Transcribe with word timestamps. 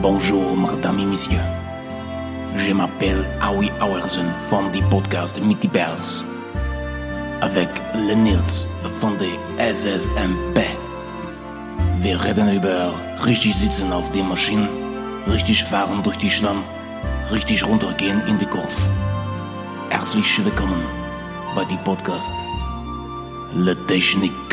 Bonjour, 0.00 0.56
mesdames 0.56 1.00
et 1.00 1.04
messieurs. 1.04 1.38
Je 2.56 2.72
m'appelle 2.72 3.24
Howie 3.40 3.70
Auersen 3.80 4.26
von 4.48 4.70
die 4.72 4.82
Podcast 4.90 5.40
Mitty 5.40 5.68
Bells. 5.68 6.24
Avec 7.40 7.68
le 7.94 8.14
Nils 8.14 8.66
von 9.00 9.12
der 9.18 9.74
SSMP. 9.74 10.60
Wir 12.00 12.22
reden 12.24 12.54
über 12.54 12.92
richtig 13.26 13.54
sitzen 13.56 13.92
auf 13.92 14.10
der 14.12 14.24
Maschine, 14.24 14.68
richtig 15.32 15.64
fahren 15.64 16.02
durch 16.02 16.18
die 16.18 16.30
Schlamm, 16.30 16.62
richtig 17.32 17.66
runtergehen 17.66 18.20
in 18.28 18.38
die 18.38 18.46
Kurve. 18.46 18.90
Herzlich 19.90 20.44
willkommen 20.44 20.82
bei 21.54 21.64
die 21.64 21.78
Podcast 21.84 22.32
Le 23.54 23.74
Technique. 23.86 24.47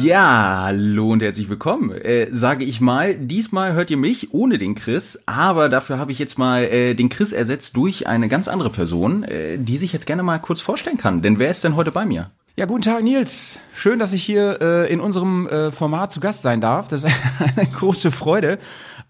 Ja, 0.00 0.62
hallo 0.62 1.10
und 1.10 1.22
herzlich 1.22 1.48
willkommen, 1.48 1.90
äh, 1.90 2.28
sage 2.30 2.64
ich 2.64 2.80
mal. 2.80 3.16
Diesmal 3.16 3.72
hört 3.72 3.90
ihr 3.90 3.96
mich 3.96 4.32
ohne 4.32 4.56
den 4.56 4.76
Chris, 4.76 5.24
aber 5.26 5.68
dafür 5.68 5.98
habe 5.98 6.12
ich 6.12 6.20
jetzt 6.20 6.38
mal 6.38 6.62
äh, 6.62 6.94
den 6.94 7.08
Chris 7.08 7.32
ersetzt 7.32 7.76
durch 7.76 8.06
eine 8.06 8.28
ganz 8.28 8.46
andere 8.46 8.70
Person, 8.70 9.24
äh, 9.24 9.58
die 9.58 9.76
sich 9.76 9.92
jetzt 9.92 10.06
gerne 10.06 10.22
mal 10.22 10.38
kurz 10.38 10.60
vorstellen 10.60 10.98
kann. 10.98 11.20
Denn 11.20 11.40
wer 11.40 11.50
ist 11.50 11.64
denn 11.64 11.74
heute 11.74 11.90
bei 11.90 12.06
mir? 12.06 12.30
Ja, 12.54 12.66
guten 12.66 12.82
Tag, 12.82 13.02
Nils. 13.02 13.58
Schön, 13.74 13.98
dass 13.98 14.12
ich 14.12 14.22
hier 14.22 14.58
äh, 14.60 14.92
in 14.92 15.00
unserem 15.00 15.48
äh, 15.48 15.72
Format 15.72 16.12
zu 16.12 16.20
Gast 16.20 16.42
sein 16.42 16.60
darf. 16.60 16.86
Das 16.86 17.02
ist 17.02 17.12
eine 17.56 17.66
große 17.66 18.12
Freude. 18.12 18.58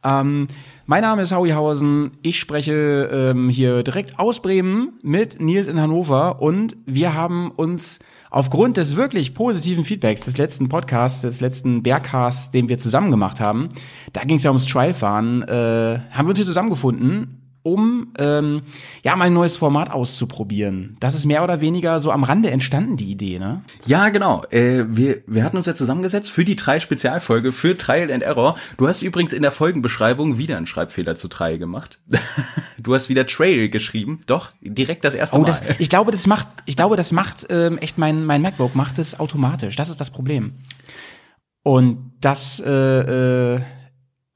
Ähm, 0.03 0.49
mein 0.89 1.03
Name 1.03 1.21
ist 1.21 1.33
Howie 1.33 1.53
Hausen. 1.53 2.13
Ich 2.23 2.41
spreche 2.41 3.11
ähm, 3.13 3.51
hier 3.51 3.83
direkt 3.83 4.19
aus 4.19 4.41
Bremen 4.41 4.95
mit 5.03 5.39
Nils 5.39 5.69
in 5.69 5.79
Hannover 5.79 6.41
und 6.41 6.79
wir 6.87 7.13
haben 7.13 7.51
uns 7.51 7.99
aufgrund 8.31 8.79
des 8.79 8.97
wirklich 8.97 9.35
positiven 9.35 9.85
Feedbacks 9.85 10.23
des 10.23 10.39
letzten 10.39 10.71
Podcasts, 10.71 11.21
des 11.21 11.43
letzten 11.43 11.83
Bergcasts, 11.83 12.53
den 12.53 12.71
wir 12.71 12.79
zusammen 12.79 13.11
gemacht 13.11 13.39
haben, 13.39 13.69
da 14.15 14.23
ging 14.23 14.39
es 14.39 14.45
ja 14.45 14.51
ums 14.51 14.65
Trialfahren, 14.65 15.43
äh, 15.43 16.01
haben 16.11 16.25
wir 16.25 16.31
uns 16.31 16.39
hier 16.39 16.47
zusammengefunden 16.47 17.48
um 17.63 18.13
ähm, 18.19 18.63
ja 19.03 19.17
mal 19.17 19.27
ein 19.27 19.33
neues 19.33 19.57
Format 19.57 19.91
auszuprobieren. 19.91 20.97
Das 21.01 21.15
ist 21.15 21.25
mehr 21.25 21.45
oder 21.45 21.61
weniger 21.61 22.01
so 22.01 22.11
am 22.11 22.25
Rande 22.25 22.51
entstanden, 22.51 22.97
die 22.97 23.11
Idee, 23.11 23.39
ne? 23.39 23.63
Ja, 23.85 24.09
genau. 24.09 24.45
Äh, 24.51 24.85
wir, 24.89 25.23
wir 25.27 25.45
hatten 25.45 25.57
uns 25.57 25.67
ja 25.67 25.75
zusammengesetzt 25.75 26.31
für 26.31 26.45
die 26.45 26.57
drei 26.57 26.81
Spezialfolge 26.81 27.53
für 27.53 27.77
Trial 27.77 28.11
and 28.11 28.23
Error. 28.23 28.57
Du 28.77 28.89
hast 28.89 29.03
übrigens 29.03 29.33
in 29.33 29.43
der 29.43 29.53
Folgenbeschreibung 29.53 30.39
wieder 30.39 30.57
einen 30.57 30.67
Schreibfehler 30.67 31.17
zu 31.17 31.29
Trial 31.29 31.59
gemacht. 31.59 31.99
du 32.79 32.95
hast 32.95 33.09
wieder 33.09 33.27
Trail 33.27 33.69
geschrieben. 33.69 34.21
Doch, 34.27 34.53
direkt 34.61 35.05
das 35.05 35.15
erste 35.15 35.37
oh, 35.37 35.41
Mal. 35.41 35.47
Das, 35.47 35.63
ich 35.79 35.91
glaube, 35.91 36.11
das 36.11 36.27
macht, 36.27 36.47
ich 36.65 36.77
glaube, 36.77 36.97
das 36.97 37.13
macht 37.13 37.47
ähm, 37.51 37.79
echt 37.79 37.99
mein, 37.99 38.25
mein 38.25 38.43
MacBook 38.43 38.75
macht 38.75 38.99
es 38.99 39.19
automatisch. 39.19 39.77
Das 39.77 39.91
ist 39.91 40.01
das 40.01 40.11
Problem. 40.11 40.55
Und 41.63 42.13
das 42.21 42.61
äh, 42.65 43.57
äh, 43.57 43.61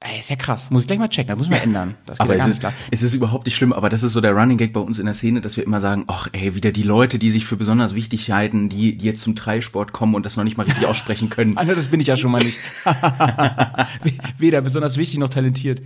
Ey, 0.05 0.19
ist 0.19 0.31
ja 0.31 0.37
krass. 0.37 0.71
Muss 0.71 0.83
ich 0.83 0.89
gleich 0.89 0.99
mal 0.99 1.09
checken, 1.09 1.29
das 1.29 1.39
muss 1.39 1.49
man 1.49 1.61
ändern. 1.61 1.95
Das 2.07 2.19
aber 2.19 2.35
es 2.35 2.47
ist, 2.47 2.61
klar. 2.61 2.73
es 2.91 3.03
ist 3.03 3.15
überhaupt 3.15 3.47
nicht 3.47 3.55
schlimm, 3.55 3.73
aber 3.73 3.89
das 3.89 4.03
ist 4.03 4.15
so 4.15 4.21
der 4.21 4.33
Running 4.33 4.59
Gag 4.59 4.73
bei 4.73 4.81
uns 4.81 4.99
in 4.99 5.05
der 5.07 5.15
Szene, 5.15 5.41
dass 5.41 5.57
wir 5.57 5.65
immer 5.65 5.81
sagen, 5.81 6.05
ach 6.09 6.27
ey, 6.33 6.57
wieder 6.57 6.73
die 6.73 6.83
Leute, 6.83 7.21
die 7.21 7.31
sich 7.31 7.47
für 7.47 7.57
besonders 7.57 7.95
wichtig 7.95 8.31
halten, 8.33 8.69
die, 8.69 8.97
die 8.97 9.05
jetzt 9.05 9.23
zum 9.23 9.37
Dreisport 9.37 9.93
kommen 9.93 10.17
und 10.17 10.27
das 10.27 10.37
noch 10.37 10.43
nicht 10.43 10.57
mal 10.57 10.65
richtig 10.65 10.87
aussprechen 10.87 11.31
können. 11.31 11.57
Alter, 11.63 11.77
das 11.77 11.87
bin 11.87 12.01
ich 12.01 12.09
ja 12.09 12.17
schon 12.17 12.33
mal 12.33 12.43
nicht. 12.43 12.59
Weder 14.39 14.61
besonders 14.61 14.97
wichtig 14.97 15.19
noch 15.19 15.29
talentiert. 15.29 15.83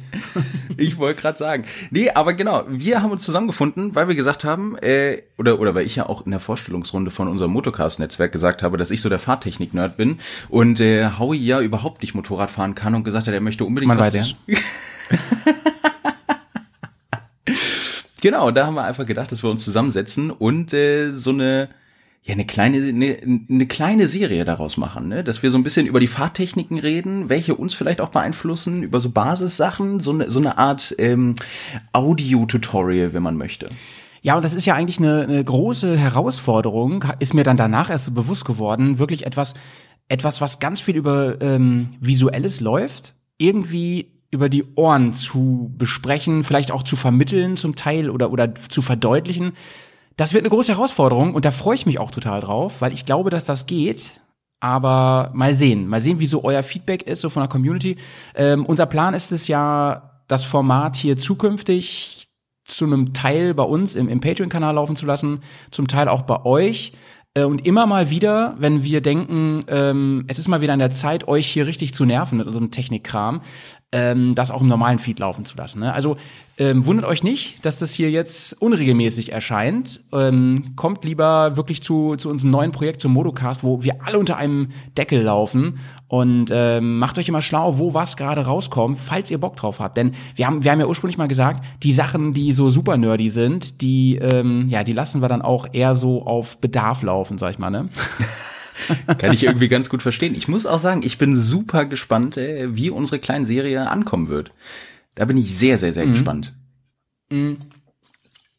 ich 0.78 0.96
wollte 0.96 1.20
gerade 1.20 1.36
sagen. 1.36 1.64
Nee, 1.90 2.10
aber 2.10 2.32
genau, 2.32 2.64
wir 2.68 3.02
haben 3.02 3.10
uns 3.10 3.24
zusammengefunden, 3.24 3.94
weil 3.94 4.08
wir 4.08 4.14
gesagt 4.14 4.44
haben, 4.44 4.78
äh, 4.78 5.22
oder, 5.36 5.60
oder 5.60 5.74
weil 5.74 5.84
ich 5.84 5.96
ja 5.96 6.08
auch 6.08 6.24
in 6.24 6.30
der 6.30 6.40
Vorstellungsrunde 6.40 7.10
von 7.10 7.28
unserem 7.28 7.52
Motocast-Netzwerk 7.52 8.32
gesagt 8.32 8.62
habe, 8.62 8.78
dass 8.78 8.90
ich 8.90 9.02
so 9.02 9.10
der 9.10 9.18
Fahrtechnik-Nerd 9.18 9.98
bin 9.98 10.18
und 10.48 10.80
äh, 10.80 11.10
Howie 11.18 11.44
ja 11.44 11.60
überhaupt 11.60 12.00
nicht 12.00 12.14
Motorrad 12.14 12.50
fahren 12.50 12.74
kann 12.74 12.94
und 12.94 13.04
gesagt 13.04 13.26
hat, 13.26 13.34
er 13.34 13.40
möchte 13.42 13.64
unbedingt 13.64 13.88
Man 13.88 14.05
ja. 14.14 14.24
genau, 18.20 18.50
da 18.50 18.66
haben 18.66 18.74
wir 18.74 18.84
einfach 18.84 19.06
gedacht, 19.06 19.32
dass 19.32 19.42
wir 19.42 19.50
uns 19.50 19.64
zusammensetzen 19.64 20.30
und 20.30 20.72
äh, 20.72 21.12
so 21.12 21.30
eine 21.30 21.68
ja 22.22 22.34
eine 22.34 22.44
kleine 22.44 22.78
eine, 22.78 23.18
eine 23.48 23.66
kleine 23.66 24.08
Serie 24.08 24.44
daraus 24.44 24.76
machen, 24.76 25.08
ne? 25.08 25.22
dass 25.22 25.42
wir 25.42 25.50
so 25.50 25.58
ein 25.58 25.62
bisschen 25.62 25.86
über 25.86 26.00
die 26.00 26.08
Fahrtechniken 26.08 26.78
reden, 26.78 27.28
welche 27.28 27.54
uns 27.54 27.74
vielleicht 27.74 28.00
auch 28.00 28.08
beeinflussen, 28.08 28.82
über 28.82 29.00
so 29.00 29.10
Basissachen, 29.10 30.00
so 30.00 30.10
eine 30.10 30.30
so 30.30 30.40
eine 30.40 30.58
Art 30.58 30.94
ähm, 30.98 31.36
Audio-Tutorial, 31.92 33.12
wenn 33.14 33.22
man 33.22 33.36
möchte. 33.36 33.70
Ja, 34.22 34.34
und 34.34 34.44
das 34.44 34.54
ist 34.54 34.66
ja 34.66 34.74
eigentlich 34.74 34.98
eine, 34.98 35.22
eine 35.22 35.44
große 35.44 35.96
Herausforderung, 35.96 37.04
ist 37.20 37.32
mir 37.32 37.44
dann 37.44 37.56
danach 37.56 37.90
erst 37.90 38.06
so 38.06 38.12
bewusst 38.12 38.44
geworden, 38.44 38.98
wirklich 38.98 39.24
etwas, 39.24 39.54
etwas, 40.08 40.40
was 40.40 40.58
ganz 40.58 40.80
viel 40.80 40.96
über 40.96 41.40
ähm, 41.40 41.90
Visuelles 42.00 42.60
läuft, 42.60 43.14
irgendwie 43.38 44.12
über 44.30 44.48
die 44.48 44.64
Ohren 44.74 45.12
zu 45.12 45.72
besprechen, 45.76 46.44
vielleicht 46.44 46.72
auch 46.72 46.82
zu 46.82 46.96
vermitteln 46.96 47.56
zum 47.56 47.74
Teil 47.74 48.10
oder, 48.10 48.30
oder 48.30 48.54
zu 48.54 48.82
verdeutlichen. 48.82 49.52
Das 50.16 50.32
wird 50.32 50.44
eine 50.44 50.50
große 50.50 50.72
Herausforderung 50.72 51.34
und 51.34 51.44
da 51.44 51.50
freue 51.50 51.74
ich 51.74 51.86
mich 51.86 51.98
auch 52.00 52.10
total 52.10 52.40
drauf, 52.40 52.80
weil 52.80 52.92
ich 52.92 53.06
glaube, 53.06 53.30
dass 53.30 53.44
das 53.44 53.66
geht. 53.66 54.20
Aber 54.58 55.30
mal 55.34 55.54
sehen, 55.54 55.86
mal 55.86 56.00
sehen, 56.00 56.18
wie 56.18 56.26
so 56.26 56.42
euer 56.42 56.62
Feedback 56.62 57.02
ist, 57.02 57.20
so 57.20 57.28
von 57.28 57.42
der 57.42 57.48
Community. 57.48 57.96
Ähm, 58.34 58.64
unser 58.64 58.86
Plan 58.86 59.12
ist 59.12 59.30
es 59.30 59.48
ja, 59.48 60.22
das 60.28 60.44
Format 60.44 60.96
hier 60.96 61.16
zukünftig 61.16 62.26
zu 62.66 62.84
einem 62.84 63.12
Teil 63.12 63.54
bei 63.54 63.62
uns 63.62 63.94
im, 63.94 64.08
im 64.08 64.20
Patreon-Kanal 64.20 64.74
laufen 64.74 64.96
zu 64.96 65.06
lassen, 65.06 65.40
zum 65.70 65.86
Teil 65.86 66.08
auch 66.08 66.22
bei 66.22 66.44
euch. 66.44 66.92
Äh, 67.36 67.44
und 67.44 67.66
immer 67.66 67.86
mal 67.86 68.10
wieder, 68.10 68.54
wenn 68.58 68.82
wir 68.82 69.00
denken, 69.00 69.60
ähm, 69.68 70.24
es 70.26 70.38
ist 70.38 70.48
mal 70.48 70.62
wieder 70.62 70.72
an 70.72 70.78
der 70.78 70.90
Zeit, 70.90 71.28
euch 71.28 71.46
hier 71.46 71.66
richtig 71.66 71.94
zu 71.94 72.04
nerven 72.04 72.38
mit 72.38 72.46
unserem 72.46 72.70
Technikkram, 72.70 73.42
ähm, 73.96 74.34
das 74.34 74.50
auch 74.50 74.60
im 74.60 74.68
normalen 74.68 74.98
Feed 74.98 75.18
laufen 75.18 75.46
zu 75.46 75.56
lassen. 75.56 75.80
Ne? 75.80 75.92
Also 75.92 76.18
ähm, 76.58 76.84
wundert 76.84 77.06
euch 77.06 77.22
nicht, 77.22 77.64
dass 77.64 77.78
das 77.78 77.92
hier 77.92 78.10
jetzt 78.10 78.60
unregelmäßig 78.60 79.32
erscheint. 79.32 80.02
Ähm, 80.12 80.74
kommt 80.76 81.04
lieber 81.04 81.56
wirklich 81.56 81.82
zu, 81.82 82.16
zu 82.16 82.28
unserem 82.28 82.50
neuen 82.50 82.72
Projekt, 82.72 83.00
zum 83.00 83.12
Modocast, 83.14 83.62
wo 83.62 83.82
wir 83.82 84.06
alle 84.06 84.18
unter 84.18 84.36
einem 84.36 84.68
Deckel 84.98 85.22
laufen 85.22 85.78
und 86.08 86.50
ähm, 86.52 86.98
macht 86.98 87.18
euch 87.18 87.28
immer 87.28 87.40
schlau, 87.40 87.78
wo 87.78 87.94
was 87.94 88.18
gerade 88.18 88.42
rauskommt, 88.42 88.98
falls 88.98 89.30
ihr 89.30 89.38
Bock 89.38 89.56
drauf 89.56 89.80
habt. 89.80 89.96
Denn 89.96 90.12
wir 90.34 90.46
haben, 90.46 90.62
wir 90.62 90.72
haben 90.72 90.80
ja 90.80 90.86
ursprünglich 90.86 91.16
mal 91.16 91.28
gesagt, 91.28 91.64
die 91.82 91.92
Sachen, 91.92 92.34
die 92.34 92.52
so 92.52 92.68
super 92.68 92.98
nerdy 92.98 93.30
sind, 93.30 93.80
die, 93.80 94.16
ähm, 94.16 94.68
ja, 94.68 94.84
die 94.84 94.92
lassen 94.92 95.22
wir 95.22 95.28
dann 95.28 95.40
auch 95.40 95.66
eher 95.72 95.94
so 95.94 96.26
auf 96.26 96.58
Bedarf 96.58 97.02
laufen, 97.02 97.38
sag 97.38 97.50
ich 97.50 97.58
mal, 97.58 97.70
ne? 97.70 97.88
Kann 99.18 99.32
ich 99.32 99.44
irgendwie 99.44 99.68
ganz 99.68 99.88
gut 99.88 100.02
verstehen. 100.02 100.34
Ich 100.34 100.48
muss 100.48 100.66
auch 100.66 100.78
sagen, 100.78 101.02
ich 101.02 101.18
bin 101.18 101.36
super 101.36 101.84
gespannt, 101.84 102.36
äh, 102.36 102.74
wie 102.76 102.90
unsere 102.90 103.18
kleine 103.18 103.44
Serie 103.44 103.88
ankommen 103.90 104.28
wird. 104.28 104.52
Da 105.14 105.24
bin 105.24 105.36
ich 105.36 105.56
sehr, 105.56 105.78
sehr, 105.78 105.92
sehr 105.92 106.06
mhm. 106.06 106.12
gespannt. 106.12 106.52
Mhm. 107.30 107.58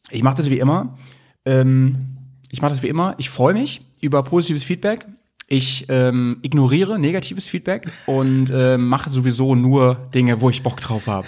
Ich 0.09 0.23
mache 0.23 0.38
das 0.38 0.50
wie 0.50 0.59
immer. 0.59 0.97
Ähm, 1.45 2.17
ich 2.50 2.61
mache 2.61 2.72
das 2.72 2.83
wie 2.83 2.88
immer. 2.88 3.16
Ich 3.17 3.29
freue 3.29 3.53
mich 3.53 3.81
über 4.01 4.23
positives 4.23 4.63
Feedback. 4.63 5.06
Ich 5.47 5.85
ähm, 5.88 6.39
ignoriere 6.41 7.00
negatives 7.00 7.47
Feedback 7.47 7.89
und 8.06 8.50
äh, 8.50 8.77
mache 8.77 9.09
sowieso 9.09 9.56
nur 9.56 9.95
Dinge, 10.13 10.41
wo 10.41 10.50
ich 10.50 10.61
Bock 10.61 10.81
drauf 10.81 11.07
habe. 11.07 11.27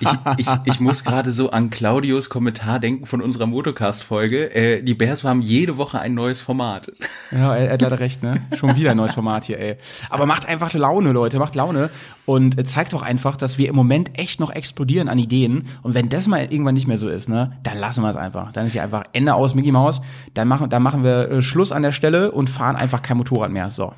Ich, 0.00 0.08
ich, 0.38 0.46
ich 0.64 0.80
muss 0.80 1.04
gerade 1.04 1.32
so 1.32 1.50
an 1.50 1.70
Claudios 1.70 2.28
Kommentar 2.28 2.80
denken 2.80 3.06
von 3.06 3.20
unserer 3.20 3.46
Motocast-Folge. 3.46 4.54
Äh, 4.54 4.82
die 4.82 4.94
Bears 4.94 5.24
haben 5.24 5.42
jede 5.42 5.76
Woche 5.76 6.00
ein 6.00 6.14
neues 6.14 6.40
Format. 6.40 6.92
Ja, 7.30 7.54
er, 7.54 7.66
er 7.66 7.72
hat 7.74 7.82
leider 7.82 8.00
recht, 8.00 8.22
ne? 8.22 8.40
Schon 8.56 8.76
wieder 8.76 8.92
ein 8.92 8.96
neues 8.96 9.14
Format 9.14 9.44
hier, 9.44 9.58
ey. 9.58 9.76
Aber 10.10 10.26
macht 10.26 10.48
einfach 10.48 10.72
Laune, 10.74 11.12
Leute, 11.12 11.38
macht 11.38 11.54
Laune 11.54 11.90
und 12.24 12.58
äh, 12.58 12.64
zeigt 12.64 12.92
doch 12.92 13.02
einfach, 13.02 13.36
dass 13.36 13.58
wir 13.58 13.68
im 13.68 13.76
Moment 13.76 14.18
echt 14.18 14.40
noch 14.40 14.50
explodieren 14.50 15.08
an 15.08 15.18
Ideen. 15.18 15.68
Und 15.82 15.94
wenn 15.94 16.08
das 16.08 16.26
mal 16.26 16.40
irgendwann 16.40 16.74
nicht 16.74 16.86
mehr 16.86 16.98
so 16.98 17.08
ist, 17.08 17.28
ne, 17.28 17.52
dann 17.62 17.78
lassen 17.78 18.02
wir 18.02 18.10
es 18.10 18.16
einfach. 18.16 18.52
Dann 18.52 18.66
ist 18.66 18.74
ja 18.74 18.82
einfach 18.82 19.04
Ende 19.12 19.34
aus 19.34 19.54
Mickey 19.54 19.72
Mouse. 19.72 20.00
Dann 20.34 20.48
machen, 20.48 20.70
dann 20.70 20.82
machen 20.82 21.04
wir 21.04 21.30
äh, 21.30 21.42
Schluss 21.42 21.72
an 21.72 21.82
der 21.82 21.92
Stelle 21.92 22.32
und 22.32 22.50
fahren 22.50 22.76
einfach 22.76 23.02
kein 23.02 23.16
Motorrad 23.16 23.50
mehr. 23.50 23.70
So. 23.70 23.92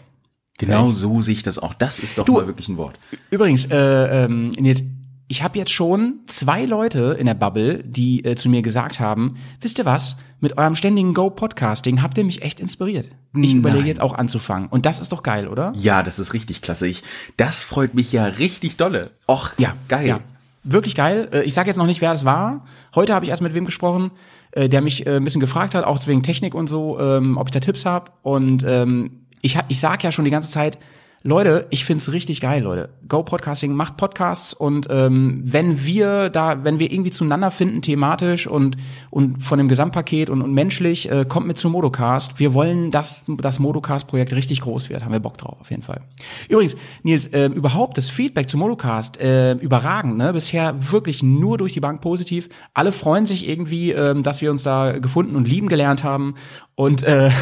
Genau 0.58 0.90
so 0.90 1.20
sehe 1.20 1.34
ich 1.34 1.42
das 1.42 1.58
auch. 1.58 1.72
Das 1.74 1.98
ist 2.00 2.18
doch 2.18 2.24
du, 2.24 2.34
mal 2.34 2.46
wirklich 2.46 2.68
ein 2.68 2.76
Wort. 2.76 2.98
Übrigens, 3.30 3.66
äh, 3.66 4.24
ähm, 4.24 4.50
jetzt 4.58 4.82
ich 5.28 5.42
habe 5.42 5.58
jetzt 5.58 5.70
schon 5.70 6.20
zwei 6.26 6.64
Leute 6.64 7.16
in 7.18 7.26
der 7.26 7.34
Bubble, 7.34 7.84
die 7.84 8.24
äh, 8.24 8.34
zu 8.34 8.48
mir 8.48 8.62
gesagt 8.62 8.98
haben, 8.98 9.36
wisst 9.60 9.78
ihr 9.78 9.84
was, 9.84 10.16
mit 10.40 10.56
eurem 10.56 10.74
ständigen 10.74 11.12
Go-Podcasting 11.12 12.00
habt 12.00 12.16
ihr 12.16 12.24
mich 12.24 12.42
echt 12.42 12.60
inspiriert. 12.60 13.06
Ich 13.06 13.12
Nein. 13.32 13.58
überlege 13.58 13.88
jetzt 13.88 14.00
auch 14.00 14.14
anzufangen. 14.14 14.68
Und 14.68 14.86
das 14.86 15.00
ist 15.00 15.12
doch 15.12 15.22
geil, 15.22 15.46
oder? 15.46 15.72
Ja, 15.76 16.02
das 16.02 16.18
ist 16.18 16.32
richtig 16.32 16.62
klasse. 16.62 16.86
Ich, 16.86 17.02
das 17.36 17.64
freut 17.64 17.94
mich 17.94 18.10
ja 18.12 18.24
richtig 18.24 18.78
dolle. 18.78 19.10
Och, 19.28 19.50
ja, 19.58 19.74
geil. 19.88 20.06
Ja, 20.06 20.20
wirklich 20.64 20.94
geil. 20.94 21.28
Äh, 21.32 21.42
ich 21.42 21.52
sage 21.52 21.68
jetzt 21.68 21.76
noch 21.76 21.86
nicht, 21.86 22.00
wer 22.00 22.12
das 22.12 22.24
war. 22.24 22.64
Heute 22.94 23.14
habe 23.14 23.26
ich 23.26 23.30
erst 23.30 23.42
mit 23.42 23.54
wem 23.54 23.66
gesprochen, 23.66 24.12
äh, 24.52 24.70
der 24.70 24.80
mich 24.80 25.06
äh, 25.06 25.16
ein 25.16 25.24
bisschen 25.24 25.42
gefragt 25.42 25.74
hat, 25.74 25.84
auch 25.84 26.06
wegen 26.06 26.22
Technik 26.22 26.54
und 26.54 26.68
so, 26.68 26.98
ähm, 26.98 27.36
ob 27.36 27.48
ich 27.48 27.52
da 27.52 27.60
Tipps 27.60 27.84
habe. 27.84 28.12
Und 28.22 28.64
ähm, 28.66 29.26
ich, 29.42 29.58
hab, 29.58 29.70
ich 29.70 29.78
sag 29.78 30.02
ja 30.04 30.10
schon 30.10 30.24
die 30.24 30.30
ganze 30.30 30.48
Zeit, 30.48 30.78
Leute, 31.24 31.66
ich 31.70 31.84
find's 31.84 32.12
richtig 32.12 32.40
geil, 32.40 32.62
Leute. 32.62 32.90
Go 33.08 33.24
Podcasting, 33.24 33.72
macht 33.72 33.96
Podcasts 33.96 34.52
und 34.54 34.86
ähm, 34.88 35.42
wenn 35.44 35.84
wir 35.84 36.30
da, 36.30 36.62
wenn 36.62 36.78
wir 36.78 36.92
irgendwie 36.92 37.10
zueinander 37.10 37.50
finden, 37.50 37.82
thematisch 37.82 38.46
und 38.46 38.76
und 39.10 39.42
von 39.42 39.58
dem 39.58 39.68
Gesamtpaket 39.68 40.30
und, 40.30 40.42
und 40.42 40.54
menschlich, 40.54 41.10
äh, 41.10 41.24
kommt 41.28 41.48
mit 41.48 41.58
zum 41.58 41.72
Modocast. 41.72 42.38
Wir 42.38 42.54
wollen, 42.54 42.92
dass 42.92 43.24
das 43.26 43.58
Modocast-Projekt 43.58 44.32
richtig 44.32 44.60
groß 44.60 44.90
wird. 44.90 45.04
Haben 45.04 45.12
wir 45.12 45.18
Bock 45.18 45.36
drauf, 45.38 45.56
auf 45.60 45.70
jeden 45.70 45.82
Fall. 45.82 46.02
Übrigens, 46.48 46.76
Nils, 47.02 47.26
äh, 47.26 47.46
überhaupt 47.46 47.98
das 47.98 48.08
Feedback 48.08 48.48
zum 48.48 48.60
Modocast 48.60 49.18
äh, 49.20 49.54
überragend. 49.54 50.18
Ne? 50.18 50.32
Bisher 50.32 50.92
wirklich 50.92 51.24
nur 51.24 51.58
durch 51.58 51.72
die 51.72 51.80
Bank 51.80 52.00
positiv. 52.00 52.48
Alle 52.74 52.92
freuen 52.92 53.26
sich 53.26 53.48
irgendwie, 53.48 53.90
äh, 53.90 54.20
dass 54.22 54.40
wir 54.40 54.52
uns 54.52 54.62
da 54.62 54.98
gefunden 54.98 55.34
und 55.34 55.48
lieben 55.48 55.68
gelernt 55.68 56.04
haben 56.04 56.34
und 56.76 57.02
äh, 57.02 57.30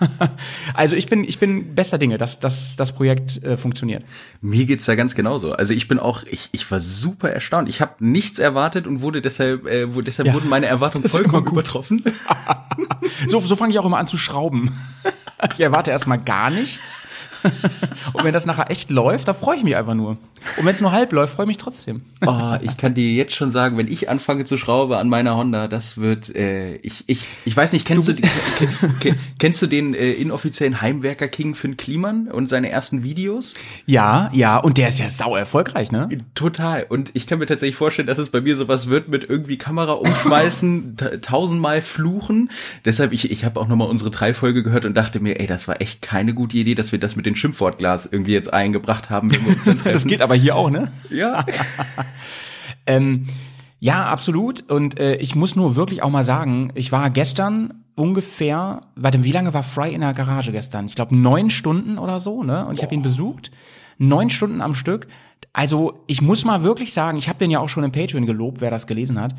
also 0.74 0.96
ich 0.96 1.06
bin, 1.06 1.24
ich 1.24 1.38
bin 1.38 1.74
bester 1.74 1.98
Dinge, 1.98 2.18
dass, 2.18 2.40
dass 2.40 2.76
das 2.76 2.92
Projekt 2.92 3.42
äh, 3.42 3.56
funktioniert. 3.56 4.04
Mir 4.40 4.66
geht's 4.66 4.84
da 4.84 4.94
ganz 4.94 5.14
genauso. 5.14 5.52
Also 5.52 5.74
ich 5.74 5.88
bin 5.88 5.98
auch, 5.98 6.24
ich, 6.24 6.48
ich 6.52 6.70
war 6.70 6.80
super 6.80 7.30
erstaunt. 7.30 7.68
Ich 7.68 7.80
habe 7.80 7.94
nichts 7.98 8.38
erwartet 8.38 8.86
und 8.86 9.00
wurde 9.00 9.22
deshalb, 9.22 9.66
äh, 9.66 9.94
wo, 9.94 10.00
deshalb 10.00 10.28
Ja, 10.28 10.34
wurden 10.34 10.48
meine 10.48 10.66
Erwartungen 10.66 11.08
vollkommen 11.08 11.46
übertroffen. 11.46 12.04
So, 13.26 13.40
so 13.40 13.56
fange 13.56 13.72
ich 13.72 13.78
auch 13.78 13.84
immer 13.84 13.98
an 13.98 14.06
zu 14.06 14.18
schrauben. 14.18 14.70
Ich 15.54 15.60
erwarte 15.60 15.92
erstmal 15.92 16.18
gar 16.18 16.50
nichts. 16.50 17.06
Und 18.12 18.24
wenn 18.24 18.32
das 18.34 18.46
nachher 18.46 18.70
echt 18.70 18.90
läuft, 18.90 19.28
da 19.28 19.34
freue 19.34 19.56
ich 19.58 19.64
mich 19.64 19.76
einfach 19.76 19.94
nur. 19.94 20.16
Und 20.56 20.64
wenn 20.64 20.72
es 20.74 20.80
nur 20.80 20.92
halb 20.92 21.12
läuft, 21.12 21.34
freue 21.34 21.44
ich 21.44 21.48
mich 21.48 21.56
trotzdem. 21.58 22.02
Oh, 22.24 22.54
ich 22.62 22.76
kann 22.76 22.94
dir 22.94 23.10
jetzt 23.12 23.34
schon 23.34 23.50
sagen, 23.50 23.76
wenn 23.76 23.88
ich 23.88 24.08
anfange 24.08 24.44
zu 24.44 24.56
schrauben 24.56 24.94
an 24.94 25.08
meiner 25.08 25.36
Honda, 25.36 25.66
das 25.68 25.98
wird, 25.98 26.34
äh, 26.34 26.76
ich, 26.76 27.04
ich, 27.08 27.26
ich 27.44 27.56
weiß 27.56 27.72
nicht, 27.72 27.84
kennst 27.84 28.08
du, 28.08 28.14
ke- 29.00 29.14
kennst 29.38 29.62
du 29.62 29.66
den 29.66 29.94
äh, 29.94 30.12
inoffiziellen 30.12 30.80
Heimwerker 30.80 31.28
King 31.28 31.54
Finn 31.54 31.76
Kliman 31.76 32.28
und 32.28 32.48
seine 32.48 32.70
ersten 32.70 33.02
Videos? 33.02 33.54
Ja, 33.86 34.30
ja, 34.32 34.58
und 34.58 34.78
der 34.78 34.88
ist 34.88 34.98
ja 35.00 35.08
sau 35.08 35.34
erfolgreich, 35.36 35.90
ne? 35.92 36.08
Total. 36.34 36.86
Und 36.88 37.10
ich 37.14 37.26
kann 37.26 37.40
mir 37.40 37.46
tatsächlich 37.46 37.76
vorstellen, 37.76 38.06
dass 38.06 38.18
es 38.18 38.30
bei 38.30 38.40
mir 38.40 38.56
sowas 38.56 38.88
wird 38.88 39.08
mit 39.08 39.28
irgendwie 39.28 39.58
Kamera 39.58 39.92
umschmeißen, 39.92 40.96
ta- 40.96 41.16
tausendmal 41.20 41.82
fluchen. 41.82 42.50
Deshalb, 42.84 43.12
ich, 43.12 43.30
ich 43.30 43.44
habe 43.44 43.58
auch 43.60 43.66
nochmal 43.68 43.88
unsere 43.88 44.10
drei 44.10 44.34
Folge 44.34 44.62
gehört 44.62 44.84
und 44.86 44.96
dachte 44.96 45.18
mir, 45.20 45.40
ey, 45.40 45.46
das 45.46 45.66
war 45.68 45.80
echt 45.80 46.00
keine 46.02 46.32
gute 46.34 46.56
Idee, 46.58 46.74
dass 46.76 46.92
wir 46.92 46.98
das 47.00 47.16
mit 47.16 47.26
dem 47.28 47.36
Schimpfwortglas 47.36 48.06
irgendwie 48.06 48.32
jetzt 48.32 48.52
eingebracht 48.52 49.10
haben. 49.10 49.30
Das 49.84 50.04
geht 50.06 50.22
aber 50.22 50.34
hier 50.34 50.56
auch, 50.56 50.70
ne? 50.70 50.90
ja. 51.10 51.44
Ähm, 52.86 53.26
ja, 53.80 54.06
absolut. 54.06 54.68
Und 54.70 54.98
äh, 54.98 55.16
ich 55.16 55.34
muss 55.34 55.54
nur 55.54 55.76
wirklich 55.76 56.02
auch 56.02 56.10
mal 56.10 56.24
sagen, 56.24 56.72
ich 56.74 56.90
war 56.90 57.10
gestern 57.10 57.84
ungefähr, 57.94 58.80
warte, 58.96 59.24
wie 59.24 59.32
lange 59.32 59.52
war 59.54 59.62
Fry 59.62 59.92
in 59.92 60.00
der 60.00 60.14
Garage 60.14 60.52
gestern? 60.52 60.86
Ich 60.86 60.94
glaube 60.94 61.14
neun 61.14 61.50
Stunden 61.50 61.98
oder 61.98 62.18
so, 62.18 62.42
ne? 62.42 62.66
Und 62.66 62.74
ich 62.76 62.82
habe 62.82 62.94
ihn 62.94 63.02
besucht. 63.02 63.50
Neun 63.98 64.30
Stunden 64.30 64.60
am 64.60 64.74
Stück. 64.74 65.08
Also 65.52 66.04
ich 66.06 66.22
muss 66.22 66.44
mal 66.44 66.62
wirklich 66.62 66.92
sagen, 66.92 67.18
ich 67.18 67.28
habe 67.28 67.38
den 67.38 67.50
ja 67.50 67.58
auch 67.58 67.68
schon 67.68 67.84
im 67.84 67.92
Patreon 67.92 68.26
gelobt, 68.26 68.60
wer 68.60 68.70
das 68.70 68.86
gelesen 68.86 69.20
hat. 69.20 69.34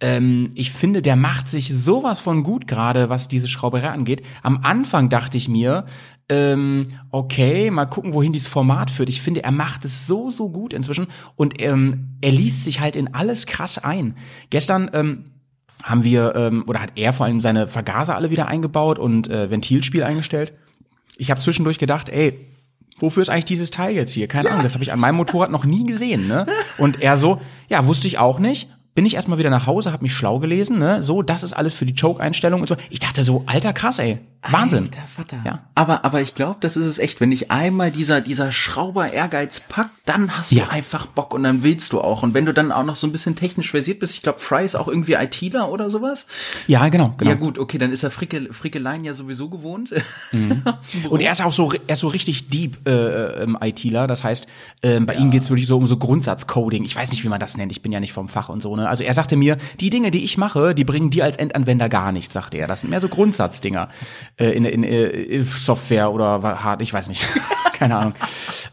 Ähm, 0.00 0.50
ich 0.54 0.72
finde, 0.72 1.02
der 1.02 1.16
macht 1.16 1.48
sich 1.48 1.68
sowas 1.74 2.20
von 2.20 2.42
gut 2.42 2.66
gerade, 2.66 3.08
was 3.08 3.28
diese 3.28 3.48
Schrauberei 3.48 3.90
angeht. 3.90 4.22
Am 4.42 4.60
Anfang 4.62 5.08
dachte 5.08 5.36
ich 5.36 5.48
mir, 5.48 5.86
ähm, 6.28 6.84
okay, 7.10 7.70
mal 7.70 7.86
gucken, 7.86 8.14
wohin 8.14 8.32
dieses 8.32 8.48
Format 8.48 8.90
führt. 8.90 9.08
Ich 9.08 9.20
finde, 9.20 9.44
er 9.44 9.52
macht 9.52 9.84
es 9.84 10.06
so, 10.06 10.30
so 10.30 10.50
gut 10.50 10.72
inzwischen 10.72 11.06
und 11.36 11.60
ähm, 11.60 12.16
er 12.20 12.32
liest 12.32 12.64
sich 12.64 12.80
halt 12.80 12.96
in 12.96 13.14
alles 13.14 13.46
krass 13.46 13.78
ein. 13.78 14.16
Gestern 14.50 14.90
ähm, 14.94 15.24
haben 15.82 16.02
wir, 16.02 16.34
ähm, 16.34 16.64
oder 16.66 16.80
hat 16.80 16.92
er 16.96 17.12
vor 17.12 17.26
allem 17.26 17.40
seine 17.40 17.68
Vergaser 17.68 18.16
alle 18.16 18.30
wieder 18.30 18.48
eingebaut 18.48 18.98
und 18.98 19.28
äh, 19.28 19.50
Ventilspiel 19.50 20.02
eingestellt. 20.02 20.54
Ich 21.16 21.30
habe 21.30 21.40
zwischendurch 21.40 21.78
gedacht, 21.78 22.08
ey, 22.08 22.48
wofür 22.98 23.22
ist 23.22 23.28
eigentlich 23.28 23.44
dieses 23.44 23.70
Teil 23.70 23.94
jetzt 23.94 24.12
hier? 24.12 24.26
Keine 24.26 24.50
Ahnung, 24.50 24.62
das 24.62 24.74
habe 24.74 24.82
ich 24.82 24.92
an 24.92 24.98
meinem 24.98 25.16
Motorrad 25.16 25.50
noch 25.50 25.64
nie 25.64 25.84
gesehen, 25.84 26.26
ne? 26.26 26.46
Und 26.78 27.02
er 27.02 27.18
so, 27.18 27.40
ja, 27.68 27.86
wusste 27.86 28.06
ich 28.06 28.18
auch 28.18 28.38
nicht. 28.38 28.68
Bin 28.94 29.06
ich 29.06 29.14
erstmal 29.14 29.38
wieder 29.38 29.50
nach 29.50 29.66
Hause, 29.66 29.90
habe 29.90 30.04
mich 30.04 30.14
schlau 30.14 30.38
gelesen, 30.38 30.78
ne? 30.78 31.02
So, 31.02 31.22
das 31.22 31.42
ist 31.42 31.52
alles 31.52 31.74
für 31.74 31.84
die 31.84 31.96
Choke-Einstellung 31.96 32.60
und 32.60 32.68
so. 32.68 32.76
Ich 32.90 33.00
dachte 33.00 33.24
so, 33.24 33.42
alter 33.46 33.72
krass, 33.72 33.98
ey. 33.98 34.18
Wahnsinn. 34.52 34.84
Alter 34.84 35.06
Vater. 35.06 35.36
Ja. 35.44 35.60
Aber, 35.74 36.04
aber 36.04 36.20
ich 36.20 36.34
glaube, 36.34 36.56
das 36.60 36.76
ist 36.76 36.86
es 36.86 36.98
echt. 36.98 37.20
Wenn 37.20 37.30
dich 37.30 37.50
einmal 37.50 37.90
dieser, 37.90 38.20
dieser 38.20 38.52
Schrauber-Ehrgeiz 38.52 39.60
packt, 39.60 39.90
dann 40.04 40.36
hast 40.36 40.52
Ja. 40.52 40.64
du 40.66 40.70
einfach 40.70 41.06
Bock 41.06 41.32
und 41.34 41.42
dann 41.44 41.62
willst 41.62 41.92
du 41.92 42.00
auch. 42.00 42.22
Und 42.22 42.34
wenn 42.34 42.44
du 42.46 42.52
dann 42.52 42.70
auch 42.72 42.84
noch 42.84 42.96
so 42.96 43.06
ein 43.06 43.12
bisschen 43.12 43.36
technisch 43.36 43.70
versiert 43.70 44.00
bist, 44.00 44.14
ich 44.14 44.22
glaube, 44.22 44.38
Fry 44.40 44.64
ist 44.64 44.74
auch 44.74 44.88
irgendwie 44.88 45.14
ITler 45.14 45.70
oder 45.70 45.88
sowas. 45.90 46.26
Ja, 46.66 46.88
genau, 46.88 47.14
genau. 47.16 47.30
Ja 47.30 47.36
gut, 47.36 47.58
okay, 47.58 47.78
dann 47.78 47.90
ist 47.92 48.02
er 48.02 48.10
Fricke, 48.10 48.52
Frickeleien 48.52 49.04
ja 49.04 49.14
sowieso 49.14 49.48
gewohnt. 49.48 49.90
Büro. 50.32 51.14
Und 51.14 51.20
er 51.20 51.32
ist 51.32 51.42
auch 51.42 51.52
so, 51.52 51.72
er 51.72 51.92
ist 51.94 52.00
so 52.00 52.08
richtig 52.08 52.48
deep 52.48 52.86
äh, 52.88 53.42
ähm, 53.42 53.56
ITler. 53.60 54.06
Das 54.06 54.24
heißt, 54.24 54.46
ähm, 54.82 55.06
bei 55.06 55.14
ihm 55.14 55.30
geht's 55.30 55.50
wirklich 55.50 55.66
so 55.66 55.76
um 55.76 55.86
so 55.86 55.96
Grundsatzcoding. 55.96 56.84
Ich 56.84 56.94
weiß 56.96 57.10
nicht, 57.10 57.24
wie 57.24 57.28
man 57.28 57.40
das 57.40 57.56
nennt. 57.56 57.72
Ich 57.72 57.82
bin 57.82 57.92
ja 57.92 58.00
nicht 58.00 58.12
vom 58.12 58.28
Fach 58.28 58.48
und 58.48 58.60
so. 58.62 58.74
Ne? 58.76 58.88
Also 58.88 59.04
er 59.04 59.14
sagte 59.14 59.36
mir, 59.36 59.56
die 59.80 59.90
Dinge, 59.90 60.10
die 60.10 60.24
ich 60.24 60.36
mache, 60.38 60.74
die 60.74 60.84
bringen 60.84 61.10
dir 61.10 61.24
als 61.24 61.36
Endanwender 61.36 61.88
gar 61.88 62.12
nichts, 62.12 62.34
sagte 62.34 62.58
er. 62.58 62.66
Das 62.66 62.82
sind 62.82 62.90
mehr 62.90 63.00
so 63.00 63.08
Grundsatzdinger 63.08 63.88
äh, 64.36 64.50
in, 64.50 64.64
in, 64.64 64.84
äh, 64.84 65.42
Software 65.42 66.12
oder 66.12 66.42
hart. 66.42 66.82
Ich 66.82 66.92
weiß 66.92 67.08
nicht. 67.08 67.26
Keine 67.74 67.96
Ahnung. 67.96 68.14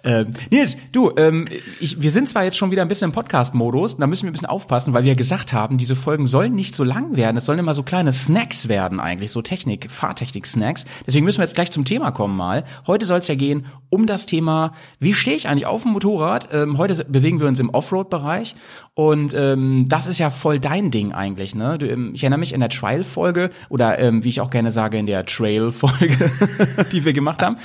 Ähm, 0.04 0.28
Nils, 0.52 0.78
du, 0.92 1.12
ähm, 1.18 1.48
ich, 1.80 2.02
wir 2.02 2.12
sind 2.12 2.30
zwar 2.30 2.44
jetzt 2.44 2.56
schon 2.56 2.70
wieder 2.70 2.84
ein 2.84 2.88
bisschen 2.88 3.10
im 3.10 3.12
Podcast-Modus, 3.12 3.98
da 3.98 4.06
müssen 4.06 4.24
wir 4.24 4.30
ein 4.30 4.34
bisschen 4.34 4.48
aufpassen, 4.48 4.94
weil 4.94 5.04
wir 5.04 5.16
gesagt 5.16 5.54
haben, 5.54 5.80
diese 5.80 5.96
Folgen 5.96 6.28
sollen 6.28 6.54
nicht 6.54 6.76
so 6.76 6.84
lang 6.84 7.16
werden, 7.16 7.38
es 7.38 7.46
sollen 7.46 7.58
immer 7.58 7.74
so 7.74 7.82
kleine 7.82 8.14
Snacks 8.14 8.68
werden 8.68 9.00
eigentlich, 9.00 9.32
so 9.32 9.42
Technik, 9.42 9.92
Fahrtechnik-Snacks. 9.92 10.86
Deswegen 11.08 11.26
müssen 11.26 11.40
wir 11.40 11.46
jetzt 11.46 11.56
gleich 11.56 11.72
zum 11.72 11.84
Thema 11.84 12.12
kommen 12.12 12.38
mal. 12.38 12.64
Heute 12.86 13.08
soll 13.08 13.20
es 13.20 13.28
ja 13.28 13.36
gehen 13.36 13.66
um 13.90 14.06
das 14.06 14.26
Thema, 14.26 14.72
wie 15.00 15.14
stehe 15.14 15.36
ich 15.36 15.50
eigentlich 15.50 15.66
auf 15.66 15.82
dem 15.82 15.92
Motorrad? 15.92 16.50
Ähm, 16.54 16.78
heute 16.78 17.04
bewegen 17.06 17.42
wir 17.42 17.48
uns 17.48 17.60
im 17.60 17.70
Offroad-Bereich 17.70 18.56
und 18.94 19.34
ähm, 19.34 19.86
das 19.90 20.08
ist 20.08 20.18
ja 20.18 20.30
voll 20.30 20.60
dein 20.60 20.92
Ding 20.92 21.12
eigentlich. 21.12 21.56
Ne? 21.56 21.78
Du, 21.78 21.90
ähm, 21.90 22.12
ich 22.14 22.24
erinnere 22.24 22.40
mich 22.40 22.54
in 22.54 22.62
der 22.62 22.70
Trial-Folge 22.70 23.50
oder 23.70 24.00
ähm, 24.00 24.24
wie 24.24 24.30
ich 24.30 24.40
auch 24.40 24.50
gerne 24.50 24.72
sage, 24.72 24.98
in 24.98 25.08
der 25.08 25.26
Trail-Folge, 25.26 26.32
die 26.92 27.04
wir 27.04 27.14
gemacht 27.14 27.42
haben, 27.42 27.58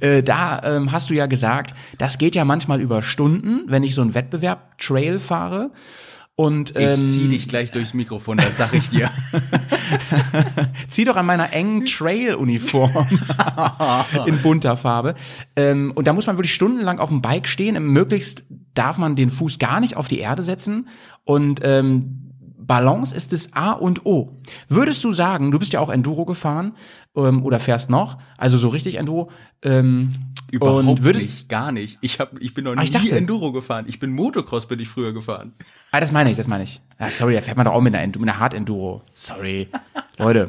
äh, 0.00 0.22
da 0.22 0.60
ähm, 0.82 0.92
hast 0.92 1.10
du 1.10 1.14
ja 1.14 1.26
gesagt, 1.26 1.74
das 1.98 2.18
geht 2.18 2.34
ja 2.34 2.44
manchmal 2.44 2.80
über 2.80 3.02
Stunden, 3.02 3.62
wenn 3.66 3.82
ich 3.82 3.94
so 3.94 4.02
einen 4.02 4.14
Wettbewerb 4.14 4.78
Trail 4.78 5.18
fahre. 5.18 5.70
Und 6.34 6.72
ähm, 6.76 7.02
ich 7.02 7.12
zieh 7.12 7.28
dich 7.28 7.46
gleich 7.46 7.72
durchs 7.72 7.92
Mikrofon, 7.92 8.38
das 8.38 8.56
sag 8.56 8.72
ich 8.72 8.88
dir. 8.88 9.10
zieh 10.88 11.04
doch 11.04 11.16
an 11.16 11.26
meiner 11.26 11.52
engen 11.52 11.84
Trail-Uniform 11.84 12.90
in 14.26 14.38
bunter 14.40 14.76
Farbe. 14.78 15.14
Ähm, 15.56 15.92
und 15.94 16.06
da 16.06 16.14
muss 16.14 16.26
man 16.26 16.38
wirklich 16.38 16.54
stundenlang 16.54 17.00
auf 17.00 17.10
dem 17.10 17.20
Bike 17.20 17.46
stehen. 17.46 17.80
Möglichst 17.84 18.44
darf 18.72 18.96
man 18.96 19.14
den 19.14 19.28
Fuß 19.28 19.58
gar 19.58 19.80
nicht 19.80 19.96
auf 19.98 20.08
die 20.08 20.20
Erde 20.20 20.42
setzen. 20.42 20.88
Und 21.24 21.60
ähm, 21.62 22.32
Balance 22.58 23.14
ist 23.14 23.32
das 23.32 23.52
A 23.52 23.72
und 23.72 24.06
O. 24.06 24.38
Würdest 24.68 25.04
du 25.04 25.12
sagen, 25.12 25.50
du 25.50 25.58
bist 25.58 25.74
ja 25.74 25.80
auch 25.80 25.90
Enduro 25.90 26.24
gefahren 26.24 26.72
ähm, 27.14 27.44
oder 27.44 27.60
fährst 27.60 27.90
noch, 27.90 28.18
also 28.38 28.56
so 28.56 28.68
richtig 28.68 28.96
Enduro, 28.96 29.30
ähm, 29.62 30.10
Überhaupt 30.52 30.84
und 30.86 31.02
würdest, 31.02 31.26
nicht, 31.26 31.48
gar 31.48 31.72
nicht. 31.72 31.98
Ich 32.02 32.20
hab, 32.20 32.38
ich 32.40 32.52
bin 32.54 32.64
noch 32.64 32.76
Ah, 32.76 32.82
ich 32.82 32.92
nie 32.92 32.98
dachte- 32.98 33.16
Enduro 33.16 33.52
gefahren. 33.52 33.86
Ich 33.88 33.98
bin 33.98 34.12
Motocross, 34.12 34.66
bin 34.68 34.78
ich 34.80 34.88
früher 34.88 35.12
gefahren. 35.12 35.54
Ah, 35.90 35.98
das 36.00 36.12
meine 36.12 36.30
ich, 36.30 36.36
das 36.36 36.46
meine 36.46 36.64
ich. 36.64 36.80
Ah, 36.98 37.08
sorry, 37.10 37.34
da 37.34 37.40
fährt 37.40 37.56
man 37.56 37.64
doch 37.66 37.72
auch 37.72 37.80
mit 37.80 37.94
einer, 37.94 38.06
mit 38.06 38.16
einer 38.28 38.38
Hard 38.38 38.54
Enduro. 38.54 39.02
Sorry. 39.14 39.68
Leute. 40.18 40.48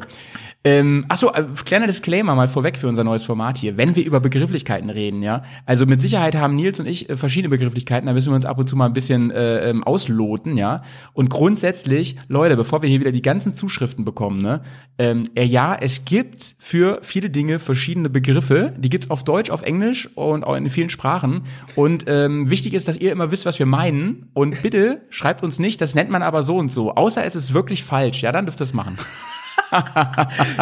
Ähm, 0.66 1.04
achso, 1.08 1.30
äh, 1.30 1.44
kleiner 1.66 1.86
Disclaimer 1.86 2.34
mal 2.34 2.48
vorweg 2.48 2.78
für 2.78 2.88
unser 2.88 3.04
neues 3.04 3.22
Format 3.22 3.58
hier. 3.58 3.76
Wenn 3.76 3.96
wir 3.96 4.04
über 4.06 4.18
Begrifflichkeiten 4.20 4.88
reden, 4.88 5.22
ja, 5.22 5.42
also 5.66 5.84
mit 5.84 6.00
Sicherheit 6.00 6.36
haben 6.36 6.56
Nils 6.56 6.80
und 6.80 6.86
ich 6.86 7.10
äh, 7.10 7.18
verschiedene 7.18 7.50
Begrifflichkeiten, 7.50 8.06
da 8.06 8.14
müssen 8.14 8.30
wir 8.30 8.36
uns 8.36 8.46
ab 8.46 8.56
und 8.58 8.66
zu 8.66 8.74
mal 8.74 8.86
ein 8.86 8.94
bisschen 8.94 9.30
äh, 9.30 9.68
ähm, 9.68 9.84
ausloten, 9.84 10.56
ja. 10.56 10.80
Und 11.12 11.28
grundsätzlich, 11.28 12.16
Leute, 12.28 12.56
bevor 12.56 12.80
wir 12.80 12.88
hier 12.88 13.00
wieder 13.00 13.12
die 13.12 13.20
ganzen 13.20 13.52
Zuschriften 13.52 14.06
bekommen, 14.06 14.40
ne, 14.40 14.62
ähm, 14.96 15.24
äh, 15.34 15.44
ja, 15.44 15.76
es 15.78 16.06
gibt 16.06 16.54
für 16.58 16.98
viele 17.02 17.28
Dinge 17.28 17.58
verschiedene 17.58 18.08
Begriffe, 18.08 18.72
die 18.78 18.88
gibt's 18.88 19.10
auf 19.10 19.22
Deutsch, 19.22 19.50
auf 19.50 19.60
Englisch 19.60 20.08
und 20.14 20.44
auch 20.44 20.56
in 20.56 20.70
vielen 20.70 20.88
Sprachen. 20.88 21.42
Und 21.76 22.04
ähm, 22.06 22.48
wichtig 22.48 22.72
ist, 22.72 22.88
dass 22.88 22.96
ihr 22.96 23.12
immer 23.12 23.30
wisst, 23.30 23.44
was 23.44 23.58
wir 23.58 23.66
meinen. 23.66 24.30
Und 24.32 24.62
bitte 24.62 25.02
schreibt 25.10 25.42
uns 25.42 25.58
nicht, 25.58 25.82
das 25.82 25.94
nennt 25.94 26.08
man 26.08 26.22
aber 26.22 26.42
so 26.42 26.56
und 26.56 26.72
so. 26.72 26.94
Außer 26.94 27.22
es 27.22 27.36
ist 27.36 27.52
wirklich 27.52 27.84
falsch, 27.84 28.22
ja, 28.22 28.32
dann 28.32 28.46
dürft 28.46 28.62
ihr 28.62 28.64
es 28.64 28.72
machen. 28.72 28.96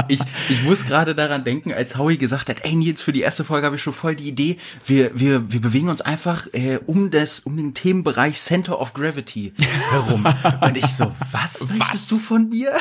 Ich, 0.08 0.20
ich 0.48 0.62
muss 0.64 0.84
gerade 0.84 1.14
daran 1.14 1.44
denken, 1.44 1.72
als 1.72 1.96
Howie 1.96 2.18
gesagt 2.18 2.48
hat, 2.48 2.64
ey 2.64 2.74
Nils, 2.74 3.02
für 3.02 3.12
die 3.12 3.20
erste 3.20 3.44
Folge 3.44 3.66
habe 3.66 3.76
ich 3.76 3.82
schon 3.82 3.92
voll 3.92 4.16
die 4.16 4.28
Idee. 4.28 4.56
Wir, 4.86 5.10
wir, 5.18 5.50
wir 5.50 5.60
bewegen 5.60 5.88
uns 5.88 6.00
einfach 6.00 6.46
äh, 6.52 6.78
um 6.86 7.10
das, 7.10 7.40
um 7.40 7.56
den 7.56 7.74
Themenbereich 7.74 8.40
Center 8.40 8.80
of 8.80 8.94
Gravity 8.94 9.52
herum. 9.90 10.26
Und 10.60 10.76
ich 10.76 10.86
so, 10.86 11.12
was 11.30 11.66
möchtest 11.68 12.10
du 12.10 12.18
von 12.18 12.48
mir? 12.48 12.72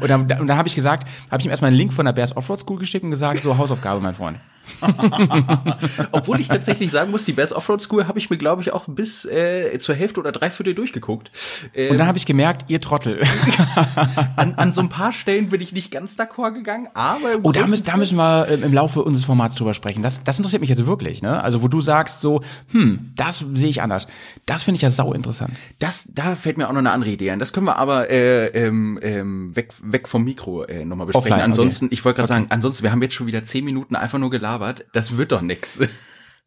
Und 0.00 0.08
dann, 0.08 0.22
und 0.22 0.46
dann 0.46 0.56
habe 0.56 0.68
ich 0.68 0.74
gesagt, 0.74 1.08
habe 1.30 1.40
ich 1.40 1.46
ihm 1.46 1.50
erstmal 1.50 1.68
einen 1.68 1.78
Link 1.78 1.92
von 1.92 2.04
der 2.04 2.12
Bears 2.12 2.36
Offroad 2.36 2.60
School 2.60 2.78
geschickt 2.78 3.04
und 3.04 3.10
gesagt, 3.10 3.42
so 3.42 3.56
Hausaufgabe, 3.56 4.00
mein 4.00 4.14
Freund. 4.14 4.38
Obwohl 6.12 6.40
ich 6.40 6.48
tatsächlich 6.48 6.90
sagen 6.90 7.10
muss, 7.10 7.24
die 7.24 7.32
Best 7.32 7.52
Offroad 7.52 7.82
School 7.82 8.06
habe 8.06 8.18
ich 8.18 8.30
mir, 8.30 8.36
glaube 8.36 8.62
ich, 8.62 8.72
auch 8.72 8.86
bis 8.88 9.24
äh, 9.24 9.78
zur 9.78 9.94
Hälfte 9.94 10.20
oder 10.20 10.32
dreiviertel 10.32 10.74
durchgeguckt. 10.74 11.30
Ähm, 11.74 11.92
und 11.92 11.98
dann 11.98 12.06
habe 12.06 12.18
ich 12.18 12.26
gemerkt, 12.26 12.70
ihr 12.70 12.80
Trottel. 12.80 13.22
an, 14.36 14.54
an 14.54 14.72
so 14.72 14.80
ein 14.80 14.88
paar 14.88 15.12
Stellen 15.12 15.48
bin 15.48 15.60
ich 15.60 15.72
nicht 15.72 15.90
ganz 15.90 16.18
d'accord 16.18 16.52
gegangen, 16.52 16.88
aber 16.94 17.28
oh, 17.42 17.52
da 17.52 17.66
müssen, 17.66 17.84
da 17.84 17.96
müssen 17.96 18.16
wir 18.16 18.48
äh, 18.48 18.54
im 18.54 18.72
Laufe 18.72 19.02
unseres 19.02 19.24
Formats 19.24 19.56
drüber 19.56 19.74
sprechen. 19.74 20.02
Das, 20.02 20.22
das 20.24 20.38
interessiert 20.38 20.60
mich 20.60 20.70
jetzt 20.70 20.86
wirklich, 20.86 21.22
ne? 21.22 21.42
Also 21.42 21.62
wo 21.62 21.68
du 21.68 21.80
sagst 21.80 22.20
so, 22.20 22.42
hm, 22.70 23.12
das 23.16 23.44
sehe 23.54 23.68
ich 23.68 23.82
anders. 23.82 24.06
Das 24.46 24.62
finde 24.62 24.76
ich 24.76 24.82
ja 24.82 24.90
sau 24.90 25.12
interessant. 25.12 25.52
Das, 25.78 26.10
da 26.14 26.34
fällt 26.36 26.58
mir 26.58 26.68
auch 26.68 26.72
noch 26.72 26.78
eine 26.78 26.90
andere 26.90 27.10
Idee 27.10 27.30
ein. 27.30 27.38
Das 27.38 27.52
können 27.52 27.66
wir 27.66 27.76
aber 27.76 28.10
äh, 28.10 28.46
ähm, 28.48 28.98
ähm, 29.02 29.54
weg, 29.56 29.72
weg 29.82 30.08
vom 30.08 30.24
Mikro 30.24 30.64
äh, 30.64 30.84
nochmal 30.84 31.06
besprechen. 31.06 31.32
Offline, 31.32 31.44
ansonsten, 31.44 31.86
okay. 31.86 31.94
ich 31.94 32.04
wollte 32.04 32.16
gerade 32.16 32.32
okay. 32.32 32.40
sagen, 32.40 32.46
ansonsten, 32.50 32.82
wir 32.82 32.92
haben 32.92 33.02
jetzt 33.02 33.14
schon 33.14 33.26
wieder 33.26 33.44
zehn 33.44 33.64
Minuten 33.64 33.96
einfach 33.96 34.18
nur 34.18 34.30
gelabert. 34.30 34.61
Das 34.92 35.16
wird 35.16 35.32
doch 35.32 35.42
nix. 35.42 35.80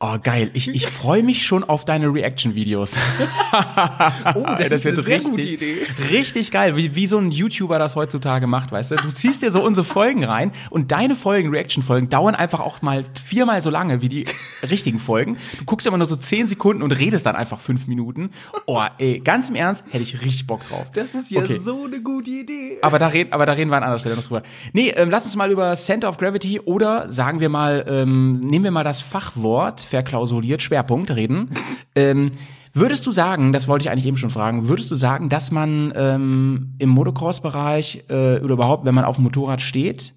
Oh, 0.02 0.18
geil. 0.22 0.52
Ich, 0.54 0.68
ich 0.68 0.88
freue 0.88 1.24
mich 1.24 1.46
schon 1.46 1.64
auf 1.64 1.86
deine 1.86 2.14
Reaction-Videos. 2.14 2.98
oh, 4.36 4.44
das, 4.44 4.68
das 4.68 4.72
ist 4.72 4.88
eine 4.88 4.96
sehr 5.02 5.08
richtig, 5.08 5.24
gute 5.32 5.42
Idee. 5.44 5.88
Richtig 6.12 6.52
geil, 6.52 6.76
wie, 6.76 6.96
wie 6.96 7.08
so 7.08 7.18
ein 7.18 7.32
YouTuber 7.32 7.80
das 7.80 7.96
heutzutage 7.96 8.46
macht, 8.46 8.74
weißt 8.74 8.92
du? 8.92 8.96
Du 8.98 9.10
ziehst 9.12 9.42
dir 9.42 9.52
so 9.52 9.64
unsere 9.64 9.86
Folgen 9.86 10.26
rein 10.26 10.52
und 10.70 10.92
deine 10.92 11.16
Folgen, 11.16 11.50
Reaction-Folgen, 11.50 12.10
dauern 12.10 12.36
einfach 12.36 12.60
auch 12.60 12.82
mal 12.82 13.06
viermal 13.26 13.62
so 13.62 13.70
lange 13.70 14.02
wie 14.02 14.10
die 14.10 14.26
richtigen 14.70 15.00
Folgen. 15.00 15.38
Du 15.60 15.64
guckst 15.64 15.88
immer 15.88 15.98
nur 15.98 16.08
so 16.08 16.18
zehn 16.18 16.50
Sekunden 16.50 16.84
und 16.84 16.92
redest 16.92 17.26
dann 17.26 17.38
einfach 17.38 17.60
fünf 17.62 17.88
Minuten. 17.88 18.32
Oh, 18.66 18.84
ey, 18.98 19.22
ganz 19.22 19.48
im 19.48 19.56
Ernst, 19.56 19.86
hätte 19.92 20.04
ich 20.04 20.22
richtig 20.22 20.46
Bock 20.46 20.68
drauf. 20.68 20.88
Das 20.94 21.16
ist 21.16 21.32
ja 21.32 21.42
okay. 21.42 21.58
so 21.58 21.86
eine 21.86 22.02
gute 22.02 22.32
Idee. 22.32 22.80
Aber 22.82 23.00
da 23.00 23.08
reden, 23.08 23.32
aber 23.32 23.46
da 23.46 23.54
reden 23.54 23.72
wir 23.72 23.78
an 23.78 23.84
anderer 23.84 24.00
Stelle 24.00 24.18
noch 24.18 24.24
drüber. 24.24 24.44
Nee, 24.74 24.90
ähm, 24.90 25.10
lass 25.10 25.24
uns 25.24 25.38
mal 25.38 25.50
über 25.50 25.74
Center 25.76 26.10
of 26.10 26.18
Gravity 26.18 26.60
oder 26.60 27.10
sagen 27.10 27.40
wir 27.40 27.48
mal, 27.48 27.86
ähm, 27.88 28.42
nehmen 28.42 28.66
wir 28.66 28.72
mal 28.72 28.84
das 28.84 29.00
Fachwort 29.00 29.85
verklausuliert, 29.86 30.62
Schwerpunkt 30.62 31.16
reden. 31.16 31.50
ähm, 31.96 32.28
würdest 32.74 33.06
du 33.06 33.12
sagen, 33.12 33.54
das 33.54 33.68
wollte 33.68 33.84
ich 33.84 33.92
eigentlich 33.92 34.06
eben 34.06 34.18
schon 34.18 34.30
fragen, 34.30 34.68
würdest 34.68 34.92
du 34.92 34.96
sagen, 34.96 35.30
dass 35.30 35.52
man 35.52 35.94
ähm, 35.96 36.76
im 36.80 36.90
Motocross-Bereich 36.90 38.06
äh, 38.10 38.40
oder 38.40 38.54
überhaupt, 38.54 38.86
wenn 38.86 38.96
man 38.96 39.06
auf 39.06 39.16
dem 39.16 39.24
Motorrad 39.24 39.62
steht, 39.62 40.14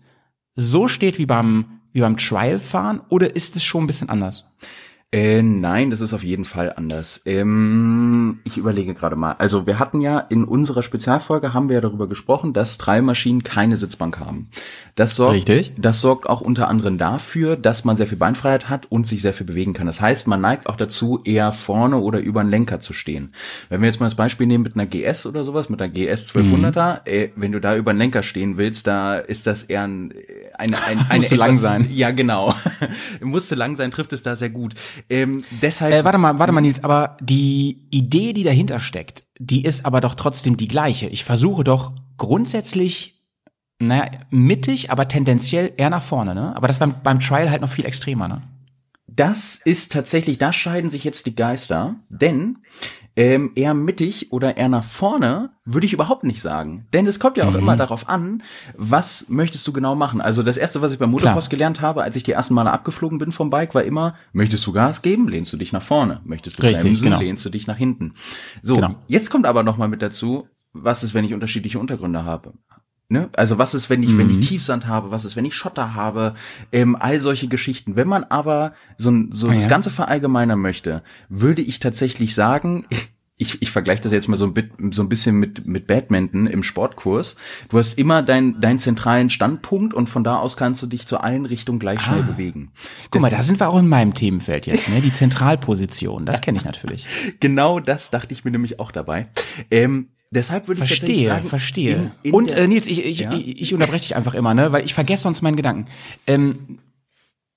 so 0.54 0.88
steht 0.88 1.18
wie 1.18 1.26
beim, 1.26 1.80
wie 1.92 2.00
beim 2.00 2.16
Trial-Fahren 2.16 3.00
oder 3.08 3.34
ist 3.36 3.56
es 3.56 3.62
schon 3.62 3.84
ein 3.84 3.86
bisschen 3.86 4.08
anders? 4.08 4.44
Äh, 5.10 5.40
nein, 5.40 5.88
das 5.88 6.02
ist 6.02 6.12
auf 6.12 6.22
jeden 6.22 6.44
Fall 6.44 6.74
anders. 6.76 7.22
Ähm, 7.24 8.40
ich 8.44 8.58
überlege 8.58 8.92
gerade 8.92 9.16
mal. 9.16 9.32
Also 9.38 9.66
wir 9.66 9.78
hatten 9.78 10.02
ja 10.02 10.18
in 10.18 10.44
unserer 10.44 10.82
Spezialfolge 10.82 11.54
haben 11.54 11.70
wir 11.70 11.76
ja 11.76 11.80
darüber 11.80 12.08
gesprochen, 12.08 12.52
dass 12.52 12.76
drei 12.76 13.00
Maschinen 13.00 13.42
keine 13.42 13.78
Sitzbank 13.78 14.18
haben. 14.18 14.50
Das 14.96 15.14
sorgt, 15.14 15.36
Richtig. 15.36 15.72
Das 15.78 16.02
sorgt 16.02 16.28
auch 16.28 16.42
unter 16.42 16.68
anderem 16.68 16.98
dafür, 16.98 17.56
dass 17.56 17.86
man 17.86 17.96
sehr 17.96 18.06
viel 18.06 18.18
Beinfreiheit 18.18 18.68
hat 18.68 18.84
und 18.90 19.06
sich 19.06 19.22
sehr 19.22 19.32
viel 19.32 19.46
bewegen 19.46 19.72
kann. 19.72 19.86
Das 19.86 20.02
heißt, 20.02 20.26
man 20.26 20.42
neigt 20.42 20.68
auch 20.68 20.76
dazu, 20.76 21.22
eher 21.24 21.52
vorne 21.54 21.96
oder 21.98 22.18
über 22.18 22.40
einen 22.40 22.50
Lenker 22.50 22.80
zu 22.80 22.92
stehen. 22.92 23.32
Wenn 23.70 23.80
wir 23.80 23.88
jetzt 23.88 24.00
mal 24.00 24.06
das 24.06 24.14
Beispiel 24.14 24.46
nehmen 24.46 24.64
mit 24.64 24.74
einer 24.74 24.84
GS 24.84 25.24
oder 25.24 25.42
sowas, 25.42 25.70
mit 25.70 25.80
einer 25.80 25.90
GS 25.90 26.32
1200er, 26.34 26.94
mhm. 26.94 27.00
äh, 27.06 27.30
wenn 27.34 27.52
du 27.52 27.60
da 27.62 27.76
über 27.76 27.92
einen 27.92 28.00
Lenker 28.00 28.22
stehen 28.22 28.58
willst, 28.58 28.86
da 28.86 29.16
ist 29.16 29.46
das 29.46 29.62
eher 29.62 29.84
ein, 29.84 30.12
eine, 30.58 30.76
ein, 30.82 30.98
eine 31.08 31.20
Musste 31.20 31.36
lang 31.36 31.56
sein. 31.56 31.88
Ja, 31.98 32.10
genau. 32.10 32.54
Musste 33.22 33.54
lang 33.54 33.76
sein, 33.76 33.90
trifft 33.90 34.12
es 34.12 34.22
da 34.22 34.36
sehr 34.36 34.50
gut. 34.50 34.74
Ähm, 35.08 35.44
deshalb. 35.62 35.92
Äh, 35.92 36.04
warte 36.04 36.18
mal, 36.18 36.38
warte 36.38 36.52
mal, 36.52 36.60
Nils, 36.60 36.84
aber 36.84 37.16
die 37.20 37.86
Idee, 37.90 38.32
die 38.32 38.42
dahinter 38.42 38.80
steckt, 38.80 39.24
die 39.38 39.64
ist 39.64 39.86
aber 39.86 40.00
doch 40.00 40.14
trotzdem 40.14 40.56
die 40.56 40.68
gleiche. 40.68 41.06
Ich 41.06 41.24
versuche 41.24 41.64
doch 41.64 41.92
grundsätzlich, 42.16 43.22
naja, 43.78 44.10
mittig, 44.30 44.90
aber 44.90 45.08
tendenziell 45.08 45.72
eher 45.76 45.90
nach 45.90 46.02
vorne, 46.02 46.34
ne? 46.34 46.56
Aber 46.56 46.66
das 46.66 46.78
beim, 46.78 46.94
beim 47.02 47.20
Trial 47.20 47.50
halt 47.50 47.60
noch 47.60 47.70
viel 47.70 47.86
extremer, 47.86 48.28
ne? 48.28 48.42
Das 49.06 49.56
ist 49.64 49.92
tatsächlich, 49.92 50.38
da 50.38 50.52
scheiden 50.52 50.90
sich 50.90 51.02
jetzt 51.02 51.26
die 51.26 51.34
Geister, 51.34 51.96
denn 52.08 52.58
ähm, 53.18 53.50
eher 53.56 53.74
mittig 53.74 54.30
oder 54.30 54.56
eher 54.56 54.68
nach 54.68 54.84
vorne, 54.84 55.50
würde 55.64 55.84
ich 55.84 55.92
überhaupt 55.92 56.22
nicht 56.22 56.40
sagen. 56.40 56.86
Denn 56.92 57.04
es 57.04 57.18
kommt 57.18 57.36
ja 57.36 57.48
auch 57.48 57.52
mhm. 57.52 57.58
immer 57.58 57.74
darauf 57.74 58.08
an, 58.08 58.44
was 58.76 59.28
möchtest 59.28 59.66
du 59.66 59.72
genau 59.72 59.96
machen. 59.96 60.20
Also 60.20 60.44
das 60.44 60.56
erste, 60.56 60.82
was 60.82 60.92
ich 60.92 61.00
beim 61.00 61.10
Motocross 61.10 61.50
gelernt 61.50 61.80
habe, 61.80 62.04
als 62.04 62.14
ich 62.14 62.22
die 62.22 62.30
ersten 62.30 62.54
Male 62.54 62.70
abgeflogen 62.70 63.18
bin 63.18 63.32
vom 63.32 63.50
Bike, 63.50 63.74
war 63.74 63.82
immer, 63.82 64.14
möchtest 64.32 64.64
du 64.68 64.72
Gas 64.72 65.02
geben, 65.02 65.26
lehnst 65.26 65.52
du 65.52 65.56
dich 65.56 65.72
nach 65.72 65.82
vorne. 65.82 66.20
Möchtest 66.24 66.58
du 66.58 66.62
Richtig, 66.62 66.84
bremsen, 66.84 67.04
genau. 67.06 67.18
lehnst 67.18 67.44
du 67.44 67.50
dich 67.50 67.66
nach 67.66 67.76
hinten. 67.76 68.14
So, 68.62 68.76
genau. 68.76 68.94
jetzt 69.08 69.30
kommt 69.30 69.46
aber 69.46 69.64
noch 69.64 69.78
mal 69.78 69.88
mit 69.88 70.00
dazu, 70.00 70.46
was 70.72 71.02
ist, 71.02 71.12
wenn 71.12 71.24
ich 71.24 71.34
unterschiedliche 71.34 71.80
Untergründe 71.80 72.24
habe? 72.24 72.52
Ne? 73.10 73.30
Also 73.34 73.56
was 73.56 73.72
ist, 73.72 73.88
wenn 73.88 74.02
ich, 74.02 74.10
mhm. 74.10 74.18
wenn 74.18 74.30
ich 74.30 74.36
mhm. 74.36 74.42
Tiefsand 74.42 74.86
habe, 74.86 75.10
was 75.10 75.24
ist, 75.24 75.34
wenn 75.34 75.46
ich 75.46 75.54
Schotter 75.54 75.94
habe, 75.94 76.34
ähm, 76.72 76.94
all 76.94 77.20
solche 77.20 77.48
Geschichten. 77.48 77.96
Wenn 77.96 78.06
man 78.06 78.24
aber 78.24 78.74
so, 78.98 79.10
so 79.30 79.48
ah, 79.48 79.54
das 79.54 79.64
ja. 79.64 79.70
Ganze 79.70 79.90
verallgemeinern 79.90 80.60
möchte, 80.60 81.02
würde 81.30 81.62
ich 81.62 81.78
tatsächlich 81.80 82.34
sagen, 82.34 82.84
ich, 83.38 83.62
ich 83.62 83.70
vergleiche 83.70 84.02
das 84.02 84.12
jetzt 84.12 84.28
mal 84.28 84.36
so 84.36 84.44
ein, 84.44 84.52
bit, 84.52 84.72
so 84.90 85.00
ein 85.00 85.08
bisschen 85.08 85.36
mit, 85.36 85.66
mit 85.66 85.86
Badminton 85.86 86.46
im 86.46 86.62
Sportkurs. 86.62 87.36
Du 87.70 87.78
hast 87.78 87.96
immer 87.96 88.22
deinen 88.22 88.60
deinen 88.60 88.78
zentralen 88.78 89.30
Standpunkt 89.30 89.94
und 89.94 90.10
von 90.10 90.22
da 90.22 90.36
aus 90.36 90.58
kannst 90.58 90.82
du 90.82 90.86
dich 90.86 91.06
zu 91.06 91.18
allen 91.18 91.46
Richtungen 91.46 91.78
gleich 91.78 92.02
schnell 92.02 92.24
ah. 92.24 92.30
bewegen. 92.30 92.72
Guck 93.04 93.12
das, 93.12 93.22
mal, 93.22 93.30
da 93.30 93.42
sind 93.42 93.58
wir 93.58 93.70
auch 93.70 93.78
in 93.78 93.88
meinem 93.88 94.12
Themenfeld 94.12 94.66
jetzt, 94.66 94.90
ne? 94.90 95.00
Die 95.00 95.12
Zentralposition, 95.12 96.26
das 96.26 96.42
kenne 96.42 96.58
ich 96.58 96.66
natürlich. 96.66 97.06
genau 97.40 97.80
das 97.80 98.10
dachte 98.10 98.34
ich 98.34 98.44
mir 98.44 98.50
nämlich 98.50 98.80
auch 98.80 98.90
dabei. 98.92 99.28
Ähm, 99.70 100.08
Deshalb 100.30 100.68
würde 100.68 100.82
ich 100.82 100.88
verstehe, 100.88 101.28
sagen, 101.28 101.48
verstehe. 101.48 102.12
In, 102.22 102.30
in 102.30 102.34
und 102.34 102.52
äh, 102.52 102.68
Nils, 102.68 102.86
ich, 102.86 103.04
ich, 103.04 103.20
ja? 103.20 103.32
ich, 103.32 103.62
ich 103.62 103.74
unterbreche 103.74 104.08
dich 104.08 104.16
einfach 104.16 104.34
immer, 104.34 104.52
ne, 104.52 104.72
weil 104.72 104.84
ich 104.84 104.94
vergesse 104.94 105.22
sonst 105.22 105.40
meinen 105.40 105.56
Gedanken. 105.56 105.86
Ähm, 106.26 106.78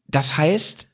das 0.08 0.38
heißt, 0.38 0.88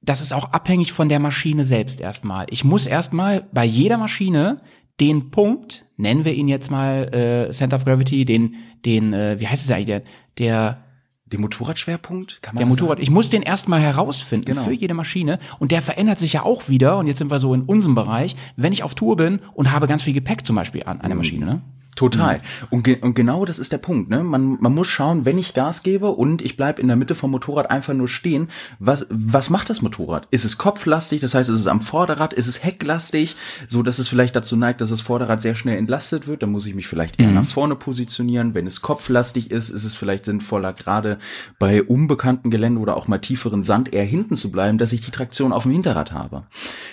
das 0.00 0.20
ist 0.20 0.32
auch 0.32 0.52
abhängig 0.52 0.92
von 0.92 1.08
der 1.08 1.18
Maschine 1.18 1.64
selbst 1.64 2.00
erstmal. 2.00 2.46
Ich 2.50 2.62
muss 2.62 2.86
erstmal 2.86 3.48
bei 3.52 3.64
jeder 3.64 3.98
Maschine 3.98 4.60
den 5.00 5.30
Punkt, 5.30 5.86
nennen 5.96 6.24
wir 6.24 6.34
ihn 6.34 6.48
jetzt 6.48 6.70
mal 6.70 7.12
äh, 7.12 7.50
Center 7.50 7.76
of 7.76 7.84
Gravity, 7.84 8.24
den, 8.24 8.54
den, 8.84 9.12
äh, 9.12 9.40
wie 9.40 9.46
heißt 9.46 9.64
es 9.64 9.70
eigentlich, 9.70 9.86
der, 9.86 10.02
der 10.38 10.85
den 11.26 11.40
Motorradschwerpunkt? 11.40 12.40
Kann 12.42 12.54
man 12.54 12.60
der 12.60 12.66
Motorrad, 12.66 12.98
sagen? 12.98 13.02
ich 13.02 13.10
muss 13.10 13.30
den 13.30 13.42
erstmal 13.42 13.80
herausfinden 13.80 14.46
genau. 14.46 14.62
für 14.62 14.72
jede 14.72 14.94
Maschine 14.94 15.38
und 15.58 15.72
der 15.72 15.82
verändert 15.82 16.18
sich 16.18 16.34
ja 16.34 16.42
auch 16.42 16.68
wieder 16.68 16.98
und 16.98 17.06
jetzt 17.06 17.18
sind 17.18 17.30
wir 17.30 17.38
so 17.38 17.52
in 17.54 17.62
unserem 17.62 17.94
Bereich, 17.94 18.36
wenn 18.56 18.72
ich 18.72 18.82
auf 18.82 18.94
Tour 18.94 19.16
bin 19.16 19.40
und 19.54 19.72
habe 19.72 19.86
ganz 19.86 20.02
viel 20.02 20.14
Gepäck 20.14 20.46
zum 20.46 20.56
Beispiel 20.56 20.84
an 20.84 21.00
einer 21.00 21.14
mhm. 21.14 21.18
Maschine, 21.18 21.46
ne? 21.46 21.62
Total. 21.96 22.36
Mhm. 22.36 22.42
Und, 22.70 22.82
ge 22.84 22.98
und 23.00 23.14
genau 23.14 23.44
das 23.44 23.58
ist 23.58 23.72
der 23.72 23.78
Punkt. 23.78 24.10
Ne? 24.10 24.22
Man, 24.22 24.58
man 24.60 24.74
muss 24.74 24.86
schauen, 24.86 25.24
wenn 25.24 25.38
ich 25.38 25.54
Gas 25.54 25.82
gebe 25.82 26.10
und 26.10 26.42
ich 26.42 26.56
bleib 26.56 26.78
in 26.78 26.88
der 26.88 26.96
Mitte 26.96 27.14
vom 27.14 27.30
Motorrad 27.30 27.70
einfach 27.70 27.94
nur 27.94 28.08
stehen, 28.08 28.48
was, 28.78 29.06
was 29.10 29.50
macht 29.50 29.70
das 29.70 29.82
Motorrad? 29.82 30.28
Ist 30.30 30.44
es 30.44 30.58
kopflastig, 30.58 31.20
das 31.20 31.34
heißt, 31.34 31.48
ist 31.48 31.58
es 31.58 31.66
am 31.66 31.80
Vorderrad, 31.80 32.34
ist 32.34 32.46
es 32.46 32.62
hecklastig, 32.62 33.36
so 33.66 33.82
dass 33.82 33.98
es 33.98 34.08
vielleicht 34.08 34.36
dazu 34.36 34.56
neigt, 34.56 34.82
dass 34.82 34.90
das 34.90 35.00
Vorderrad 35.00 35.40
sehr 35.40 35.54
schnell 35.54 35.78
entlastet 35.78 36.26
wird, 36.26 36.42
dann 36.42 36.50
muss 36.50 36.66
ich 36.66 36.74
mich 36.74 36.86
vielleicht 36.86 37.18
eher 37.18 37.28
mhm. 37.28 37.34
nach 37.34 37.46
vorne 37.46 37.76
positionieren. 37.76 38.54
Wenn 38.54 38.66
es 38.66 38.82
kopflastig 38.82 39.50
ist, 39.50 39.70
ist 39.70 39.84
es 39.84 39.96
vielleicht 39.96 40.26
sinnvoller, 40.26 40.74
gerade 40.74 41.18
bei 41.58 41.82
unbekannten 41.82 42.50
Gelände 42.50 42.80
oder 42.80 42.96
auch 42.96 43.08
mal 43.08 43.18
tieferen 43.18 43.64
Sand 43.64 43.94
eher 43.94 44.04
hinten 44.04 44.36
zu 44.36 44.52
bleiben, 44.52 44.76
dass 44.76 44.92
ich 44.92 45.00
die 45.00 45.10
Traktion 45.10 45.54
auf 45.54 45.62
dem 45.62 45.72
Hinterrad 45.72 46.12
habe. 46.12 46.44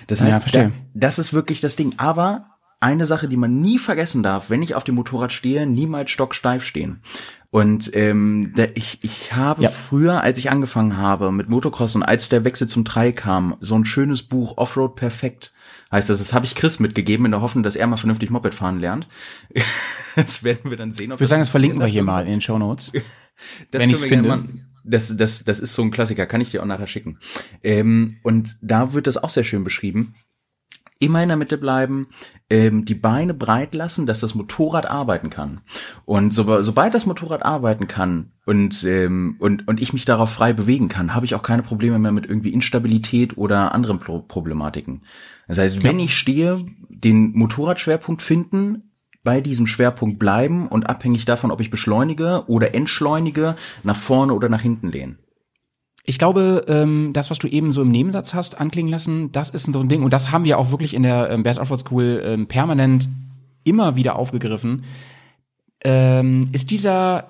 Das 0.08 0.22
heißt, 0.22 0.56
ja, 0.56 0.64
da, 0.64 0.72
das 0.94 1.20
ist 1.20 1.34
wirklich 1.34 1.60
das 1.60 1.76
Ding. 1.76 1.94
Aber 1.98 2.53
eine 2.84 3.06
Sache, 3.06 3.28
die 3.28 3.38
man 3.38 3.62
nie 3.62 3.80
vergessen 3.80 4.22
darf, 4.24 4.50
wenn 4.50 4.62
ich 4.62 4.76
auf 4.76 4.84
dem 4.84 4.96
Motorrad 4.96 5.32
stehe, 5.32 5.66
niemals 5.66 6.12
stocksteif 6.12 6.64
stehen. 6.64 7.02
Und 7.50 7.96
ähm, 7.96 8.52
da, 8.56 8.66
ich, 8.74 9.00
ich 9.04 9.34
habe 9.34 9.64
ja. 9.64 9.70
früher, 9.70 10.22
als 10.22 10.40
ich 10.40 10.50
angefangen 10.50 10.98
habe 10.98 11.32
mit 11.32 11.50
Motocross 11.50 11.96
und 11.96 12.04
als 12.04 12.30
der 12.30 12.44
Wechsel 12.44 12.68
zum 12.68 12.84
Trail 12.84 13.14
kam, 13.14 13.56
so 13.60 13.76
ein 13.76 13.86
schönes 13.86 14.24
Buch 14.24 14.58
Offroad 14.58 14.96
Perfekt 14.96 15.54
heißt 15.92 16.10
das. 16.10 16.18
Das 16.18 16.34
habe 16.34 16.46
ich 16.46 16.56
Chris 16.56 16.80
mitgegeben 16.80 17.26
in 17.26 17.32
der 17.32 17.42
Hoffnung, 17.42 17.64
dass 17.64 17.76
er 17.76 17.88
mal 17.88 17.98
vernünftig 17.98 18.32
Moped 18.32 18.54
fahren 18.54 18.80
lernt. 18.80 19.08
das 20.16 20.44
werden 20.44 20.70
wir 20.70 20.78
dann 20.78 20.94
sehen. 20.94 21.12
ich 21.12 21.20
würde 21.20 21.28
sagen, 21.28 21.42
das 21.42 21.50
verlinken 21.50 21.80
wir 21.80 21.88
hier 21.88 22.04
mal 22.04 22.26
in 22.26 22.32
den 22.32 22.42
Show 22.42 22.58
Notes. 22.58 22.92
wenn 23.72 23.90
ich 23.90 23.98
finde. 23.98 24.46
Das, 24.86 25.16
das, 25.16 25.46
das 25.46 25.62
ist 25.62 25.76
so 25.76 25.82
ein 25.82 25.92
Klassiker, 25.92 26.26
kann 26.26 26.42
ich 26.42 26.52
dir 26.52 26.62
auch 26.62 26.66
nachher 26.66 26.88
schicken. 26.88 27.18
Ähm, 27.64 28.18
und 28.22 28.58
da 28.62 28.92
wird 28.92 29.08
das 29.08 29.16
auch 29.16 29.30
sehr 29.30 29.46
schön 29.46 29.64
beschrieben 29.64 30.14
immer 31.00 31.22
in 31.22 31.30
der 31.30 31.38
Mitte 31.38 31.58
bleiben, 31.58 32.08
ähm, 32.50 32.86
die 32.86 32.96
Beine 32.96 33.34
breit 33.34 33.74
lassen, 33.74 34.06
dass 34.06 34.20
das 34.20 34.36
Motorrad 34.36 34.90
arbeiten 34.90 35.30
kann. 35.30 35.62
Und 36.06 36.34
so, 36.34 36.62
sobald 36.62 36.94
das 36.94 37.06
Motorrad 37.06 37.44
arbeiten 37.44 37.88
kann 37.88 38.32
und, 38.46 38.84
ähm, 38.84 39.36
und, 39.40 39.68
und 39.68 39.82
ich 39.82 39.94
mich 39.94 40.06
darauf 40.06 40.32
frei 40.32 40.54
bewegen 40.54 40.90
kann, 40.90 41.14
habe 41.14 41.26
ich 41.26 41.36
auch 41.36 41.44
keine 41.44 41.64
Probleme 41.64 42.00
mehr 42.00 42.12
mit 42.12 42.26
irgendwie 42.26 42.54
Instabilität 42.54 43.38
oder 43.38 43.74
anderen 43.74 44.00
Pro 44.00 44.20
Problematiken. 44.20 45.04
Das 45.48 45.58
heißt, 45.58 45.84
wenn 45.84 46.00
ich 46.00 46.18
stehe, 46.18 46.66
den 46.90 47.34
Motorradschwerpunkt 47.34 48.22
finden, 48.22 48.92
bei 49.24 49.42
diesem 49.42 49.68
Schwerpunkt 49.68 50.20
bleiben 50.20 50.68
und 50.68 50.90
abhängig 50.90 51.26
davon, 51.26 51.52
ob 51.52 51.62
ich 51.62 51.70
beschleunige 51.70 52.44
oder 52.48 52.76
entschleunige, 52.76 53.56
nach 53.84 53.96
vorne 53.96 54.34
oder 54.34 54.50
nach 54.50 54.62
hinten 54.62 54.92
lehnen. 54.92 55.18
Ich 56.06 56.18
glaube, 56.18 56.66
ähm, 56.68 57.12
das, 57.14 57.30
was 57.30 57.40
du 57.40 57.48
eben 57.48 57.72
so 57.72 57.82
im 57.82 57.92
Nebensatz 57.92 58.34
hast 58.34 58.60
anklingen 58.60 58.92
lassen, 58.92 59.32
das 59.32 59.50
ist 59.50 59.72
so 59.72 59.80
ein 59.80 59.88
Ding. 59.88 60.04
Und 60.04 60.12
das 60.12 60.32
haben 60.32 60.44
wir 60.44 60.58
auch 60.58 60.72
wirklich 60.72 60.94
in 60.94 61.04
der 61.04 61.30
ähm, 61.30 61.44
Bears 61.44 61.60
Offroad 61.60 61.80
School 61.80 62.22
ähm, 62.26 62.48
permanent 62.48 63.08
immer 63.64 63.96
wieder 63.96 64.18
aufgegriffen. 64.18 64.84
Ähm, 65.84 66.50
ist 66.52 66.72
dieser 66.72 67.28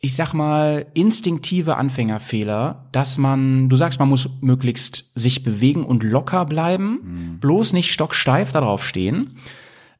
ich 0.00 0.14
sag 0.14 0.32
mal, 0.32 0.86
instinktive 0.94 1.76
Anfängerfehler, 1.76 2.86
dass 2.92 3.18
man, 3.18 3.68
du 3.68 3.74
sagst, 3.74 3.98
man 3.98 4.08
muss 4.08 4.28
möglichst 4.40 5.10
sich 5.16 5.42
bewegen 5.42 5.82
und 5.82 6.04
locker 6.04 6.44
bleiben, 6.44 7.00
mhm. 7.02 7.38
bloß 7.40 7.72
nicht 7.72 7.92
stocksteif 7.92 8.52
darauf 8.52 8.86
stehen. 8.86 9.36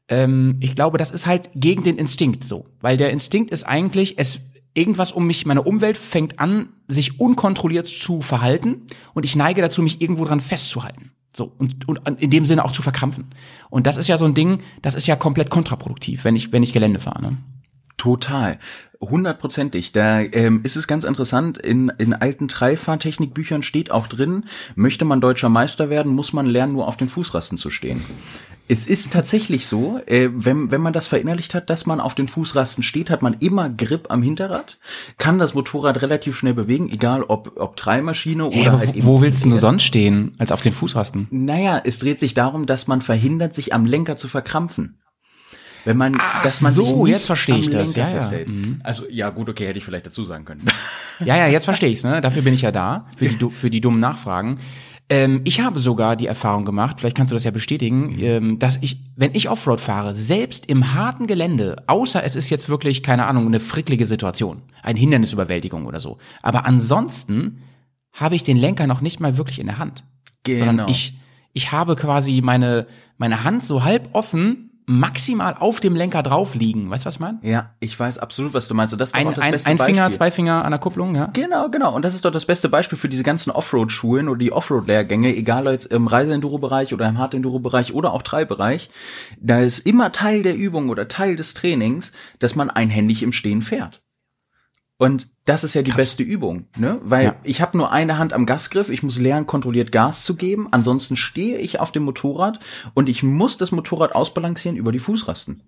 Ähm, 0.07 0.55
ich 0.61 0.75
glaube, 0.75 0.97
das 0.97 1.11
ist 1.11 1.27
halt 1.27 1.49
gegen 1.53 1.83
den 1.83 1.97
Instinkt 1.97 2.45
so, 2.45 2.65
weil 2.79 2.95
der 2.95 3.11
Instinkt 3.11 3.51
ist 3.51 3.65
eigentlich, 3.65 4.17
es 4.17 4.39
irgendwas 4.79 5.11
um 5.11 5.27
mich, 5.27 5.45
meine 5.45 5.61
Umwelt 5.61 5.97
fängt 5.97 6.39
an, 6.39 6.69
sich 6.87 7.19
unkontrolliert 7.19 7.87
zu 7.87 8.21
verhalten 8.21 8.87
und 9.13 9.25
ich 9.25 9.35
neige 9.35 9.61
dazu, 9.61 9.81
mich 9.81 10.01
irgendwo 10.01 10.25
dran 10.25 10.39
festzuhalten. 10.39 11.11
So, 11.35 11.53
und, 11.57 11.87
und 11.87 11.99
in 12.19 12.31
dem 12.31 12.45
Sinne 12.45 12.65
auch 12.65 12.71
zu 12.71 12.81
verkrampfen. 12.81 13.27
Und 13.69 13.85
das 13.85 13.97
ist 13.97 14.07
ja 14.07 14.17
so 14.17 14.25
ein 14.25 14.33
Ding, 14.33 14.59
das 14.81 14.95
ist 14.95 15.05
ja 15.05 15.15
komplett 15.15 15.49
kontraproduktiv, 15.49 16.23
wenn 16.23 16.35
ich, 16.35 16.51
wenn 16.51 16.63
ich 16.63 16.73
Gelände 16.73 16.99
fahre. 16.99 17.21
Ne? 17.21 17.37
Total. 17.97 18.57
Hundertprozentig. 19.01 19.91
Da 19.91 20.21
ähm, 20.21 20.61
ist 20.63 20.75
es 20.75 20.87
ganz 20.87 21.03
interessant, 21.03 21.57
in, 21.57 21.91
in 21.97 22.13
alten 22.13 22.47
Dreifahrtechnikbüchern 22.47 23.61
steht 23.61 23.91
auch 23.91 24.07
drin, 24.07 24.45
möchte 24.75 25.05
man 25.05 25.21
deutscher 25.21 25.49
Meister 25.49 25.89
werden, 25.89 26.13
muss 26.13 26.33
man 26.33 26.45
lernen, 26.45 26.73
nur 26.73 26.87
auf 26.87 26.97
den 26.97 27.09
Fußrasten 27.09 27.57
zu 27.57 27.69
stehen. 27.69 28.03
Es 28.71 28.85
ist 28.85 29.11
tatsächlich 29.11 29.65
so, 29.65 29.99
äh, 30.05 30.29
wenn, 30.31 30.69
wenn 30.69 30.79
man 30.79 30.93
das 30.93 31.07
verinnerlicht 31.07 31.55
hat, 31.55 31.71
dass 31.71 31.87
man 31.87 31.99
auf 31.99 32.13
den 32.13 32.27
Fußrasten 32.27 32.83
steht, 32.83 33.09
hat 33.09 33.23
man 33.23 33.35
immer 33.39 33.67
Grip 33.67 34.11
am 34.11 34.21
Hinterrad, 34.21 34.77
kann 35.17 35.39
das 35.39 35.55
Motorrad 35.55 36.03
relativ 36.03 36.37
schnell 36.37 36.53
bewegen, 36.53 36.87
egal 36.91 37.23
ob, 37.23 37.59
ob 37.59 37.75
Dreimaschine 37.77 38.45
oder 38.45 38.55
hey, 38.55 38.65
halt 38.65 39.05
Wo 39.05 39.21
willst 39.21 39.43
du 39.43 39.49
nur 39.49 39.57
sonst 39.57 39.83
stehen, 39.83 40.35
als 40.37 40.51
auf 40.51 40.61
den 40.61 40.71
Fußrasten? 40.71 41.27
Naja, 41.31 41.81
es 41.83 41.97
dreht 41.97 42.19
sich 42.19 42.35
darum, 42.35 42.67
dass 42.67 42.85
man 42.85 43.01
verhindert, 43.01 43.55
sich 43.55 43.73
am 43.73 43.87
Lenker 43.87 44.17
zu 44.17 44.27
verkrampfen. 44.27 44.99
Wenn 45.85 45.97
man, 45.97 46.17
Ach 46.19 46.43
dass 46.43 46.61
man 46.61 46.71
so, 46.71 46.85
sich 46.85 46.95
nicht 46.95 47.07
jetzt 47.07 47.25
verstehe 47.25 47.57
ich 47.57 47.71
das. 47.71 47.95
Lenker 47.95 48.11
Ja, 48.11 48.37
ja. 48.37 48.45
Mhm. 48.45 48.81
Also 48.83 49.05
ja, 49.09 49.31
gut, 49.31 49.49
okay, 49.49 49.65
hätte 49.65 49.79
ich 49.79 49.85
vielleicht 49.85 50.05
dazu 50.05 50.23
sagen 50.25 50.45
können. 50.45 50.63
Ja, 51.25 51.35
ja, 51.35 51.47
jetzt 51.47 51.65
verstehe 51.65 51.89
ich's, 51.89 52.03
ne? 52.03 52.21
Dafür 52.21 52.43
bin 52.43 52.53
ich 52.53 52.61
ja 52.61 52.71
da, 52.71 53.07
für 53.17 53.27
die, 53.27 53.49
für 53.49 53.69
die 53.69 53.81
dummen 53.81 53.99
Nachfragen. 53.99 54.59
Ähm, 55.09 55.41
ich 55.43 55.59
habe 55.59 55.79
sogar 55.79 56.15
die 56.15 56.27
Erfahrung 56.27 56.65
gemacht, 56.65 56.99
vielleicht 56.99 57.17
kannst 57.17 57.31
du 57.31 57.35
das 57.35 57.43
ja 57.43 57.51
bestätigen, 57.51 58.15
ähm, 58.19 58.59
dass 58.59 58.77
ich, 58.81 59.01
wenn 59.15 59.33
ich 59.33 59.49
Offroad 59.49 59.81
fahre, 59.81 60.13
selbst 60.13 60.67
im 60.67 60.93
harten 60.93 61.25
Gelände, 61.25 61.83
außer 61.87 62.23
es 62.23 62.35
ist 62.35 62.49
jetzt 62.49 62.69
wirklich, 62.69 63.01
keine 63.01 63.25
Ahnung, 63.25 63.47
eine 63.47 63.59
fricklige 63.59 64.05
Situation, 64.05 64.61
eine 64.83 64.99
Hindernisüberwältigung 64.99 65.87
oder 65.87 65.99
so, 65.99 66.17
aber 66.43 66.65
ansonsten 66.65 67.63
habe 68.13 68.35
ich 68.35 68.43
den 68.43 68.57
Lenker 68.57 68.85
noch 68.85 69.01
nicht 69.01 69.19
mal 69.19 69.37
wirklich 69.37 69.59
in 69.59 69.67
der 69.67 69.79
Hand. 69.79 70.03
Genau. 70.43 70.65
Sondern 70.65 70.89
ich, 70.89 71.17
ich 71.53 71.71
habe 71.71 71.95
quasi 71.95 72.41
meine, 72.43 72.87
meine 73.17 73.43
Hand 73.43 73.65
so 73.65 73.83
halb 73.83 74.09
offen, 74.13 74.68
maximal 74.89 75.55
auf 75.59 75.79
dem 75.79 75.95
Lenker 75.95 76.23
drauf 76.23 76.55
liegen. 76.55 76.89
Weißt 76.89 77.05
du, 77.05 77.07
was 77.07 77.15
ich 77.15 77.19
meine? 77.19 77.37
Ja, 77.43 77.75
ich 77.79 77.97
weiß 77.97 78.17
absolut, 78.17 78.55
was 78.55 78.67
du 78.67 78.73
meinst. 78.73 78.91
Und 78.91 78.99
das 78.99 79.09
ist 79.09 79.13
doch 79.15 79.19
Ein, 79.19 79.27
auch 79.27 79.33
das 79.35 79.43
ein, 79.45 79.51
beste 79.51 79.69
ein 79.69 79.77
Finger, 79.77 80.01
Beispiel. 80.01 80.17
zwei 80.17 80.31
Finger 80.31 80.65
an 80.65 80.71
der 80.71 80.79
Kupplung, 80.79 81.15
ja? 81.15 81.29
Genau, 81.33 81.69
genau. 81.69 81.95
Und 81.95 82.03
das 82.03 82.15
ist 82.15 82.25
doch 82.25 82.31
das 82.31 82.45
beste 82.45 82.69
Beispiel 82.69 82.97
für 82.97 83.07
diese 83.07 83.21
ganzen 83.21 83.51
Offroad-Schulen 83.51 84.27
oder 84.27 84.39
die 84.39 84.51
Offroad-Lehrgänge, 84.51 85.35
egal 85.35 85.67
ob 85.67 85.73
jetzt 85.73 85.85
im 85.85 86.07
Reise-Enduro-Bereich 86.07 86.91
oder 86.93 87.07
im 87.07 87.19
Hard-Enduro-Bereich 87.19 87.93
oder 87.93 88.13
auch 88.13 88.23
Treibereich. 88.23 88.89
Da 89.39 89.59
ist 89.59 89.85
immer 89.85 90.11
Teil 90.11 90.41
der 90.41 90.55
Übung 90.55 90.89
oder 90.89 91.07
Teil 91.07 91.35
des 91.35 91.53
Trainings, 91.53 92.11
dass 92.39 92.55
man 92.55 92.71
einhändig 92.71 93.21
im 93.21 93.31
Stehen 93.31 93.61
fährt. 93.61 94.01
Und 95.01 95.29
das 95.45 95.63
ist 95.63 95.73
ja 95.75 95.81
die 95.81 95.91
Krass. 95.91 96.01
beste 96.03 96.23
Übung, 96.23 96.65
ne? 96.77 96.99
Weil 97.01 97.23
Ja. 97.27 97.35
ich 97.43 97.61
habe 97.61 97.77
nur 97.77 97.91
eine 97.91 98.17
Hand 98.17 98.33
am 98.33 98.45
Gasgriff, 98.45 98.89
ich 98.89 99.01
muss 99.01 99.17
lernen, 99.17 99.47
kontrolliert 99.47 99.93
Gas 99.93 100.23
zu 100.23 100.35
geben, 100.35 100.67
ansonsten 100.71 101.15
stehe 101.15 101.57
ich 101.57 101.79
auf 101.79 101.91
dem 101.93 102.03
Motorrad 102.03 102.59
und 102.93 103.07
ich 103.07 103.23
muss 103.23 103.57
das 103.57 103.71
Motorrad 103.71 104.13
ausbalancieren 104.13 104.77
über 104.77 104.91
die 104.91 104.99
Fußrasten. 104.99 105.63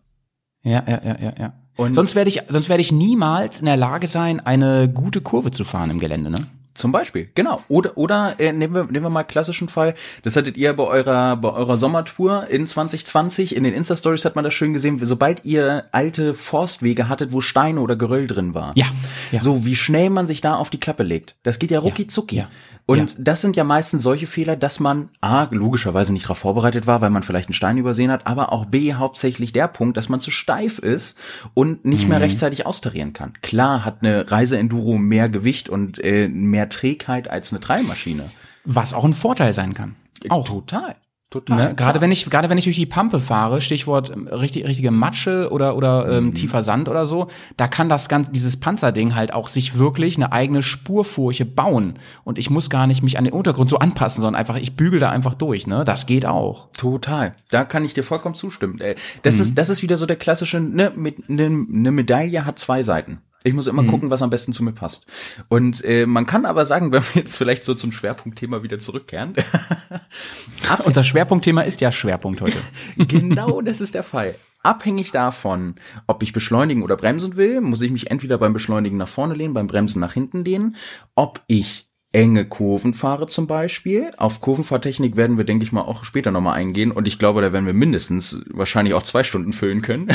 Ja, 0.63 0.83
ja, 0.85 1.01
ja, 1.03 1.17
ja, 1.19 1.33
ja. 1.39 1.53
Und- 1.77 1.93
sonst 1.95 2.13
werde 2.13 2.29
ich, 2.29 2.41
sonst 2.50 2.67
werde 2.67 2.81
ich 2.81 2.91
niemals 2.91 3.59
in 3.59 3.65
der 3.65 3.77
Lage 3.77 4.05
sein, 4.07 4.41
eine 4.41 4.89
gute 4.89 5.21
Kurve 5.21 5.51
zu 5.51 5.63
fahren 5.63 5.89
im 5.91 6.00
Gelände, 6.00 6.29
ne? 6.29 6.38
Zum 6.74 6.92
Beispiel, 6.92 7.30
genau. 7.36 7.62
Oder 7.68 7.98
oder 7.98 8.36
äh, 8.40 8.54
nehmen 8.54 8.74
wir 8.74 8.84
nehmen 8.86 9.06
wir 9.06 9.10
mal 9.10 9.24
klassischen 9.24 9.68
Fall. 9.70 9.94
Das 10.24 10.36
hattet 10.36 10.56
ihr 10.58 10.74
bei 10.74 10.84
eurer 10.84 11.36
bei 11.36 11.50
eurer 11.51 11.75
Sommertour 11.78 12.48
in 12.48 12.66
2020 12.66 13.56
in 13.56 13.63
den 13.63 13.74
Insta 13.74 13.98
Stories 13.98 14.24
hat 14.25 14.36
man 14.36 14.44
das 14.44 14.54
schön 14.54 14.74
gesehen. 14.74 15.00
Sobald 15.04 15.44
ihr 15.46 15.86
alte 15.92 16.34
Forstwege 16.34 17.10
hattet, 17.10 17.34
wo 17.34 17.42
Steine 17.42 17.82
oder 17.82 17.96
Geröll 17.96 18.28
drin 18.28 18.54
war. 18.54 18.72
Ja, 18.75 18.86
ja. 19.32 19.42
So 19.42 19.66
wie 19.66 19.75
schnell 19.75 20.10
man 20.10 20.28
sich 20.28 20.42
da 20.42 20.56
auf 20.56 20.70
die 20.70 20.80
Klappe 20.80 21.04
legt. 21.04 21.36
Das 21.44 21.60
geht 21.60 21.72
ja 21.72 21.80
rucki 21.80 22.08
zucki. 22.08 22.38
ja, 22.38 22.50
Und 22.86 23.12
ja. 23.12 23.18
das 23.20 23.42
sind 23.42 23.56
ja 23.56 23.63
meistens 23.63 24.04
solche 24.04 24.28
Fehler, 24.28 24.56
dass 24.56 24.80
man 24.80 25.10
a 25.22 25.48
logischerweise 25.51 26.13
nicht 26.13 26.25
darauf 26.25 26.38
vorbereitet 26.40 26.88
war, 26.88 27.01
weil 27.01 27.10
man 27.10 27.24
vielleicht 27.24 27.50
einen 27.50 27.54
Stein 27.54 27.78
übersehen 27.78 28.12
hat, 28.12 28.28
aber 28.28 28.51
auch 28.51 28.66
b 28.66 28.94
hauptsächlich 28.94 29.51
der 29.54 29.68
Punkt, 29.68 29.98
dass 29.98 30.10
man 30.10 30.20
zu 30.20 30.32
steif 30.32 30.80
ist 30.80 31.18
und 31.54 31.86
nicht 31.86 32.04
Mhm. 32.04 32.10
mehr 32.10 32.22
rechtzeitig 32.22 32.66
austarieren 32.66 33.13
kann. 33.13 33.34
Klar 33.42 33.84
hat 33.86 33.98
eine 34.01 34.30
Reise-Enduro 34.32 34.98
mehr 34.98 35.28
Gewicht 35.30 35.68
und 35.70 36.04
äh, 36.04 36.28
mehr 36.28 36.61
Trägheit 36.70 37.30
als 37.30 37.51
eine 37.51 37.60
Dreimaschine. 37.60 38.29
Was 38.66 38.94
auch 38.94 39.05
ein 39.05 39.14
Vorteil 39.14 39.53
sein 39.53 39.74
kann. 39.74 39.96
Auch. 40.29 40.48
Total. 40.48 40.96
Total. 41.31 41.70
Ne? 41.70 41.75
Gerade 41.75 42.01
wenn 42.01 42.12
ich, 42.12 42.29
gerade 42.29 42.50
wenn 42.50 42.57
ich 42.57 42.66
durch 42.66 42.75
die 42.75 42.85
Pampe 42.85 43.22
fahre, 43.22 43.62
Stichwort 43.62 44.09
ähm, 44.09 44.27
richtig, 44.27 44.66
richtige 44.66 44.92
Matsche 44.92 45.50
oder, 45.50 45.77
oder 45.77 46.05
Mhm. 46.07 46.27
ähm, 46.27 46.33
tiefer 46.33 46.62
Sand 46.62 46.90
oder 46.90 47.05
so, 47.05 47.27
da 47.55 47.70
kann 47.70 47.88
das 47.88 48.09
ganze, 48.09 48.31
dieses 48.31 48.59
Panzerding 48.59 49.16
halt 49.16 49.33
auch 49.33 49.48
sich 49.48 49.77
wirklich 49.77 50.18
eine 50.18 50.33
eigene 50.33 50.62
Spurfurche 50.62 51.46
bauen. 51.46 51.98
Und 52.25 52.38
ich 52.38 52.50
muss 52.50 52.70
gar 52.70 52.85
nicht 52.85 53.01
mich 53.01 53.18
an 53.18 53.24
den 53.24 53.31
Untergrund 53.33 53.70
so 53.70 53.79
anpassen, 53.79 54.20
sondern 54.20 54.38
einfach, 54.38 54.57
ich 54.57 54.75
bügel 54.75 55.00
da 55.00 55.09
einfach 55.09 55.33
durch, 55.33 55.68
ne? 55.68 55.85
Das 55.85 56.05
geht 56.05 56.25
auch. 56.25 56.68
Total. 56.74 57.33
Da 57.50 57.64
kann 57.64 57.85
ich 57.85 57.94
dir 57.94 58.03
vollkommen 58.03 58.35
zustimmen. 58.35 58.81
Äh, 58.81 58.96
Das 59.24 59.35
Mhm. 59.35 59.42
ist, 59.44 59.57
das 59.57 59.70
ist 59.70 59.81
wieder 59.81 59.96
so 59.96 60.05
der 60.05 60.18
klassische, 60.18 60.59
ne, 60.59 60.92
mit, 60.94 61.29
ne, 61.29 61.46
eine 61.46 61.92
Medaille 61.92 62.44
hat 62.46 62.59
zwei 62.59 62.83
Seiten. 62.83 63.22
Ich 63.44 63.54
muss 63.54 63.66
Mhm. 63.66 63.80
immer 63.80 63.84
gucken, 63.90 64.10
was 64.10 64.22
am 64.22 64.30
besten 64.30 64.54
zu 64.54 64.64
mir 64.64 64.72
passt. 64.72 65.06
Und 65.50 65.84
äh, 65.84 66.06
man 66.06 66.25
kann 66.25 66.46
aber 66.46 66.66
sagen, 66.66 66.92
wenn 66.92 67.04
wir 67.04 67.22
jetzt 67.22 67.38
vielleicht 67.38 67.64
so 67.66 67.74
zum 67.74 67.92
Schwerpunktthema 67.92 68.64
wieder 68.64 68.80
zurückkehren, 68.80 69.34
Unser 70.86 71.04
Schwerpunktthema 71.04 71.62
ist 71.62 71.82
ja 71.82 71.92
Schwerpunkt 71.92 72.42
heute. 72.42 72.58
genau 72.98 73.62
das 73.62 73.82
ist 73.82 73.96
der 73.96 74.04
Fall. 74.04 74.36
Abhängig 74.64 75.12
davon, 75.12 75.75
ob 76.08 76.22
ich 76.24 76.34
beschleunigen 76.34 76.84
oder 76.84 76.96
bremsen 76.96 77.36
will, 77.36 77.62
muss 77.62 77.82
ich 77.82 77.92
mich 77.92 78.12
entweder 78.12 78.38
beim 78.38 78.54
Beschleunigen 78.54 78.98
nach 78.98 79.08
vorne 79.08 79.34
lehnen, 79.34 79.54
beim 79.56 79.68
Bremsen 79.68 80.00
nach 80.00 80.14
hinten 80.14 80.46
lehnen. 80.46 80.75
Ob 81.16 81.42
ich 81.48 81.88
enge 82.14 82.46
Kurven 82.46 82.94
fahre 82.94 83.25
zum 83.27 83.48
Beispiel. 83.48 84.12
Auf 84.18 84.40
Kurvenfahrtechnik 84.42 85.16
werden 85.16 85.38
wir, 85.38 85.46
denke 85.46 85.64
ich 85.64 85.72
mal, 85.72 85.82
auch 85.82 86.04
später 86.04 86.30
nochmal 86.32 86.58
eingehen. 86.58 86.92
Und 86.92 87.08
ich 87.08 87.18
glaube, 87.18 87.42
da 87.42 87.54
werden 87.54 87.66
wir 87.66 87.74
mindestens 87.74 88.44
wahrscheinlich 88.50 88.94
auch 88.94 89.04
zwei 89.04 89.24
Stunden 89.24 89.54
füllen 89.54 89.82
können. 89.82 90.10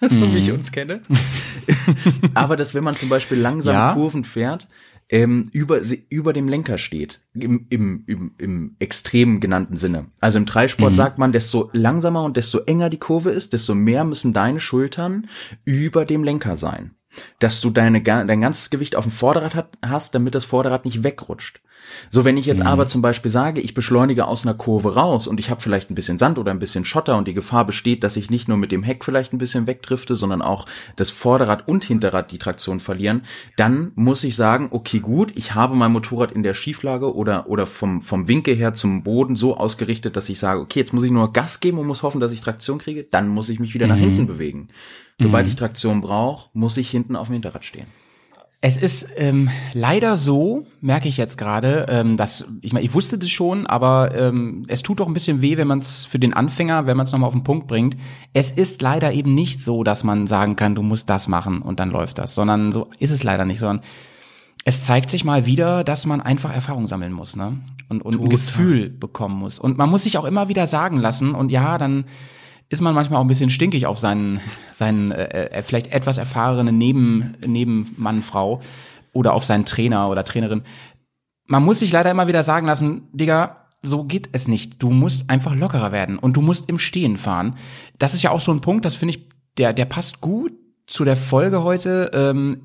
so 0.00 0.20
wie 0.20 0.38
ich 0.38 0.50
uns 0.50 0.72
kenne. 0.72 1.02
Aber 2.34 2.56
dass 2.56 2.74
wenn 2.74 2.84
man 2.84 2.94
zum 2.94 3.08
Beispiel 3.08 3.38
langsam 3.38 3.74
Ja. 3.74 3.94
Kurven 3.94 4.24
fährt, 4.24 4.68
ähm, 5.08 5.50
über, 5.52 5.80
über 6.08 6.32
dem 6.32 6.48
Lenker 6.48 6.78
steht. 6.78 7.20
Im, 7.34 7.66
im, 7.68 8.04
im, 8.06 8.34
Im 8.38 8.76
extrem 8.78 9.40
genannten 9.40 9.76
Sinne. 9.76 10.06
Also 10.20 10.38
im 10.38 10.46
Dreisport 10.46 10.96
sagt 10.96 11.18
man, 11.18 11.32
desto 11.32 11.68
langsamer 11.72 12.24
und 12.24 12.38
desto 12.38 12.60
enger 12.60 12.88
die 12.88 12.98
Kurve 12.98 13.30
ist, 13.30 13.52
desto 13.52 13.74
mehr 13.74 14.04
müssen 14.04 14.32
deine 14.32 14.58
Schultern 14.58 15.28
über 15.64 16.06
dem 16.06 16.24
Lenker 16.24 16.56
sein. 16.56 16.94
Dass 17.40 17.60
du 17.60 17.68
deine, 17.68 18.00
dein 18.02 18.40
ganzes 18.40 18.70
Gewicht 18.70 18.96
auf 18.96 19.04
dem 19.04 19.12
Vorderrad 19.12 19.54
hat, 19.54 19.76
hast, 19.82 20.14
damit 20.14 20.34
das 20.34 20.46
Vorderrad 20.46 20.86
nicht 20.86 21.04
wegrutscht. 21.04 21.60
So, 22.10 22.24
wenn 22.24 22.36
ich 22.36 22.46
jetzt 22.46 22.62
aber 22.62 22.86
zum 22.86 23.02
Beispiel 23.02 23.30
sage, 23.30 23.60
ich 23.60 23.74
beschleunige 23.74 24.26
aus 24.26 24.44
einer 24.44 24.54
Kurve 24.54 24.94
raus 24.94 25.26
und 25.26 25.40
ich 25.40 25.50
habe 25.50 25.60
vielleicht 25.60 25.90
ein 25.90 25.94
bisschen 25.94 26.18
Sand 26.18 26.38
oder 26.38 26.50
ein 26.50 26.58
bisschen 26.58 26.84
Schotter 26.84 27.16
und 27.16 27.28
die 27.28 27.34
Gefahr 27.34 27.64
besteht, 27.64 28.04
dass 28.04 28.16
ich 28.16 28.30
nicht 28.30 28.48
nur 28.48 28.56
mit 28.56 28.72
dem 28.72 28.82
Heck 28.82 29.04
vielleicht 29.04 29.32
ein 29.32 29.38
bisschen 29.38 29.66
wegdrifte, 29.66 30.14
sondern 30.14 30.42
auch 30.42 30.66
das 30.96 31.10
Vorderrad 31.10 31.68
und 31.68 31.84
Hinterrad 31.84 32.32
die 32.32 32.38
Traktion 32.38 32.80
verlieren, 32.80 33.22
dann 33.56 33.92
muss 33.94 34.24
ich 34.24 34.36
sagen, 34.36 34.68
okay, 34.72 35.00
gut, 35.00 35.32
ich 35.36 35.54
habe 35.54 35.74
mein 35.74 35.92
Motorrad 35.92 36.32
in 36.32 36.42
der 36.42 36.54
Schieflage 36.54 37.14
oder, 37.14 37.48
oder 37.48 37.66
vom, 37.66 38.02
vom 38.02 38.28
Winkel 38.28 38.56
her 38.56 38.74
zum 38.74 39.02
Boden 39.02 39.36
so 39.36 39.56
ausgerichtet, 39.56 40.16
dass 40.16 40.28
ich 40.28 40.38
sage, 40.38 40.60
okay, 40.60 40.80
jetzt 40.80 40.92
muss 40.92 41.04
ich 41.04 41.10
nur 41.10 41.32
Gas 41.32 41.60
geben 41.60 41.78
und 41.78 41.86
muss 41.86 42.02
hoffen, 42.02 42.20
dass 42.20 42.32
ich 42.32 42.40
Traktion 42.40 42.78
kriege, 42.78 43.06
dann 43.10 43.28
muss 43.28 43.48
ich 43.48 43.58
mich 43.58 43.74
wieder 43.74 43.86
nach 43.86 43.96
hinten 43.96 44.26
bewegen. 44.26 44.68
Sobald 45.20 45.46
ich 45.46 45.56
Traktion 45.56 46.00
brauche, 46.00 46.50
muss 46.52 46.76
ich 46.76 46.90
hinten 46.90 47.16
auf 47.16 47.28
dem 47.28 47.34
Hinterrad 47.34 47.64
stehen. 47.64 47.86
Es 48.64 48.76
ist 48.76 49.08
ähm, 49.16 49.50
leider 49.72 50.16
so, 50.16 50.66
merke 50.80 51.08
ich 51.08 51.16
jetzt 51.16 51.36
gerade, 51.36 51.86
ähm, 51.88 52.16
dass 52.16 52.46
ich 52.60 52.72
meine, 52.72 52.86
ich 52.86 52.94
wusste 52.94 53.18
das 53.18 53.28
schon, 53.28 53.66
aber 53.66 54.14
ähm, 54.14 54.66
es 54.68 54.82
tut 54.82 55.00
doch 55.00 55.08
ein 55.08 55.14
bisschen 55.14 55.42
weh, 55.42 55.56
wenn 55.56 55.66
man 55.66 55.80
es 55.80 56.06
für 56.06 56.20
den 56.20 56.32
Anfänger, 56.32 56.86
wenn 56.86 56.96
man 56.96 57.04
es 57.04 57.10
nochmal 57.10 57.26
auf 57.26 57.34
den 57.34 57.42
Punkt 57.42 57.66
bringt. 57.66 57.96
Es 58.32 58.52
ist 58.52 58.80
leider 58.80 59.12
eben 59.12 59.34
nicht 59.34 59.64
so, 59.64 59.82
dass 59.82 60.04
man 60.04 60.28
sagen 60.28 60.54
kann, 60.54 60.76
du 60.76 60.82
musst 60.82 61.10
das 61.10 61.26
machen 61.26 61.60
und 61.60 61.80
dann 61.80 61.90
läuft 61.90 62.18
das, 62.18 62.36
sondern 62.36 62.70
so 62.70 62.88
ist 63.00 63.10
es 63.10 63.24
leider 63.24 63.44
nicht, 63.44 63.58
sondern 63.58 63.84
es 64.64 64.84
zeigt 64.84 65.10
sich 65.10 65.24
mal 65.24 65.44
wieder, 65.44 65.82
dass 65.82 66.06
man 66.06 66.20
einfach 66.20 66.54
Erfahrung 66.54 66.86
sammeln 66.86 67.12
muss, 67.12 67.34
ne? 67.34 67.58
Und, 67.88 68.02
und 68.02 68.20
ein 68.20 68.28
Gefühl 68.28 68.90
bekommen 68.90 69.40
muss. 69.40 69.58
Und 69.58 69.76
man 69.76 69.90
muss 69.90 70.04
sich 70.04 70.18
auch 70.18 70.24
immer 70.24 70.48
wieder 70.48 70.68
sagen 70.68 70.98
lassen, 70.98 71.34
und 71.34 71.50
ja, 71.50 71.78
dann 71.78 72.04
ist 72.72 72.80
man 72.80 72.94
manchmal 72.94 73.18
auch 73.18 73.24
ein 73.24 73.28
bisschen 73.28 73.50
stinkig 73.50 73.86
auf 73.86 73.98
seinen, 73.98 74.40
seinen 74.72 75.12
äh, 75.12 75.48
äh, 75.48 75.62
vielleicht 75.62 75.92
etwas 75.92 76.16
erfahrenen 76.16 76.78
Neben, 76.78 77.34
Nebenmann, 77.46 78.22
Frau 78.22 78.62
oder 79.12 79.34
auf 79.34 79.44
seinen 79.44 79.66
Trainer 79.66 80.08
oder 80.08 80.24
Trainerin. 80.24 80.62
Man 81.46 81.64
muss 81.64 81.80
sich 81.80 81.92
leider 81.92 82.10
immer 82.10 82.28
wieder 82.28 82.42
sagen 82.42 82.66
lassen, 82.66 83.08
Digga, 83.12 83.66
so 83.82 84.04
geht 84.04 84.30
es 84.32 84.48
nicht. 84.48 84.82
Du 84.82 84.88
musst 84.88 85.28
einfach 85.28 85.54
lockerer 85.54 85.92
werden 85.92 86.18
und 86.18 86.38
du 86.38 86.40
musst 86.40 86.70
im 86.70 86.78
Stehen 86.78 87.18
fahren. 87.18 87.56
Das 87.98 88.14
ist 88.14 88.22
ja 88.22 88.30
auch 88.30 88.40
so 88.40 88.52
ein 88.52 88.62
Punkt, 88.62 88.86
das 88.86 88.94
finde 88.94 89.16
ich, 89.16 89.28
der, 89.58 89.74
der 89.74 89.84
passt 89.84 90.22
gut 90.22 90.52
zu 90.86 91.04
der 91.04 91.16
Folge 91.16 91.62
heute. 91.62 92.10
Ähm, 92.14 92.62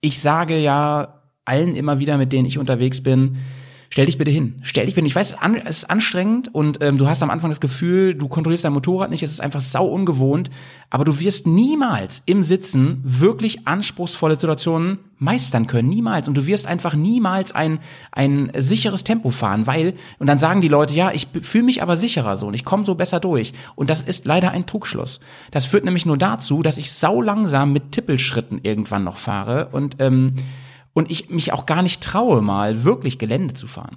ich 0.00 0.20
sage 0.20 0.58
ja 0.58 1.20
allen 1.44 1.76
immer 1.76 1.98
wieder, 1.98 2.16
mit 2.16 2.32
denen 2.32 2.46
ich 2.46 2.56
unterwegs 2.56 3.02
bin, 3.02 3.36
stell 3.90 4.06
dich 4.06 4.18
bitte 4.18 4.30
hin. 4.30 4.54
Stell 4.62 4.86
dich 4.86 4.94
bitte 4.94 5.02
hin. 5.02 5.06
Ich 5.06 5.16
weiß, 5.16 5.36
es 5.64 5.78
ist 5.78 5.90
anstrengend 5.90 6.54
und 6.54 6.78
ähm, 6.80 6.96
du 6.96 7.08
hast 7.08 7.22
am 7.22 7.30
Anfang 7.30 7.50
das 7.50 7.60
Gefühl, 7.60 8.14
du 8.14 8.28
kontrollierst 8.28 8.64
dein 8.64 8.72
Motorrad 8.72 9.10
nicht, 9.10 9.22
es 9.24 9.32
ist 9.32 9.40
einfach 9.40 9.60
sau 9.60 9.86
ungewohnt, 9.86 10.48
aber 10.88 11.04
du 11.04 11.18
wirst 11.18 11.46
niemals 11.46 12.22
im 12.24 12.42
Sitzen 12.42 13.00
wirklich 13.04 13.66
anspruchsvolle 13.66 14.36
Situationen 14.36 14.98
meistern 15.18 15.66
können, 15.66 15.88
niemals. 15.88 16.28
Und 16.28 16.36
du 16.36 16.46
wirst 16.46 16.66
einfach 16.66 16.94
niemals 16.94 17.52
ein, 17.52 17.80
ein 18.12 18.52
sicheres 18.56 19.04
Tempo 19.04 19.30
fahren, 19.30 19.66
weil, 19.66 19.94
und 20.18 20.28
dann 20.28 20.38
sagen 20.38 20.60
die 20.60 20.68
Leute, 20.68 20.94
ja, 20.94 21.10
ich 21.12 21.26
fühle 21.42 21.64
mich 21.64 21.82
aber 21.82 21.96
sicherer 21.96 22.36
so 22.36 22.46
und 22.46 22.54
ich 22.54 22.64
komme 22.64 22.84
so 22.84 22.94
besser 22.94 23.18
durch. 23.18 23.52
Und 23.74 23.90
das 23.90 24.02
ist 24.02 24.24
leider 24.24 24.52
ein 24.52 24.66
Trugschluss. 24.66 25.20
Das 25.50 25.66
führt 25.66 25.84
nämlich 25.84 26.06
nur 26.06 26.16
dazu, 26.16 26.62
dass 26.62 26.78
ich 26.78 26.92
sau 26.92 27.20
langsam 27.20 27.72
mit 27.72 27.90
Tippelschritten 27.92 28.60
irgendwann 28.62 29.02
noch 29.02 29.18
fahre 29.18 29.68
und 29.72 29.96
ähm, 29.98 30.36
und 30.92 31.10
ich 31.10 31.30
mich 31.30 31.52
auch 31.52 31.66
gar 31.66 31.82
nicht 31.82 32.02
traue, 32.02 32.42
mal 32.42 32.84
wirklich 32.84 33.18
Gelände 33.18 33.54
zu 33.54 33.66
fahren. 33.66 33.96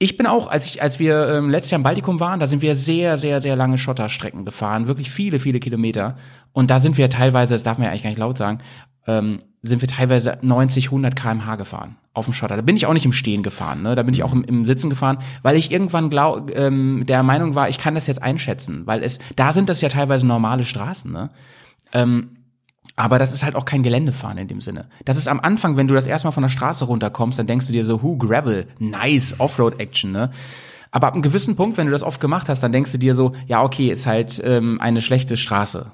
Ich 0.00 0.16
bin 0.16 0.26
auch, 0.26 0.46
als 0.46 0.66
ich, 0.66 0.80
als 0.80 1.00
wir 1.00 1.28
ähm, 1.28 1.50
letztes 1.50 1.72
Jahr 1.72 1.80
im 1.80 1.82
Baltikum 1.82 2.20
waren, 2.20 2.38
da 2.38 2.46
sind 2.46 2.62
wir 2.62 2.76
sehr, 2.76 3.16
sehr, 3.16 3.40
sehr 3.40 3.56
lange 3.56 3.78
Schotterstrecken 3.78 4.44
gefahren, 4.44 4.86
wirklich 4.86 5.10
viele, 5.10 5.40
viele 5.40 5.58
Kilometer. 5.58 6.16
Und 6.52 6.70
da 6.70 6.78
sind 6.78 6.98
wir 6.98 7.10
teilweise, 7.10 7.54
das 7.54 7.64
darf 7.64 7.78
man 7.78 7.86
ja 7.86 7.90
eigentlich 7.90 8.04
gar 8.04 8.10
nicht 8.10 8.20
laut 8.20 8.38
sagen, 8.38 8.60
ähm, 9.08 9.40
sind 9.62 9.80
wir 9.80 9.88
teilweise 9.88 10.38
90, 10.40 10.86
100 10.86 11.16
kmh 11.16 11.56
gefahren 11.56 11.96
auf 12.14 12.26
dem 12.26 12.34
Schotter. 12.34 12.56
Da 12.56 12.62
bin 12.62 12.76
ich 12.76 12.86
auch 12.86 12.92
nicht 12.92 13.06
im 13.06 13.12
Stehen 13.12 13.42
gefahren, 13.42 13.82
ne? 13.82 13.96
da 13.96 14.02
bin 14.02 14.14
ich 14.14 14.22
auch 14.22 14.32
im, 14.32 14.44
im 14.44 14.66
Sitzen 14.66 14.90
gefahren, 14.90 15.18
weil 15.42 15.56
ich 15.56 15.72
irgendwann 15.72 16.10
glaub, 16.10 16.54
ähm, 16.56 17.04
der 17.06 17.22
Meinung 17.24 17.54
war, 17.54 17.68
ich 17.68 17.78
kann 17.78 17.94
das 17.94 18.06
jetzt 18.06 18.22
einschätzen, 18.22 18.86
weil 18.86 19.02
es, 19.02 19.18
da 19.34 19.52
sind 19.52 19.68
das 19.68 19.80
ja 19.80 19.88
teilweise 19.88 20.26
normale 20.26 20.64
Straßen, 20.64 21.10
ne? 21.10 21.30
Ähm, 21.92 22.37
aber 22.98 23.20
das 23.20 23.32
ist 23.32 23.44
halt 23.44 23.54
auch 23.54 23.64
kein 23.64 23.84
Geländefahren 23.84 24.38
in 24.38 24.48
dem 24.48 24.60
Sinne. 24.60 24.86
Das 25.04 25.16
ist 25.16 25.28
am 25.28 25.38
Anfang, 25.38 25.76
wenn 25.76 25.86
du 25.86 25.94
das 25.94 26.08
erstmal 26.08 26.32
von 26.32 26.42
der 26.42 26.50
Straße 26.50 26.84
runterkommst, 26.84 27.38
dann 27.38 27.46
denkst 27.46 27.68
du 27.68 27.72
dir 27.72 27.84
so, 27.84 28.02
hu, 28.02 28.18
Gravel, 28.18 28.66
nice, 28.80 29.36
Offroad-Action, 29.38 30.10
ne? 30.10 30.30
Aber 30.90 31.06
ab 31.06 31.12
einem 31.12 31.22
gewissen 31.22 31.54
Punkt, 31.54 31.76
wenn 31.76 31.86
du 31.86 31.92
das 31.92 32.02
oft 32.02 32.20
gemacht 32.20 32.48
hast, 32.48 32.62
dann 32.62 32.72
denkst 32.72 32.90
du 32.92 32.98
dir 32.98 33.14
so, 33.14 33.32
ja, 33.46 33.62
okay, 33.62 33.90
ist 33.90 34.06
halt 34.06 34.42
ähm, 34.44 34.80
eine 34.80 35.00
schlechte 35.00 35.36
Straße. 35.36 35.92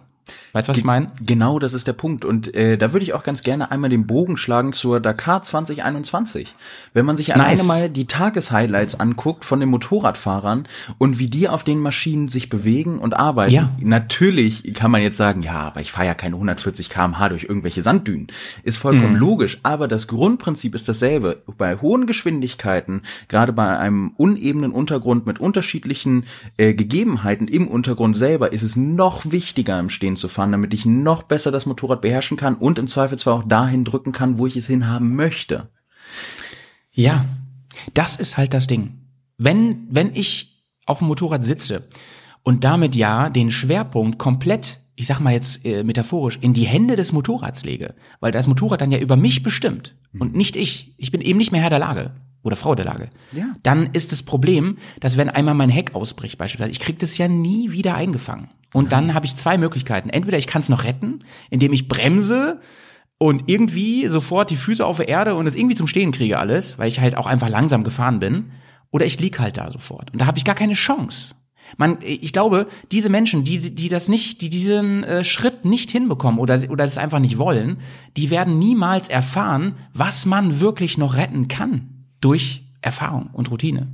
Weißt 0.53 0.69
du, 0.69 0.71
was 0.71 0.79
ich 0.79 0.85
meine? 0.85 1.11
Genau, 1.21 1.59
das 1.59 1.75
ist 1.75 1.87
der 1.87 1.93
Punkt. 1.93 2.25
Und 2.25 2.55
äh, 2.55 2.79
da 2.79 2.93
würde 2.93 3.05
ich 3.05 3.13
auch 3.13 3.23
ganz 3.25 3.43
gerne 3.43 3.71
einmal 3.71 3.91
den 3.91 4.07
Bogen 4.07 4.37
schlagen 4.37 4.73
zur 4.73 5.01
Dakar 5.01 5.43
2021. 5.43 6.55
Wenn 6.93 7.05
man 7.05 7.17
sich 7.17 7.29
Nice. 7.29 7.67
mal 7.67 7.91
die 7.91 8.07
Tageshighlights 8.07 8.99
anguckt 8.99 9.45
von 9.45 9.61
den 9.61 9.69
Motorradfahrern 9.69 10.67
und 10.99 11.19
wie 11.19 11.29
die 11.29 11.49
auf 11.49 11.65
den 11.65 11.79
Maschinen 11.81 12.29
sich 12.29 12.49
bewegen 12.49 12.99
und 12.99 13.15
arbeiten. 13.15 13.53
Ja. 13.53 13.73
Natürlich 13.81 14.73
kann 14.75 14.91
man 14.91 15.03
jetzt 15.03 15.17
sagen, 15.17 15.43
ja, 15.43 15.61
aber 15.61 15.81
ich 15.81 15.93
fahre 15.93 16.07
ja 16.07 16.15
keine 16.15 16.37
140 16.37 16.89
km/h 16.89 17.29
durch 17.29 17.45
irgendwelche 17.45 17.83
Sanddünen. 17.83 18.29
Ist 18.63 18.79
vollkommen 18.79 19.17
logisch, 19.17 19.59
aber 19.63 19.89
das 19.89 20.07
Grundprinzip 20.09 20.75
ist 20.75 20.89
dasselbe. 20.89 21.43
Bei 21.59 21.77
hohen 21.77 22.07
Geschwindigkeiten, 22.07 23.03
gerade 23.29 23.53
bei 23.53 23.77
einem 23.77 24.13
unebenen 24.17 24.73
Untergrund 24.73 25.27
mit 25.27 25.39
unterschiedlichen 25.41 26.25
äh, 26.57 26.75
Gegebenheiten 26.75 27.49
im 27.49 27.69
Untergrund 27.69 28.17
selber, 28.17 28.53
ist 28.53 28.63
es 28.63 28.77
noch 28.77 29.31
wichtiger 29.31 29.79
im 29.79 29.91
Stehen 29.91 30.14
zu 30.17 30.29
fahren, 30.29 30.53
damit 30.53 30.75
ich 30.75 30.87
noch 30.87 31.23
besser 31.23 31.51
das 31.51 31.67
Motorrad 31.67 32.01
beherrschen 32.01 32.37
kann 32.37 32.55
und 32.55 32.79
im 32.79 32.89
Zweifelsfall 32.89 33.35
auch 33.35 33.45
dahin 33.45 33.85
drücken 33.85 34.13
kann, 34.13 34.39
wo 34.39 34.47
ich 34.47 34.57
es 34.57 34.67
hinhaben 34.67 35.15
möchte. 35.15 35.69
Ja, 36.93 37.25
das 37.93 38.17
ist 38.17 38.37
halt 38.37 38.55
das 38.55 38.67
Ding. 38.67 39.01
Wenn, 39.37 39.87
wenn 39.91 40.15
ich 40.15 40.65
auf 40.87 40.99
dem 40.99 41.09
Motorrad 41.09 41.45
sitze 41.45 41.89
und 42.43 42.65
damit 42.65 42.95
ja 42.95 43.31
den 43.31 43.51
Schwerpunkt 43.51 44.19
komplett, 44.19 44.81
ich 44.95 45.07
sag 45.07 45.21
mal 45.21 45.33
jetzt 45.33 45.65
äh, 45.65 45.83
metaphorisch, 45.83 46.39
in 46.41 46.55
die 46.55 46.67
Hände 46.67 46.97
des 46.97 47.13
Motorrads 47.13 47.65
lege, 47.65 47.95
weil 48.21 48.33
das 48.33 48.47
Motorrad 48.47 48.81
dann 48.81 48.93
ja 48.93 48.99
über 48.99 49.17
mich 49.17 49.43
bestimmt 49.43 49.97
und 50.19 50.35
nicht 50.35 50.57
ich. 50.57 50.95
Ich 50.99 51.11
bin 51.11 51.21
eben 51.21 51.39
nicht 51.39 51.53
mehr 51.53 51.63
Herr 51.63 51.71
der 51.71 51.79
Lage 51.81 52.13
oder 52.45 52.55
Frau 52.55 52.77
der 52.77 52.85
Lage. 52.85 53.11
Ja. 53.33 53.53
Dann 53.63 53.91
ist 53.93 54.13
das 54.13 54.23
Problem, 54.23 54.77
dass 55.01 55.17
wenn 55.17 55.29
einmal 55.29 55.55
mein 55.55 55.71
Heck 55.71 55.95
ausbricht 55.95 56.39
beispielsweise, 56.39 56.71
ich 56.71 56.81
krieg 56.81 56.99
das 57.01 57.19
ja 57.19 57.27
nie 57.27 57.73
wieder 57.73 57.97
eingefangen. 57.97 58.49
Und 58.73 58.93
dann 58.93 59.15
habe 59.15 59.27
ich 59.27 59.35
zwei 59.37 59.57
Möglichkeiten. 59.57 60.11
Entweder 60.11 60.37
ich 60.37 60.47
kann 60.47 60.61
es 60.61 60.69
noch 60.69 60.85
retten, 60.85 61.21
indem 61.49 61.73
ich 61.73 61.89
bremse 61.89 62.61
und 63.19 63.45
irgendwie 63.47 64.09
sofort 64.09 64.51
die 64.51 64.57
Füße 64.57 64.85
auf 64.85 64.99
der 64.99 65.09
Erde 65.09 65.35
und 65.35 65.47
es 65.47 65.55
irgendwie 65.55 65.77
zum 65.77 65.87
Stehen 65.87 66.13
kriege 66.13 66.39
alles, 66.39 66.79
weil 66.79 66.89
ich 66.89 67.01
halt 67.01 67.17
auch 67.17 67.27
einfach 67.27 67.49
langsam 67.49 67.83
gefahren 67.83 68.21
bin, 68.21 68.51
oder 68.91 69.07
ich 69.07 69.19
lieg 69.19 69.39
halt 69.41 69.57
da 69.57 69.71
sofort. 69.71 70.13
Und 70.13 70.21
da 70.21 70.27
habe 70.27 70.39
ich 70.39 70.45
gar 70.45 70.55
keine 70.55 70.75
Chance. 70.75 71.35
Man, 71.79 71.99
ich 72.01 72.33
glaube, 72.33 72.67
diese 72.93 73.09
Menschen, 73.09 73.43
die, 73.43 73.75
die 73.75 73.89
das 73.89 74.09
nicht, 74.09 74.41
die 74.43 74.51
diesen 74.51 75.03
äh, 75.03 75.25
Schritt 75.25 75.65
nicht 75.65 75.91
hinbekommen 75.91 76.39
oder, 76.39 76.63
oder 76.69 76.85
das 76.85 76.99
einfach 76.99 77.19
nicht 77.19 77.39
wollen, 77.39 77.79
die 78.17 78.31
werden 78.31 78.59
niemals 78.59 79.09
erfahren, 79.09 79.75
was 79.93 80.27
man 80.27 80.61
wirklich 80.61 80.99
noch 80.99 81.17
retten 81.17 81.49
kann 81.49 81.94
durch 82.25 82.65
Erfahrung 82.81 83.29
und 83.33 83.51
Routine. 83.51 83.89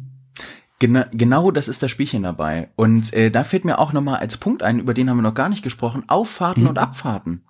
Gena 0.79 1.07
genau 1.13 1.51
das 1.51 1.69
ist 1.69 1.83
das 1.83 1.91
Spielchen 1.91 2.23
dabei. 2.23 2.71
Und 2.77 3.13
äh, 3.13 3.31
da 3.31 3.45
fällt 3.45 3.65
mir 3.65 3.79
auch 3.79 3.93
nochmal 3.93 4.21
als 4.21 4.37
Punkt 4.37 4.63
ein, 4.63 4.79
über 4.79 4.95
den 4.95 5.11
haben 5.11 5.19
wir 5.19 5.23
noch 5.23 5.35
gar 5.35 5.49
nicht 5.49 5.63
gesprochen, 5.63 6.05
Auffahrten 6.07 6.67
und 6.69 6.79
Abfahrten. 6.79 7.45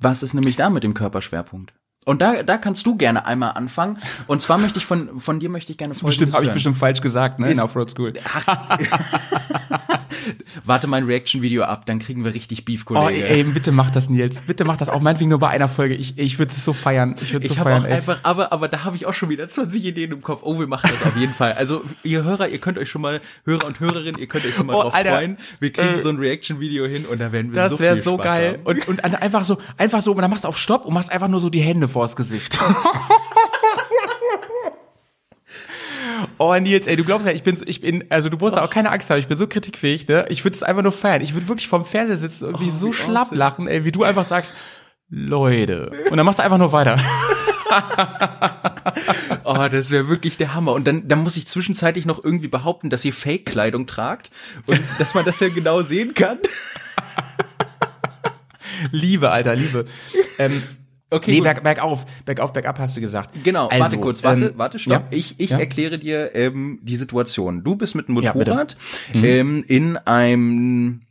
Was 0.00 0.22
ist 0.22 0.34
nämlich 0.34 0.56
da 0.56 0.68
mit 0.68 0.84
dem 0.84 0.94
Körperschwerpunkt? 0.94 1.74
Und 2.06 2.22
da, 2.22 2.44
da 2.44 2.56
kannst 2.56 2.86
du 2.86 2.96
gerne 2.96 3.26
einmal 3.26 3.50
anfangen. 3.56 3.98
Und 4.28 4.40
zwar 4.40 4.58
möchte 4.58 4.78
ich 4.78 4.86
von, 4.86 5.18
von 5.18 5.40
dir 5.40 5.48
möchte 5.50 5.72
ich 5.72 5.78
gerne 5.78 5.92
Folgendes 5.92 6.64
hören. 6.64 6.74
falsch 6.76 7.00
gesagt, 7.00 7.40
ne? 7.40 7.50
in 7.50 7.58
Offroad 7.60 7.90
School. 7.90 8.12
Warte 10.64 10.86
mein 10.86 11.04
Reaction-Video 11.04 11.62
ab, 11.64 11.86
dann 11.86 11.98
kriegen 11.98 12.24
wir 12.24 12.32
richtig 12.34 12.64
Beef, 12.64 12.82
Oh, 12.88 12.94
Kollege. 12.94 13.28
ey, 13.28 13.44
bitte 13.44 13.70
mach 13.72 13.90
das, 13.90 14.08
Nils. 14.08 14.40
Bitte 14.46 14.64
mach 14.64 14.76
das 14.76 14.88
auch 14.88 15.00
meinetwegen 15.00 15.30
nur 15.30 15.38
bei 15.38 15.48
einer 15.48 15.68
Folge. 15.68 15.94
Ich, 15.94 16.18
ich 16.18 16.38
würde 16.38 16.52
es 16.52 16.64
so 16.64 16.72
feiern. 16.72 17.14
Ich 17.20 17.32
würde 17.32 17.44
es 17.44 17.48
so 17.48 17.54
Ich 17.54 17.60
habe 17.60 17.70
feiern, 17.70 17.82
auch 17.82 17.86
ey. 17.88 17.92
einfach, 17.94 18.20
aber, 18.22 18.52
aber 18.52 18.68
da 18.68 18.84
habe 18.84 18.96
ich 18.96 19.06
auch 19.06 19.12
schon 19.14 19.28
wieder 19.28 19.46
20 19.46 19.84
Ideen 19.84 20.12
im 20.12 20.22
Kopf. 20.22 20.40
Oh, 20.42 20.58
wir 20.58 20.66
machen 20.66 20.88
das 20.90 21.04
auf 21.04 21.16
jeden 21.16 21.32
Fall. 21.32 21.52
Also, 21.52 21.82
ihr 22.02 22.24
Hörer, 22.24 22.48
ihr 22.48 22.58
könnt 22.58 22.78
euch 22.78 22.88
schon 22.90 23.02
mal, 23.02 23.20
Hörer 23.44 23.66
und 23.66 23.78
Hörerinnen, 23.80 24.20
ihr 24.20 24.26
könnt 24.26 24.44
euch 24.44 24.54
schon 24.54 24.66
mal 24.66 24.74
Oh, 24.74 24.82
drauf 24.82 24.94
Alter, 24.94 25.10
freuen. 25.16 25.38
Wir 25.60 25.72
kriegen 25.72 25.98
äh, 25.98 26.02
so 26.02 26.08
ein 26.08 26.16
Reaction-Video 26.18 26.86
hin 26.86 27.04
und 27.06 27.20
da 27.20 27.30
werden 27.32 27.52
wir 27.52 27.62
Das 27.62 27.70
so 27.72 27.78
wäre 27.78 27.94
viel 27.96 28.04
so 28.04 28.14
Spaß 28.14 28.24
geil. 28.24 28.52
Haben. 28.52 28.62
Und, 28.64 28.88
und 28.88 29.04
einfach 29.22 29.44
so, 29.44 29.58
einfach 29.76 30.02
so, 30.02 30.12
und 30.12 30.22
dann 30.22 30.30
machst 30.30 30.44
du 30.44 30.48
auf 30.48 30.58
Stopp 30.58 30.86
und 30.86 30.94
machst 30.94 31.12
einfach 31.12 31.28
nur 31.28 31.40
so 31.40 31.50
die 31.50 31.60
Hände 31.60 31.88
vors 31.96 32.14
Gesicht. 32.14 32.58
Oh 36.38 36.54
Nils, 36.54 36.86
ey, 36.86 36.96
du 36.96 37.04
glaubst 37.04 37.26
ja, 37.26 37.32
ich 37.32 37.42
bin, 37.42 37.58
ich 37.66 37.80
bin, 37.80 38.04
also 38.10 38.28
du 38.28 38.36
musst 38.36 38.56
da 38.56 38.64
auch 38.64 38.68
keine 38.70 38.90
Angst 38.90 39.08
haben, 39.08 39.18
ich 39.18 39.26
bin 39.28 39.38
so 39.38 39.46
kritikfähig, 39.46 40.06
ne? 40.06 40.26
Ich 40.28 40.44
würde 40.44 40.54
es 40.56 40.62
einfach 40.62 40.82
nur 40.82 40.92
feiern. 40.92 41.22
Ich 41.22 41.32
würde 41.34 41.48
wirklich 41.48 41.68
vom 41.68 41.84
Fernseher 41.86 42.16
sitzen 42.18 42.44
und 42.44 42.50
irgendwie 42.54 42.68
Oh, 42.70 42.78
so 42.78 42.92
schlapp 42.92 43.26
awesome. 43.28 43.38
lachen, 43.38 43.68
ey, 43.68 43.84
wie 43.84 43.92
du 43.92 44.02
einfach 44.04 44.24
sagst, 44.24 44.54
Leute. 45.08 45.92
Und 46.10 46.16
dann 46.18 46.26
machst 46.26 46.38
du 46.38 46.42
einfach 46.42 46.58
nur 46.58 46.72
weiter. 46.72 46.98
Oh, 49.44 49.68
das 49.70 49.90
wäre 49.90 50.08
wirklich 50.08 50.36
der 50.36 50.54
Hammer. 50.54 50.72
Und 50.72 50.86
dann, 50.86 51.08
dann 51.08 51.22
muss 51.22 51.36
ich 51.36 51.46
zwischenzeitlich 51.48 52.04
noch 52.06 52.22
irgendwie 52.22 52.48
behaupten, 52.48 52.90
dass 52.90 53.04
ihr 53.04 53.12
Fake-Kleidung 53.12 53.86
tragt 53.86 54.30
und 54.66 54.80
dass 54.98 55.14
man 55.14 55.24
das 55.24 55.40
ja 55.40 55.48
genau 55.48 55.82
sehen 55.82 56.14
kann. 56.14 56.38
Liebe, 58.92 59.30
Alter, 59.30 59.54
Liebe. 59.56 59.84
Ähm, 60.38 60.62
Okay, 61.08 61.30
nee, 61.30 61.36
gut. 61.36 61.44
berg, 61.44 61.62
bergauf, 61.62 62.04
bergauf, 62.24 62.52
bergab 62.52 62.78
hast 62.80 62.96
du 62.96 63.00
gesagt. 63.00 63.30
Genau, 63.44 63.68
Also, 63.68 63.80
warte 63.84 63.98
kurz, 63.98 64.24
warte, 64.24 64.46
ähm, 64.46 64.52
warte, 64.56 64.78
stopp. 64.80 64.92
ja? 64.92 65.06
Ich, 65.10 65.38
ich 65.38 65.50
Ja? 65.50 65.58
erkläre 65.58 65.98
dir 65.98 66.34
ähm, 66.34 66.80
die 66.82 66.96
Situation. 66.96 67.62
Du 67.62 67.76
bist 67.76 67.94
mit 67.94 68.08
einem 68.08 68.20
Ja. 68.22 68.34
Motorrad 68.34 68.76
Mhm. 69.14 69.24
ähm, 69.24 69.64
in 69.68 69.96
einem, 69.98 71.02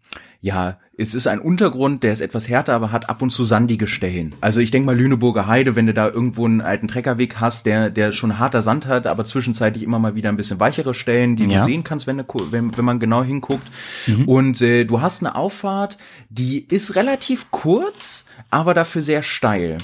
ja, 0.42 0.80
es 0.98 1.14
ist 1.14 1.28
ein 1.28 1.40
Untergrund, 1.40 2.04
der 2.04 2.14
ist 2.14 2.22
etwas 2.22 2.48
härter, 2.48 2.74
aber 2.74 2.92
hat 2.92 3.10
ab 3.10 3.22
und 3.22 3.30
zu 3.32 3.44
sandige 3.44 3.86
Stellen. 3.88 4.34
Also 4.42 4.60
ich 4.60 4.72
denke 4.72 4.86
mal 4.86 4.96
Lüneburger 4.98 5.48
Heide, 5.48 5.76
wenn 5.76 5.88
du 5.88 5.94
da 5.94 6.08
irgendwo 6.08 6.46
einen 6.46 6.62
alten 6.62 6.88
Treckerweg 6.88 7.40
hast, 7.40 7.66
der, 7.66 7.90
der 7.90 8.12
schon 8.12 8.40
harter 8.40 8.62
Sand 8.62 8.86
hat, 8.88 9.06
aber 9.08 9.26
zwischenzeitlich 9.26 9.84
immer 9.84 10.00
mal 10.00 10.16
wieder 10.16 10.30
ein 10.30 10.38
bisschen 10.38 10.60
weichere 10.60 10.94
Stellen, 10.94 11.36
die 11.36 11.46
Ja. 11.46 11.60
du 11.60 11.66
sehen 11.66 11.84
kannst, 11.84 12.08
wenn, 12.08 12.18
du, 12.18 12.26
wenn, 12.52 12.78
wenn 12.78 12.86
man 12.86 13.00
genau 13.00 13.24
hinguckt. 13.24 13.68
Mhm. 14.08 14.26
Und 14.28 14.62
äh, 14.62 14.86
du 14.86 15.02
hast 15.02 15.22
eine 15.22 15.36
Auffahrt, 15.36 15.98
die 16.30 16.66
ist 16.66 16.96
relativ 16.96 17.52
kurz, 17.52 18.26
aber 18.50 18.74
dafür 18.74 19.02
sehr 19.02 19.22
steil. 19.24 19.78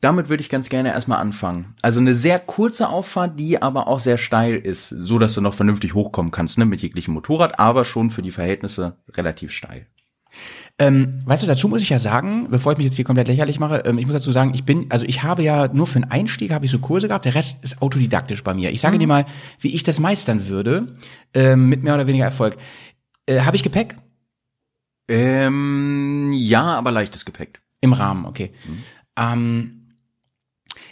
Damit 0.00 0.28
würde 0.28 0.42
ich 0.42 0.50
ganz 0.50 0.68
gerne 0.68 0.90
erstmal 0.90 1.20
anfangen. 1.20 1.74
Also 1.80 2.00
eine 2.00 2.14
sehr 2.14 2.38
kurze 2.38 2.88
Auffahrt, 2.88 3.38
die 3.40 3.62
aber 3.62 3.88
auch 3.88 4.00
sehr 4.00 4.18
steil 4.18 4.56
ist, 4.56 4.90
so 4.90 5.18
dass 5.18 5.34
du 5.34 5.40
noch 5.40 5.54
vernünftig 5.54 5.94
hochkommen 5.94 6.32
kannst, 6.32 6.58
ne, 6.58 6.66
mit 6.66 6.82
jeglichem 6.82 7.14
Motorrad, 7.14 7.58
aber 7.58 7.84
schon 7.84 8.10
für 8.10 8.22
die 8.22 8.30
Verhältnisse 8.30 8.98
relativ 9.08 9.52
steil. 9.52 9.86
Ähm, 10.78 11.22
weißt 11.24 11.42
du, 11.42 11.46
dazu 11.46 11.68
muss 11.68 11.82
ich 11.82 11.88
ja 11.88 11.98
sagen, 11.98 12.48
bevor 12.50 12.72
ich 12.72 12.78
mich 12.78 12.84
jetzt 12.84 12.96
hier 12.96 13.06
komplett 13.06 13.28
lächerlich 13.28 13.58
mache, 13.58 13.84
ähm, 13.86 13.96
ich 13.96 14.04
muss 14.04 14.12
dazu 14.12 14.30
sagen, 14.30 14.52
ich 14.54 14.64
bin, 14.64 14.86
also 14.90 15.06
ich 15.06 15.22
habe 15.22 15.42
ja 15.42 15.68
nur 15.68 15.86
für 15.86 15.96
einen 15.96 16.10
Einstieg 16.10 16.52
habe 16.52 16.66
ich 16.66 16.70
so 16.70 16.78
Kurse 16.78 17.08
gehabt, 17.08 17.24
der 17.24 17.34
Rest 17.34 17.64
ist 17.64 17.80
autodidaktisch 17.80 18.44
bei 18.44 18.52
mir. 18.52 18.70
Ich 18.70 18.82
sage 18.82 18.98
dir 18.98 19.06
mal, 19.06 19.24
wie 19.60 19.74
ich 19.74 19.84
das 19.84 19.98
meistern 19.98 20.48
würde, 20.48 20.98
ähm, 21.32 21.70
mit 21.70 21.82
mehr 21.82 21.94
oder 21.94 22.06
weniger 22.06 22.26
Erfolg. 22.26 22.56
Äh, 23.24 23.40
habe 23.40 23.56
ich 23.56 23.62
Gepäck? 23.62 23.96
Ähm, 25.08 26.32
ja, 26.34 26.64
aber 26.64 26.90
leichtes 26.90 27.24
Gepäck. 27.24 27.60
Im 27.80 27.94
Rahmen, 27.94 28.26
okay. 28.26 28.52
Ähm, 29.16 29.85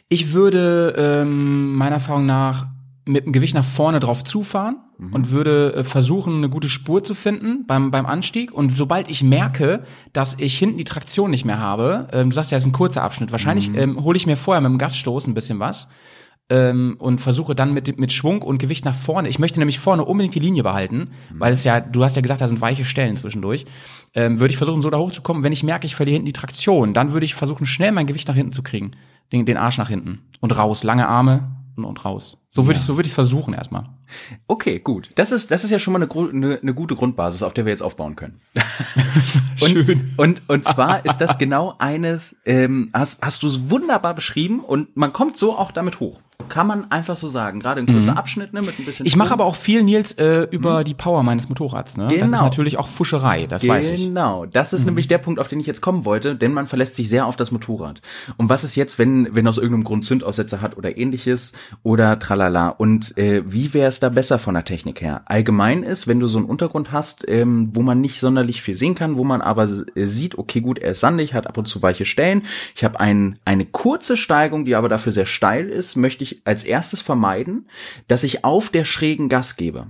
ich 0.09 0.33
würde 0.33 0.95
ähm, 0.97 1.75
meiner 1.77 1.97
Erfahrung 1.97 2.27
nach 2.27 2.67
mit 3.07 3.27
dem 3.27 3.33
Gewicht 3.33 3.55
nach 3.55 3.65
vorne 3.65 4.01
drauf 4.01 4.25
zufahren 4.25 4.77
und 5.13 5.31
würde 5.31 5.75
äh, 5.75 5.85
versuchen, 5.85 6.37
eine 6.37 6.49
gute 6.49 6.71
Spur 6.71 7.05
zu 7.05 7.15
finden 7.15 7.67
beim, 7.67 7.91
beim 7.91 8.07
Anstieg. 8.07 8.53
Und 8.53 8.75
sobald 8.77 9.11
ich 9.11 9.23
merke, 9.23 9.83
dass 10.15 10.39
ich 10.39 10.57
hinten 10.59 10.79
die 10.79 10.85
Traktion 10.85 11.31
nicht 11.31 11.45
mehr 11.45 11.59
habe, 11.59 12.09
ähm, 12.13 12.31
du 12.31 12.35
sagst 12.35 12.51
ja, 12.53 12.57
das 12.57 12.63
ist 12.65 12.69
ein 12.71 12.73
kurzer 12.73 13.03
Abschnitt, 13.03 13.31
wahrscheinlich 13.33 13.69
Mhm. 13.69 13.79
ähm, 13.79 14.05
hole 14.05 14.17
ich 14.17 14.27
mir 14.27 14.37
vorher 14.37 14.63
mit 14.63 14.71
dem 14.71 14.79
Gaststoß 14.79 15.27
ein 15.27 15.35
bisschen 15.35 15.59
was 15.59 15.89
ähm, 16.49 16.97
und 16.99 17.21
versuche 17.21 17.55
dann 17.55 17.75
mit, 17.75 17.99
mit 17.99 18.13
Schwung 18.13 18.41
und 18.43 18.59
Gewicht 18.59 18.85
nach 18.85 18.95
vorne. 18.95 19.29
Ich 19.29 19.39
möchte 19.39 19.59
nämlich 19.59 19.79
vorne 19.79 20.05
unbedingt 20.05 20.35
die 20.35 20.41
Linie 20.41 20.63
behalten, 20.63 21.11
weil 21.35 21.53
es 21.53 21.65
ja, 21.65 21.81
du 21.81 22.05
hast 22.05 22.17
ja 22.17 22.23
gesagt, 22.23 22.41
da 22.41 22.49
sind 22.49 22.61
weiche 22.61 22.85
Stellen 22.85 23.17
zwischendurch. 23.17 23.67
Ähm, 24.15 24.41
würde 24.41 24.53
ich 24.53 24.59
versuchen, 24.59 24.81
so 24.81 24.89
da 24.91 24.99
hochzukommen. 24.99 25.43
Wenn 25.43 25.53
ich 25.53 25.63
merke, 25.63 25.87
ich 25.87 25.97
verliere 25.97 26.15
hinten 26.15 26.27
die 26.27 26.33
Traktion, 26.33 26.95
dann 26.95 27.13
würde 27.13 27.27
ich 27.27 27.35
versuchen, 27.35 27.67
schnell 27.67 27.93
mein 27.93 28.07
Gewicht 28.07 28.29
nach 28.29 28.35
hinten 28.35 28.53
zu 28.53 28.63
kriegen. 28.63 28.93
Den, 29.33 29.47
den 29.47 29.57
Arsch 29.57 29.79
nach 29.79 29.89
hinten. 29.89 30.23
Und 30.41 30.57
raus. 30.57 30.85
Lange 30.85 31.09
Arme 31.09 31.51
und, 31.77 31.85
und 31.85 32.05
raus. 32.05 32.44
So 32.55 32.67
würde 32.69 32.79
ich, 32.79 32.85
so 32.85 32.97
würde 32.97 33.09
ich 33.09 33.13
versuchen 33.15 33.53
erstmal. 33.53 33.83
Okay, 34.47 34.79
gut. 34.79 35.11
Das 35.17 35.33
ist, 35.33 35.51
das 35.51 35.65
ist 35.65 35.71
ja 35.73 35.81
schon 35.81 35.93
mal 35.93 36.01
eine, 36.01 36.31
eine, 36.31 36.61
eine 36.63 36.73
gute 36.73 36.95
Grundbasis, 36.95 37.43
auf 37.43 37.53
der 37.53 37.65
wir 37.65 37.73
jetzt 37.73 37.83
aufbauen 37.83 38.15
können. 38.15 38.41
und, 39.61 39.71
Schön. 39.71 40.13
Und, 40.17 40.43
und 40.47 40.65
zwar 40.65 41.05
ist 41.05 41.19
das 41.19 41.37
genau 41.39 41.75
eines, 41.79 42.37
ähm, 42.47 42.91
hast, 42.93 43.23
hast 43.23 43.43
du 43.43 43.49
es 43.49 43.71
wunderbar 43.71 44.15
beschrieben 44.15 44.61
und 44.61 44.97
man 44.97 45.13
kommt 45.13 45.37
so 45.37 45.59
auch 45.59 45.73
damit 45.73 45.99
hoch. 45.99 46.21
Kann 46.49 46.67
man 46.67 46.91
einfach 46.91 47.17
so 47.17 47.29
sagen. 47.29 47.61
Gerade 47.61 47.81
ein 47.81 47.87
kurzer 47.87 48.19
Abschnitt, 48.19 48.53
ne, 48.53 48.61
mit 48.61 48.79
ein 48.79 48.85
bisschen. 48.85 49.05
Mhm. 49.05 49.07
Ich 49.07 49.17
mache 49.17 49.33
aber 49.33 49.45
auch 49.45 49.55
viel, 49.55 49.83
Nils, 49.83 50.13
äh, 50.13 50.47
über 50.51 50.85
die 50.85 50.93
Power 50.93 51.23
meines 51.23 51.49
Motorrads. 51.49 51.97
Ne? 51.97 52.05
Das 52.05 52.15
ist 52.15 52.21
Genau. 52.33 52.43
natürlich 52.43 52.77
auch 52.77 52.89
Fuscherei, 52.89 53.47
das 53.47 53.67
weiß 53.67 53.91
ich. 53.91 54.01
Mhm. 54.01 54.07
Genau, 54.07 54.45
das 54.45 54.73
ist 54.73 54.85
nämlich 54.85 55.09
der 55.09 55.19
Punkt, 55.19 55.41
auf 55.41 55.49
den 55.49 55.61
ich 55.61 55.67
jetzt 55.67 55.81
kommen 55.81 56.05
wollte, 56.05 56.35
denn 56.37 56.53
man 56.53 56.67
verlässt 56.67 56.97
sich 56.97 57.09
sehr 57.09 57.27
auf 57.27 57.37
das 57.37 57.51
Motorrad. 57.51 58.03
Und 58.37 58.49
was 58.49 58.63
ist 58.65 58.75
jetzt, 58.75 58.99
wenn, 58.99 59.35
wenn 59.35 59.47
aus 59.47 59.59
irgendeinem 59.59 59.85
Grund 59.85 60.05
Zündaussetzer 60.05 60.61
hat 60.61 60.77
oder 60.77 60.99
ähnliches 60.99 61.53
oder 61.83 62.19
tralala? 62.19 62.44
Und 62.79 63.17
äh, 63.17 63.43
wie 63.47 63.75
wäre 63.75 63.89
es 63.89 64.01
da 64.01 64.09
besser 64.09 64.39
von 64.39 64.55
der 64.55 64.65
Technik 64.65 65.01
her? 65.01 65.23
Allgemein 65.27 65.83
ist, 65.83 66.07
wenn 66.07 66.21
du 66.21 66.27
so 66.27 66.39
einen 66.39 66.47
Untergrund 66.47 66.93
hast, 66.93 67.29
ähm, 67.29 67.71
wo 67.73 67.83
man 67.83 68.01
nicht 68.01 68.21
sonderlich 68.21 68.63
viel 68.63 68.77
sehen 68.77 68.95
kann, 68.95 69.17
wo 69.17 69.25
man 69.25 69.41
aber 69.41 69.65
äh, 69.65 70.05
sieht, 70.05 70.37
okay, 70.39 70.61
gut, 70.61 70.79
er 70.79 70.93
ist 70.93 71.01
sandig, 71.01 71.35
hat 71.35 71.47
ab 71.47 71.59
und 71.59 71.67
zu 71.67 71.83
weiche 71.83 72.05
Stellen. 72.05 72.43
Ich 72.75 72.85
habe 72.85 73.01
ein, 73.01 73.39
eine 73.45 73.65
kurze 73.65 74.17
Steigung, 74.17 74.65
die 74.65 74.75
aber 74.75 74.89
dafür 74.89 75.13
sehr 75.13 75.27
steil 75.27 75.69
ist, 75.69 75.97
möchte 75.97 76.25
ich 76.25 76.43
als 76.45 76.65
erstes 76.65 77.01
vermeiden, 77.01 77.69
dass 78.09 78.25
ich 78.25 78.45
auf 78.45 78.69
der 78.69 78.85
schrägen 78.85 79.29
Gas 79.29 79.57
gebe. 79.57 79.87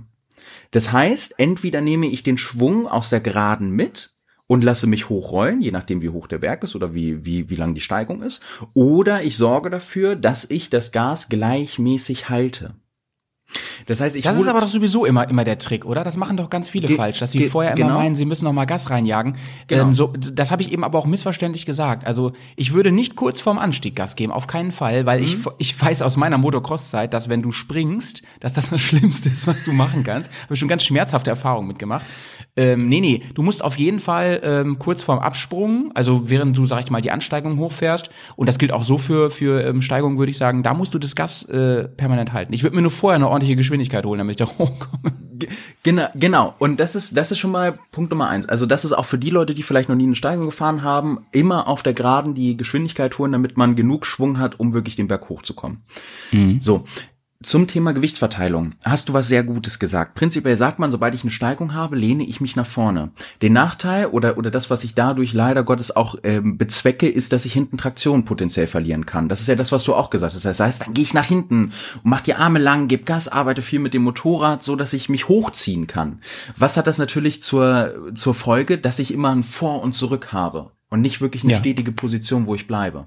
Das 0.71 0.91
heißt, 0.91 1.35
entweder 1.37 1.81
nehme 1.81 2.07
ich 2.07 2.23
den 2.23 2.37
Schwung 2.37 2.87
aus 2.87 3.09
der 3.09 3.21
Geraden 3.21 3.71
mit 3.71 4.14
und 4.47 4.63
lasse 4.63 4.87
mich 4.87 5.09
hochrollen, 5.09 5.61
je 5.61 5.71
nachdem 5.71 6.01
wie 6.01 6.09
hoch 6.09 6.27
der 6.27 6.37
Berg 6.39 6.63
ist 6.63 6.75
oder 6.75 6.93
wie, 6.93 7.25
wie, 7.25 7.49
wie 7.49 7.55
lang 7.55 7.73
die 7.73 7.81
Steigung 7.81 8.21
ist, 8.21 8.41
oder 8.73 9.23
ich 9.23 9.37
sorge 9.37 9.69
dafür, 9.69 10.15
dass 10.15 10.49
ich 10.49 10.69
das 10.69 10.91
Gas 10.91 11.29
gleichmäßig 11.29 12.29
halte. 12.29 12.75
Das 13.85 14.01
heißt, 14.01 14.15
ich 14.15 14.23
Das 14.23 14.39
ist 14.39 14.47
aber 14.47 14.59
doch 14.61 14.67
sowieso 14.67 15.05
immer, 15.05 15.29
immer 15.29 15.43
der 15.43 15.59
Trick, 15.59 15.85
oder? 15.85 16.03
Das 16.03 16.17
machen 16.17 16.35
doch 16.35 16.49
ganz 16.49 16.67
viele 16.67 16.87
Ge- 16.87 16.97
falsch, 16.97 17.19
dass 17.19 17.31
sie 17.31 17.47
vorher 17.47 17.73
immer 17.73 17.83
genau. 17.87 17.99
meinen, 17.99 18.15
sie 18.15 18.25
müssen 18.25 18.43
noch 18.45 18.51
mal 18.53 18.65
Gas 18.65 18.89
reinjagen. 18.89 19.37
Genau. 19.67 19.83
Ähm, 19.83 19.93
so, 19.93 20.07
das 20.17 20.49
habe 20.49 20.63
ich 20.63 20.71
eben 20.73 20.83
aber 20.83 20.97
auch 20.97 21.05
missverständlich 21.05 21.65
gesagt. 21.67 22.05
Also 22.07 22.31
ich 22.55 22.73
würde 22.73 22.91
nicht 22.91 23.15
kurz 23.15 23.39
vorm 23.39 23.59
Anstieg 23.59 23.95
Gas 23.95 24.15
geben, 24.15 24.33
auf 24.33 24.47
keinen 24.47 24.71
Fall, 24.71 25.05
weil 25.05 25.19
Mhm. 25.19 25.25
ich, 25.25 25.37
ich 25.59 25.79
weiß 25.79 26.01
aus 26.01 26.17
meiner 26.17 26.39
Motocross-Zeit, 26.39 27.13
dass 27.13 27.29
wenn 27.29 27.43
du 27.43 27.51
springst, 27.51 28.23
dass 28.39 28.53
das 28.53 28.71
das 28.71 28.81
Schlimmste 28.81 29.29
ist, 29.29 29.45
was 29.45 29.63
du 29.63 29.71
machen 29.73 30.03
kannst. 30.03 30.31
Habe 30.43 30.55
ich 30.55 30.59
schon 30.59 30.67
ganz 30.67 30.83
schmerzhafte 30.83 31.29
Erfahrungen 31.29 31.67
mitgemacht. 31.67 32.05
Ähm, 32.57 32.87
nee, 32.87 33.01
nee, 33.01 33.21
du 33.33 33.41
musst 33.41 33.61
auf 33.63 33.77
jeden 33.77 33.99
Fall 33.99 34.39
ähm, 34.43 34.79
kurz 34.79 35.03
vorm 35.03 35.19
Absprung, 35.19 35.91
also 35.93 36.29
während 36.29 36.57
du, 36.57 36.65
sag 36.65 36.79
ich 36.85 36.89
mal, 36.89 37.01
die 37.01 37.11
Ansteigung 37.11 37.57
hochfährst, 37.57 38.09
und 38.37 38.47
das 38.47 38.57
gilt 38.57 38.71
auch 38.71 38.85
so 38.85 38.97
für, 38.97 39.29
für 39.29 39.61
ähm, 39.65 39.81
Steigungen, 39.81 40.17
würde 40.17 40.29
ich 40.29 40.37
sagen, 40.37 40.63
da 40.63 40.73
musst 40.73 40.93
du 40.93 40.99
das 40.99 41.15
Gas 41.15 41.43
äh, 41.49 41.89
permanent 41.89 42.31
halten. 42.31 42.53
Ich 42.53 42.63
würde 42.63 42.75
mir 42.77 42.81
nur 42.81 42.91
vorher 42.91 43.15
eine 43.17 43.27
ordentliche 43.27 43.57
Geschwindigkeit 43.57 44.05
holen, 44.05 44.19
damit 44.19 44.39
ich 44.39 44.45
da 44.47 44.51
hochkomme. 44.57 45.11
Ge- 45.33 45.49
Genau, 45.83 46.07
genau. 46.15 46.55
Und 46.57 46.79
das 46.79 46.95
ist, 46.95 47.15
das 47.15 47.29
ist 47.31 47.37
schon 47.37 47.51
mal 47.51 47.77
Punkt 47.91 48.09
Nummer 48.09 48.27
eins. 48.29 48.47
Also 48.47 48.65
das 48.65 48.85
ist 48.85 48.93
auch 48.93 49.05
für 49.05 49.19
die 49.19 49.29
Leute, 49.29 49.53
die 49.53 49.61
vielleicht 49.61 49.87
noch 49.89 49.95
nie 49.95 50.05
eine 50.05 50.15
Steigung 50.15 50.45
gefahren 50.45 50.81
haben, 50.81 51.25
immer 51.31 51.67
auf 51.67 51.83
der 51.83 51.93
Geraden 51.93 52.33
die 52.33 52.57
Geschwindigkeit 52.57 53.17
holen, 53.19 53.33
damit 53.33 53.55
man 53.55 53.75
genug 53.75 54.05
Schwung 54.07 54.39
hat, 54.39 54.59
um 54.59 54.73
wirklich 54.73 54.95
den 54.95 55.07
Berg 55.07 55.29
hochzukommen. 55.29 55.83
So. 56.59 56.85
Zum 57.43 57.67
Thema 57.67 57.93
Gewichtsverteilung 57.93 58.71
hast 58.85 59.09
du 59.09 59.13
was 59.13 59.27
sehr 59.27 59.43
Gutes 59.43 59.77
gesagt. 59.77 60.15
Prinzipiell 60.15 60.55
sagt 60.55 60.79
man, 60.79 60.89
sobald 60.89 61.13
ich 61.13 61.23
eine 61.23 61.31
Steigung 61.31 61.73
habe, 61.73 61.97
lehne 61.97 62.23
ich 62.23 62.39
mich 62.39 62.55
nach 62.55 62.65
vorne. 62.65 63.11
Den 63.41 63.51
Nachteil 63.51 64.07
oder, 64.07 64.37
oder 64.37 64.49
das, 64.49 64.69
was 64.69 64.85
ich 64.85 64.95
dadurch 64.95 65.33
leider 65.33 65.63
Gottes 65.63 65.93
auch 65.95 66.15
ähm, 66.23 66.57
bezwecke, 66.57 67.09
ist, 67.09 67.33
dass 67.33 67.45
ich 67.45 67.51
hinten 67.51 67.77
Traktion 67.77 68.23
potenziell 68.23 68.67
verlieren 68.67 69.05
kann. 69.05 69.27
Das 69.27 69.41
ist 69.41 69.47
ja 69.47 69.55
das, 69.55 69.73
was 69.73 69.83
du 69.83 69.93
auch 69.93 70.11
gesagt 70.11 70.33
hast. 70.33 70.45
Das 70.45 70.61
heißt, 70.61 70.83
dann 70.83 70.93
gehe 70.93 71.03
ich 71.03 71.13
nach 71.13 71.25
hinten 71.25 71.65
und 71.65 72.05
mach 72.05 72.21
die 72.21 72.35
Arme 72.35 72.59
lang, 72.59 72.87
gebe 72.87 73.03
Gas, 73.03 73.27
arbeite 73.27 73.61
viel 73.61 73.79
mit 73.79 73.93
dem 73.93 74.03
Motorrad, 74.03 74.63
so 74.63 74.77
dass 74.77 74.93
ich 74.93 75.09
mich 75.09 75.27
hochziehen 75.27 75.87
kann. 75.87 76.21
Was 76.55 76.77
hat 76.77 76.87
das 76.87 76.97
natürlich 76.97 77.43
zur, 77.43 78.13
zur 78.15 78.33
Folge, 78.33 78.77
dass 78.77 78.97
ich 78.97 79.13
immer 79.13 79.35
ein 79.35 79.43
Vor 79.43 79.81
und 79.81 79.93
Zurück 79.93 80.31
habe 80.31 80.71
und 80.95 81.01
nicht 81.01 81.21
wirklich 81.21 81.43
eine 81.43 81.53
Ja. 81.53 81.59
stetige 81.59 81.91
Position, 81.91 82.47
wo 82.47 82.55
ich 82.55 82.65
bleibe. 82.67 83.05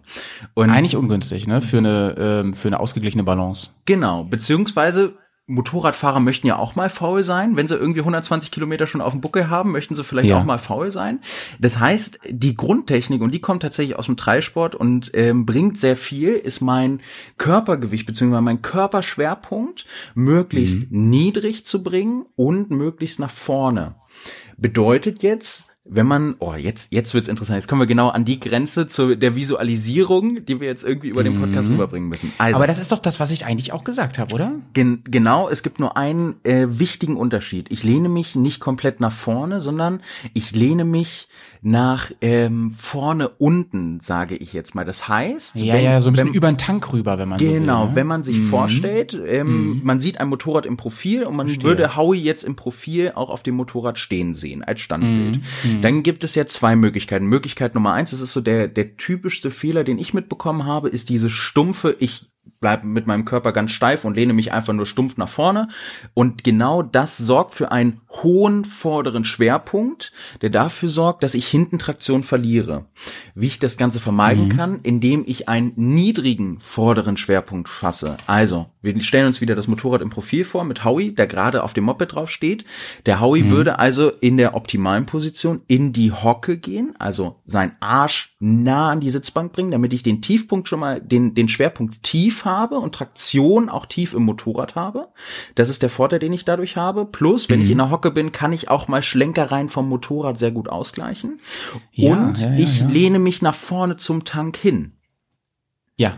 Und 0.54 0.70
Eigentlich 0.70 0.94
ungünstig, 0.96 1.46
ne? 1.46 1.60
Für 1.60 1.78
eine, 1.78 2.14
ähm, 2.18 2.54
für 2.54 2.68
eine 2.68 2.78
ausgeglichene 2.80 3.24
Balance. 3.24 3.70
Genau, 3.86 4.24
beziehungsweise 4.24 5.14
Motorradfahrer 5.50 6.20
möchten 6.20 6.46
ja 6.46 6.56
auch 6.58 6.76
mal 6.76 6.90
faul 6.90 7.22
sein. 7.22 7.56
Wenn 7.56 7.66
sie 7.66 7.74
irgendwie 7.74 8.02
120 8.02 8.50
Kilometer 8.50 8.86
schon 8.86 9.00
auf 9.00 9.12
dem 9.14 9.22
Buckel 9.22 9.48
haben, 9.48 9.72
möchten 9.72 9.94
sie 9.94 10.04
vielleicht 10.04 10.28
Ja. 10.28 10.38
auch 10.38 10.44
mal 10.44 10.58
faul 10.58 10.90
sein. 10.90 11.20
Das 11.58 11.80
heißt, 11.80 12.18
die 12.28 12.54
Grundtechnik, 12.54 13.22
und 13.22 13.32
die 13.32 13.40
kommt 13.40 13.62
tatsächlich 13.62 13.96
aus 13.96 14.04
dem 14.04 14.16
Dreisport 14.16 14.74
und 14.74 15.10
ähm, 15.14 15.46
bringt 15.46 15.78
sehr 15.78 15.96
viel, 15.96 16.34
ist 16.34 16.60
mein 16.60 17.00
Körpergewicht 17.38 18.04
beziehungsweise 18.06 18.42
mein 18.42 18.60
Körperschwerpunkt 18.60 19.86
möglichst 20.14 20.92
niedrig 20.92 21.64
zu 21.64 21.82
bringen 21.82 22.26
und 22.36 22.70
möglichst 22.70 23.18
nach 23.18 23.30
vorne. 23.30 23.94
Bedeutet 24.58 25.22
jetzt, 25.22 25.66
wenn 25.90 26.06
man, 26.06 26.36
oh, 26.38 26.54
jetzt, 26.54 26.92
jetzt 26.92 27.14
wird's 27.14 27.28
interessant. 27.28 27.56
Jetzt 27.56 27.68
kommen 27.68 27.80
wir 27.80 27.86
genau 27.86 28.08
an 28.08 28.24
die 28.24 28.38
Grenze 28.38 28.88
zu 28.88 29.16
der 29.16 29.34
Visualisierung, 29.34 30.44
die 30.44 30.60
wir 30.60 30.68
jetzt 30.68 30.84
irgendwie 30.84 31.08
über 31.08 31.24
den 31.24 31.40
Podcast 31.40 31.70
rüberbringen 31.70 32.08
müssen. 32.08 32.32
Also, 32.38 32.56
Aber 32.56 32.66
das 32.66 32.78
ist 32.78 32.92
doch 32.92 32.98
das, 32.98 33.20
was 33.20 33.30
ich 33.30 33.46
eigentlich 33.46 33.72
auch 33.72 33.84
gesagt 33.84 34.18
habe, 34.18 34.34
oder? 34.34 34.52
Gen 34.74 35.02
genau, 35.04 35.48
es 35.48 35.62
gibt 35.62 35.80
nur 35.80 35.96
einen 35.96 36.36
äh, 36.44 36.66
wichtigen 36.68 37.16
Unterschied. 37.16 37.70
Ich 37.70 37.84
lehne 37.84 38.08
mich 38.08 38.36
nicht 38.36 38.60
komplett 38.60 39.00
nach 39.00 39.12
vorne, 39.12 39.60
sondern 39.60 40.00
ich 40.34 40.54
lehne 40.54 40.84
mich 40.84 41.28
nach 41.60 42.10
ähm, 42.20 42.70
vorne 42.70 43.28
unten, 43.28 44.00
sage 44.00 44.36
ich 44.36 44.52
jetzt 44.52 44.74
mal. 44.74 44.84
Das 44.84 45.08
heißt, 45.08 45.56
Ja, 45.56 45.74
wenn, 45.74 45.84
ja, 45.84 46.00
so 46.00 46.10
ein 46.10 46.12
bisschen 46.12 46.28
wenn, 46.28 46.34
über 46.34 46.50
den 46.50 46.58
Tank 46.58 46.92
rüber, 46.92 47.18
wenn 47.18 47.28
man 47.28 47.38
so 47.38 47.46
will. 47.46 47.60
Genau, 47.60 47.86
ne? 47.86 47.90
wenn 47.94 48.06
man 48.06 48.22
sich 48.22 48.40
vorstellt, 48.40 49.18
ähm, 49.26 49.80
man 49.84 50.00
sieht 50.00 50.20
ein 50.20 50.28
Motorrad 50.28 50.66
im 50.66 50.76
Profil 50.76 51.24
und 51.24 51.36
man 51.36 51.48
würde 51.62 51.96
Howie 51.96 52.20
jetzt 52.20 52.44
im 52.44 52.56
Profil 52.56 53.12
auch 53.14 53.30
auf 53.30 53.42
dem 53.42 53.56
Motorrad 53.56 53.98
stehen 53.98 54.34
sehen, 54.34 54.62
als 54.62 54.80
Standbild. 54.80 55.40
Dann 55.80 56.02
gibt 56.02 56.24
es 56.24 56.34
ja 56.34 56.46
zwei 56.46 56.74
Möglichkeiten. 56.74 57.26
Möglichkeit 57.26 57.74
Nummer 57.74 57.92
eins, 57.92 58.10
das 58.10 58.20
ist 58.20 58.32
so 58.32 58.40
der, 58.40 58.68
der 58.68 58.96
typischste 58.96 59.50
Fehler, 59.50 59.84
den 59.84 59.98
ich 59.98 60.12
mitbekommen 60.12 60.64
habe, 60.64 60.88
ist 60.88 61.08
diese 61.08 61.30
stumpfe, 61.30 61.96
ich 61.98 62.26
bleibe 62.60 62.86
mit 62.86 63.06
meinem 63.06 63.24
Körper 63.24 63.52
ganz 63.52 63.70
steif 63.70 64.04
und 64.04 64.16
lehne 64.16 64.32
mich 64.32 64.52
einfach 64.52 64.72
nur 64.72 64.86
stumpf 64.86 65.16
nach 65.16 65.28
vorne. 65.28 65.68
Und 66.14 66.44
genau 66.44 66.82
das 66.82 67.16
sorgt 67.16 67.54
für 67.54 67.70
einen 67.70 68.00
hohen 68.22 68.64
vorderen 68.64 69.24
Schwerpunkt, 69.24 70.12
der 70.42 70.50
dafür 70.50 70.88
sorgt, 70.88 71.22
dass 71.22 71.34
ich 71.34 71.46
hinten 71.46 71.78
Traktion 71.78 72.22
verliere. 72.22 72.86
Wie 73.34 73.46
ich 73.46 73.58
das 73.58 73.76
Ganze 73.76 74.00
vermeiden 74.00 74.48
kann, 74.48 74.80
indem 74.82 75.24
ich 75.26 75.48
einen 75.48 75.72
niedrigen 75.76 76.58
vorderen 76.60 77.16
Schwerpunkt 77.16 77.68
fasse. 77.68 78.16
Also, 78.26 78.66
wir 78.82 79.00
stellen 79.02 79.26
uns 79.26 79.40
wieder 79.40 79.54
das 79.54 79.68
Motorrad 79.68 80.02
im 80.02 80.10
Profil 80.10 80.44
vor 80.44 80.64
mit 80.64 80.84
Howie, 80.84 81.12
der 81.12 81.26
gerade 81.26 81.62
auf 81.62 81.74
dem 81.74 81.84
Moped 81.84 82.12
drauf 82.12 82.30
steht. 82.30 82.64
Der 83.06 83.20
Howie 83.20 83.50
würde 83.50 83.78
also 83.78 84.10
in 84.10 84.36
der 84.36 84.54
optimalen 84.54 85.06
Position 85.06 85.62
in 85.66 85.92
die 85.92 86.12
Hocke 86.12 86.58
gehen, 86.58 86.94
also 86.98 87.36
sein 87.44 87.72
Arsch 87.80 88.36
nah 88.40 88.90
an 88.90 89.00
die 89.00 89.10
Sitzbank 89.10 89.52
bringen, 89.52 89.70
damit 89.70 89.92
ich 89.92 90.02
den 90.02 90.22
Tiefpunkt 90.22 90.68
schon 90.68 90.80
mal, 90.80 91.00
den, 91.00 91.34
den 91.34 91.48
Schwerpunkt 91.48 92.02
tief 92.02 92.44
habe 92.48 92.80
und 92.80 92.94
Traktion 92.94 93.68
auch 93.68 93.86
tief 93.86 94.14
im 94.14 94.24
Motorrad 94.24 94.74
habe. 94.74 95.08
Das 95.54 95.68
ist 95.68 95.82
der 95.82 95.90
Vorteil, 95.90 96.18
den 96.18 96.32
ich 96.32 96.44
dadurch 96.44 96.76
habe. 96.76 97.04
Plus, 97.04 97.48
wenn 97.48 97.60
ich 97.60 97.70
in 97.70 97.78
der 97.78 97.90
Hocke 97.90 98.10
bin, 98.10 98.32
kann 98.32 98.52
ich 98.52 98.68
auch 98.68 98.88
mal 98.88 99.02
Schlenkereien 99.02 99.68
vom 99.68 99.88
Motorrad 99.88 100.38
sehr 100.38 100.50
gut 100.50 100.68
ausgleichen. 100.68 101.40
Ja, 101.92 102.16
und 102.16 102.40
ja, 102.40 102.50
ja, 102.50 102.58
ich 102.58 102.80
lehne 102.82 103.20
mich 103.20 103.42
nach 103.42 103.54
vorne 103.54 103.98
zum 103.98 104.24
Tank 104.24 104.56
hin. 104.56 104.94
Ja. 105.96 106.16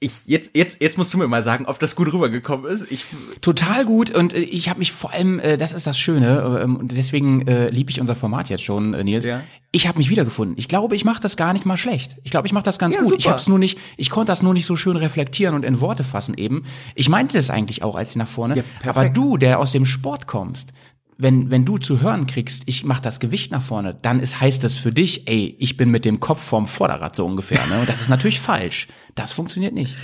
Ich, 0.00 0.10
ich, 0.10 0.26
jetzt, 0.26 0.50
jetzt, 0.54 0.80
jetzt 0.80 0.96
musst 0.96 1.12
du 1.12 1.18
mir 1.18 1.26
mal 1.26 1.42
sagen, 1.42 1.66
ob 1.66 1.78
das 1.78 1.96
gut 1.96 2.12
rübergekommen 2.12 2.70
ist. 2.70 2.86
Ich, 2.90 3.04
Total 3.40 3.84
gut 3.84 4.10
und 4.10 4.32
äh, 4.32 4.38
ich 4.38 4.68
habe 4.68 4.78
mich 4.78 4.92
vor 4.92 5.12
allem, 5.12 5.40
äh, 5.40 5.56
das 5.56 5.72
ist 5.72 5.86
das 5.86 5.98
Schöne 5.98 6.60
ähm, 6.62 6.76
und 6.76 6.92
deswegen 6.96 7.46
äh, 7.48 7.68
liebe 7.70 7.90
ich 7.90 8.00
unser 8.00 8.14
Format 8.14 8.48
jetzt 8.48 8.62
schon, 8.62 8.94
äh, 8.94 9.02
Nils. 9.02 9.24
Ja. 9.24 9.40
Ich 9.72 9.86
habe 9.88 9.98
mich 9.98 10.08
wiedergefunden. 10.08 10.56
Ich 10.56 10.68
glaube, 10.68 10.94
ich 10.94 11.04
mache 11.04 11.20
das 11.20 11.36
gar 11.36 11.52
nicht 11.52 11.66
mal 11.66 11.76
schlecht. 11.76 12.16
Ich 12.22 12.30
glaube, 12.30 12.46
ich 12.46 12.52
mache 12.52 12.64
das 12.64 12.78
ganz 12.78 12.94
Ja, 12.94 13.02
gut. 13.02 13.12
Ich 13.16 13.22
super. 13.24 13.30
habe 13.30 13.40
es 13.40 13.48
nur 13.48 13.58
nicht, 13.58 13.78
ich 13.96 14.08
konnte 14.10 14.30
das 14.30 14.42
nur 14.42 14.54
nicht 14.54 14.66
so 14.66 14.76
schön 14.76 14.96
reflektieren 14.96 15.54
und 15.54 15.64
in 15.64 15.80
Worte 15.80 16.04
fassen 16.04 16.34
eben. 16.36 16.64
Ich 16.94 17.08
meinte 17.08 17.36
das 17.36 17.50
eigentlich 17.50 17.82
auch 17.82 17.96
als 17.96 18.10
ich 18.10 18.16
nach 18.16 18.28
vorne, 18.28 18.56
Ja, 18.56 18.62
aber 18.90 19.08
du, 19.08 19.36
der 19.36 19.58
aus 19.58 19.72
dem 19.72 19.84
Sport 19.84 20.26
kommst, 20.26 20.70
wenn, 21.18 21.50
wenn 21.50 21.64
du 21.64 21.78
zu 21.78 22.00
hören 22.00 22.28
kriegst, 22.28 22.62
ich 22.66 22.84
mache 22.84 23.02
das 23.02 23.18
Gewicht 23.18 23.50
nach 23.50 23.60
vorne, 23.60 23.98
dann 24.00 24.20
ist, 24.20 24.40
heißt 24.40 24.62
das 24.62 24.76
für 24.76 24.92
dich, 24.92 25.28
ey, 25.28 25.56
ich 25.58 25.76
bin 25.76 25.90
mit 25.90 26.04
dem 26.04 26.20
Kopf 26.20 26.42
vorm 26.42 26.68
Vorderrad 26.68 27.16
so 27.16 27.26
ungefähr. 27.26 27.60
Ne? 27.66 27.80
Und 27.80 27.88
das 27.88 28.00
ist 28.00 28.08
natürlich 28.08 28.40
falsch. 28.40 28.86
Das 29.16 29.32
funktioniert 29.32 29.74
nicht. 29.74 29.96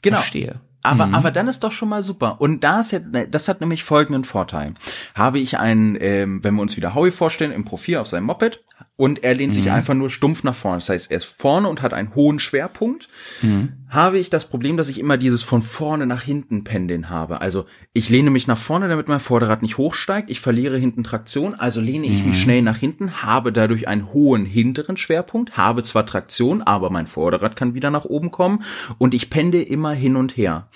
Genau. 0.00 0.18
Verstehe. 0.18 0.60
Aber, 0.82 1.06
mhm. 1.06 1.14
aber 1.14 1.30
dann 1.32 1.48
ist 1.48 1.64
doch 1.64 1.72
schon 1.72 1.88
mal 1.88 2.02
super. 2.02 2.40
Und 2.40 2.64
das, 2.64 2.92
hat, 2.92 3.02
das 3.30 3.48
hat 3.48 3.60
nämlich 3.60 3.82
folgenden 3.82 4.24
Vorteil. 4.24 4.74
Habe 5.14 5.40
ich 5.40 5.58
einen, 5.58 5.98
ähm, 6.00 6.42
wenn 6.42 6.54
wir 6.54 6.62
uns 6.62 6.76
wieder 6.76 6.94
Howie 6.94 7.10
vorstellen, 7.10 7.52
im 7.52 7.64
Profil 7.64 7.98
auf 7.98 8.06
seinem 8.06 8.24
Moped 8.24 8.62
und 8.96 9.24
er 9.24 9.34
lehnt 9.34 9.52
mhm. 9.52 9.56
sich 9.56 9.70
einfach 9.70 9.94
nur 9.94 10.10
stumpf 10.10 10.44
nach 10.44 10.54
vorne. 10.54 10.78
Das 10.78 10.88
heißt, 10.90 11.10
er 11.10 11.16
ist 11.16 11.24
vorne 11.24 11.68
und 11.68 11.82
hat 11.82 11.94
einen 11.94 12.14
hohen 12.14 12.38
Schwerpunkt. 12.38 13.08
Mhm. 13.40 13.72
Habe 13.88 14.18
ich 14.18 14.30
das 14.30 14.44
Problem, 14.44 14.76
dass 14.76 14.88
ich 14.88 15.00
immer 15.00 15.16
dieses 15.16 15.42
von 15.42 15.62
vorne 15.62 16.06
nach 16.06 16.22
hinten 16.22 16.62
pendeln 16.62 17.10
habe. 17.10 17.40
Also 17.40 17.64
ich 17.92 18.08
lehne 18.08 18.30
mich 18.30 18.46
nach 18.46 18.58
vorne, 18.58 18.88
damit 18.88 19.08
mein 19.08 19.18
Vorderrad 19.18 19.62
nicht 19.62 19.78
hochsteigt. 19.78 20.30
Ich 20.30 20.38
verliere 20.40 20.76
hinten 20.76 21.02
Traktion, 21.02 21.54
also 21.54 21.80
lehne 21.80 22.06
ich 22.06 22.24
mich 22.24 22.36
mhm. 22.36 22.42
schnell 22.42 22.62
nach 22.62 22.76
hinten, 22.76 23.22
habe 23.22 23.52
dadurch 23.52 23.88
einen 23.88 24.12
hohen 24.12 24.44
hinteren 24.44 24.96
Schwerpunkt, 24.96 25.56
habe 25.56 25.82
zwar 25.82 26.06
Traktion, 26.06 26.62
aber 26.62 26.90
mein 26.90 27.08
Vorderrad 27.08 27.56
kann 27.56 27.74
wieder 27.74 27.90
nach 27.90 28.04
oben 28.04 28.30
kommen 28.30 28.62
und 28.98 29.12
ich 29.12 29.28
pendel 29.28 29.62
immer 29.62 29.92
hin 29.92 30.14
und 30.14 30.36
her. 30.36 30.68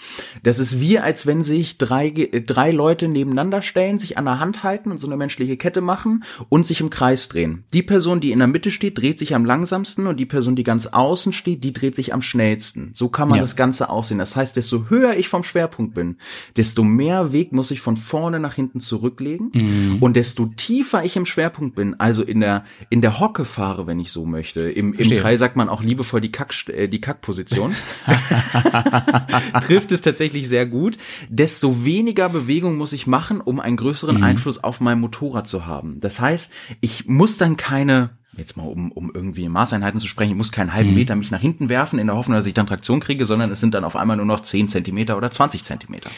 Das 0.43 0.59
ist 0.59 0.81
wie, 0.81 0.99
als 0.99 1.27
wenn 1.27 1.45
sich 1.45 1.79
drei, 1.79 2.11
drei 2.11 2.71
Leute 2.73 3.07
nebeneinander 3.07 3.63
stellen, 3.63 3.99
sich 3.99 4.19
an 4.19 4.25
der 4.25 4.41
Hand 4.41 4.65
halten 4.65 4.91
und 4.91 4.99
so 4.99 5.07
eine 5.07 5.17
menschliche 5.17 5.57
Kette 5.57 5.83
machen 5.83 6.25
und 6.49 6.67
sich 6.67 6.81
im 6.81 6.91
Kreis 6.91 7.29
drehen. 7.29 7.65
Die 7.73 7.83
Person, 7.95 8.19
die 8.19 8.33
in 8.33 8.41
der 8.41 8.49
Mitte 8.49 8.73
steht, 8.73 8.99
dreht 8.99 9.21
sich 9.21 9.37
am 9.37 9.45
langsamsten 9.45 10.09
und 10.09 10.19
die 10.19 10.27
Person, 10.27 10.57
die 10.57 10.65
ganz 10.65 10.89
außen 10.89 11.33
steht, 11.33 11.63
die 11.63 11.73
dreht 11.73 11.95
sich 11.95 12.13
am 12.13 12.23
schnellsten. 12.23 12.91
So 12.93 13.09
kann 13.09 13.29
man 13.29 13.37
ja. 13.37 13.43
das 13.45 13.55
Ganze 13.55 13.89
aussehen. 13.89 14.19
Das 14.19 14.35
heißt, 14.35 14.57
desto 14.57 14.91
höher 14.91 15.15
ich 15.17 15.29
vom 15.29 15.45
Schwerpunkt 15.45 15.95
bin, 15.95 16.17
desto 16.57 16.83
mehr 16.83 17.33
Weg 17.33 17.53
muss 17.53 17.71
ich 17.71 17.81
von 17.81 17.97
vorne 17.97 18.41
nach 18.41 18.55
hinten 18.55 18.81
zurücklegen 18.81 19.53
mhm. 19.55 19.99
und 20.01 20.17
desto 20.17 20.47
tiefer 20.47 21.05
ich 21.05 21.15
im 21.15 21.25
Schwerpunkt 21.25 21.77
bin, 21.77 21.95
also 22.01 22.25
in 22.25 22.41
der, 22.41 22.65
in 22.91 23.01
der 23.01 23.21
Hocke 23.21 23.45
fahre, 23.45 23.87
wenn 23.87 24.01
ich 24.01 24.11
so 24.11 24.25
möchte. 24.27 24.63
Im, 24.63 24.93
im 24.93 25.11
Teil 25.11 25.39
sagt 25.39 25.55
man 25.55 25.69
auch 25.69 25.81
liebevoll 25.81 26.21
die 26.21 26.33
Kack, 26.33 26.53
äh, 26.71 26.89
die 26.89 27.01
Kackposition. 27.01 27.77
Trifft 29.69 29.93
es 29.93 30.03
tatsächlich 30.03 30.49
sehr 30.49 30.67
gut. 30.67 30.97
Desto 31.29 31.85
weniger 31.85 32.29
Bewegung 32.29 32.77
muss 32.77 32.93
ich 32.93 33.07
machen, 33.07 33.41
um 33.41 33.61
einen 33.61 33.77
größeren 33.77 34.17
mhm. 34.17 34.25
Einfluss 34.25 34.65
auf 34.65 34.81
mein 34.81 34.99
Motorrad 34.99 35.47
zu 35.47 35.65
haben. 35.65 36.01
Das 36.01 36.19
heißt, 36.19 36.53
ich 36.81 37.07
muss 37.07 37.37
dann 37.37 37.57
keine 37.87 38.11
jetzt 38.37 38.57
mal 38.57 38.65
um, 38.65 38.91
um 38.93 39.13
irgendwie 39.15 39.49
Maßeinheiten 39.49 40.01
zu 40.01 40.09
sprechen, 40.09 40.33
ich 40.33 40.37
muss 40.37 40.53
keinen 40.53 40.75
halben 40.75 40.91
mhm. 40.91 40.97
Meter 40.97 41.15
mich 41.15 41.31
nach 41.31 41.41
hinten 41.41 41.69
werfen, 41.69 41.99
in 42.01 42.09
der 42.09 42.17
Hoffnung, 42.17 42.37
dass 42.37 42.47
ich 42.47 42.55
dann 42.55 42.67
Traktion 42.67 42.99
kriege, 42.99 43.27
sondern 43.27 43.51
es 43.51 43.61
sind 43.61 43.75
dann 43.75 43.85
auf 43.85 43.95
einmal 43.95 44.17
nur 44.17 44.27
noch 44.27 44.41
10 44.41 44.69
Zentimeter 44.69 45.17
oder 45.17 45.31
20 45.31 45.63
Zentimeter. 45.63 46.11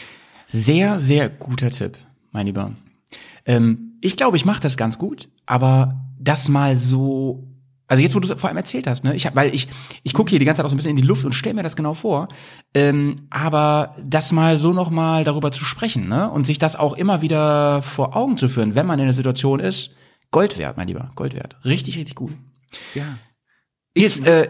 Sehr, 0.47 0.99
sehr 0.99 1.29
guter 1.29 1.69
Tipp, 1.69 1.97
mein 2.31 2.47
Lieber. 2.47 2.71
Ähm, 3.45 3.97
ich 4.01 4.17
glaube, 4.17 4.37
ich 4.37 4.45
mache 4.45 4.61
das 4.61 4.77
ganz 4.77 4.97
gut, 4.97 5.29
aber 5.45 6.01
das 6.19 6.49
mal 6.49 6.75
so 6.75 7.43
also 7.89 8.03
jetzt, 8.03 8.15
wo 8.15 8.19
du 8.19 8.35
vor 8.35 8.49
allem 8.49 8.57
erzählt 8.57 8.85
hast, 8.85 9.05
ne? 9.05 9.15
Ich 9.15 9.25
hab, 9.25 9.35
weil 9.37 9.55
ich 9.55 9.69
ich 10.03 10.13
gucke 10.13 10.29
hier 10.29 10.39
die 10.39 10.45
ganze 10.45 10.57
Zeit 10.57 10.65
auch 10.65 10.69
so 10.69 10.75
ein 10.75 10.77
bisschen 10.77 10.97
in 10.97 10.97
die 10.97 11.07
Luft 11.07 11.23
und 11.23 11.31
stelle 11.31 11.55
mir 11.55 11.63
das 11.63 11.77
genau 11.77 11.93
vor. 11.93 12.27
Ähm, 12.73 13.27
aber 13.29 13.95
das 14.03 14.33
mal 14.33 14.57
so 14.57 14.73
noch 14.73 14.89
mal 14.89 15.23
darüber 15.23 15.53
zu 15.53 15.63
sprechen, 15.63 16.09
ne? 16.09 16.29
Und 16.29 16.45
sich 16.45 16.59
das 16.59 16.75
auch 16.75 16.97
immer 16.97 17.21
wieder 17.21 17.81
vor 17.81 18.13
Augen 18.17 18.35
zu 18.35 18.49
führen, 18.49 18.75
wenn 18.75 18.85
man 18.85 18.99
in 18.99 19.05
der 19.05 19.13
Situation 19.13 19.61
ist, 19.61 19.95
Gold 20.31 20.57
wert, 20.57 20.77
mein 20.77 20.87
Lieber, 20.87 21.11
Gold 21.15 21.33
wert. 21.33 21.55
Richtig, 21.63 21.97
richtig 21.97 22.15
gut. 22.15 22.33
Ja. 22.93 23.17
Jetzt, 23.95 24.25
äh, 24.25 24.49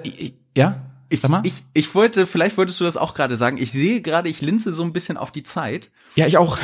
ja. 0.56 0.84
Ich, 1.10 1.22
Sag 1.22 1.32
mal. 1.32 1.42
ich, 1.46 1.63
ich 1.74 1.96
wollte, 1.96 2.28
vielleicht 2.28 2.58
wolltest 2.58 2.82
du 2.82 2.84
das 2.84 2.98
auch 2.98 3.13
gerade 3.13 3.38
sagen. 3.38 3.58
Ich 3.58 3.72
sehe 3.72 4.02
gerade, 4.02 4.28
ich 4.28 4.42
linse 4.42 4.74
so 4.74 4.84
ein 4.84 4.92
bisschen 4.92 5.16
auf 5.16 5.32
die 5.32 5.44
Zeit. 5.44 5.90
Ja, 6.16 6.28
ich 6.28 6.38
auch. 6.38 6.60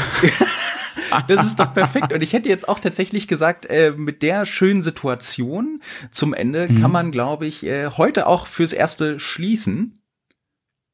das 1.28 1.46
ist 1.46 1.60
doch 1.60 1.74
perfekt. 1.74 2.12
Und 2.12 2.22
ich 2.22 2.34
hätte 2.34 2.50
jetzt 2.50 2.68
auch 2.68 2.80
tatsächlich 2.80 3.30
gesagt, 3.30 3.66
äh, 3.68 3.94
mit 3.96 4.22
der 4.22 4.46
schönen 4.46 4.84
Situation 4.84 5.82
zum 6.12 6.34
Ende 6.34 6.68
mhm. 6.68 6.82
kann 6.82 6.92
man, 6.92 7.12
glaube 7.12 7.48
ich, 7.48 7.66
äh, 7.66 7.88
heute 7.92 8.28
auch 8.28 8.48
fürs 8.48 8.74
Erste 8.74 9.20
schließen. 9.20 10.00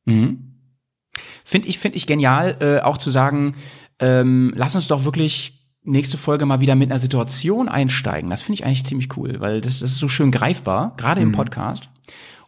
Mhm. 0.06 0.54
Finde 1.44 1.68
ich, 1.68 1.80
finde 1.80 1.98
ich 1.98 2.06
genial, 2.06 2.58
äh, 2.60 2.80
auch 2.82 3.00
zu 3.00 3.10
sagen, 3.10 3.56
ähm, 4.00 4.54
lass 4.56 4.76
uns 4.76 4.88
doch 4.88 5.06
wirklich 5.06 5.59
nächste 5.84 6.18
Folge 6.18 6.46
mal 6.46 6.60
wieder 6.60 6.76
mit 6.76 6.92
einer 6.92 7.00
Situation 7.00 7.70
einsteigen. 7.70 8.30
Das 8.30 8.42
finde 8.42 8.56
ich 8.56 8.66
eigentlich 8.66 8.86
ziemlich 8.86 9.16
cool, 9.18 9.40
weil 9.40 9.62
das, 9.62 9.80
das 9.80 9.92
ist 9.92 10.00
so 10.00 10.08
schön 10.08 10.32
greifbar, 10.32 10.94
gerade 10.98 11.22
im 11.22 11.30
mhm. 11.30 11.34
Podcast. 11.34 11.90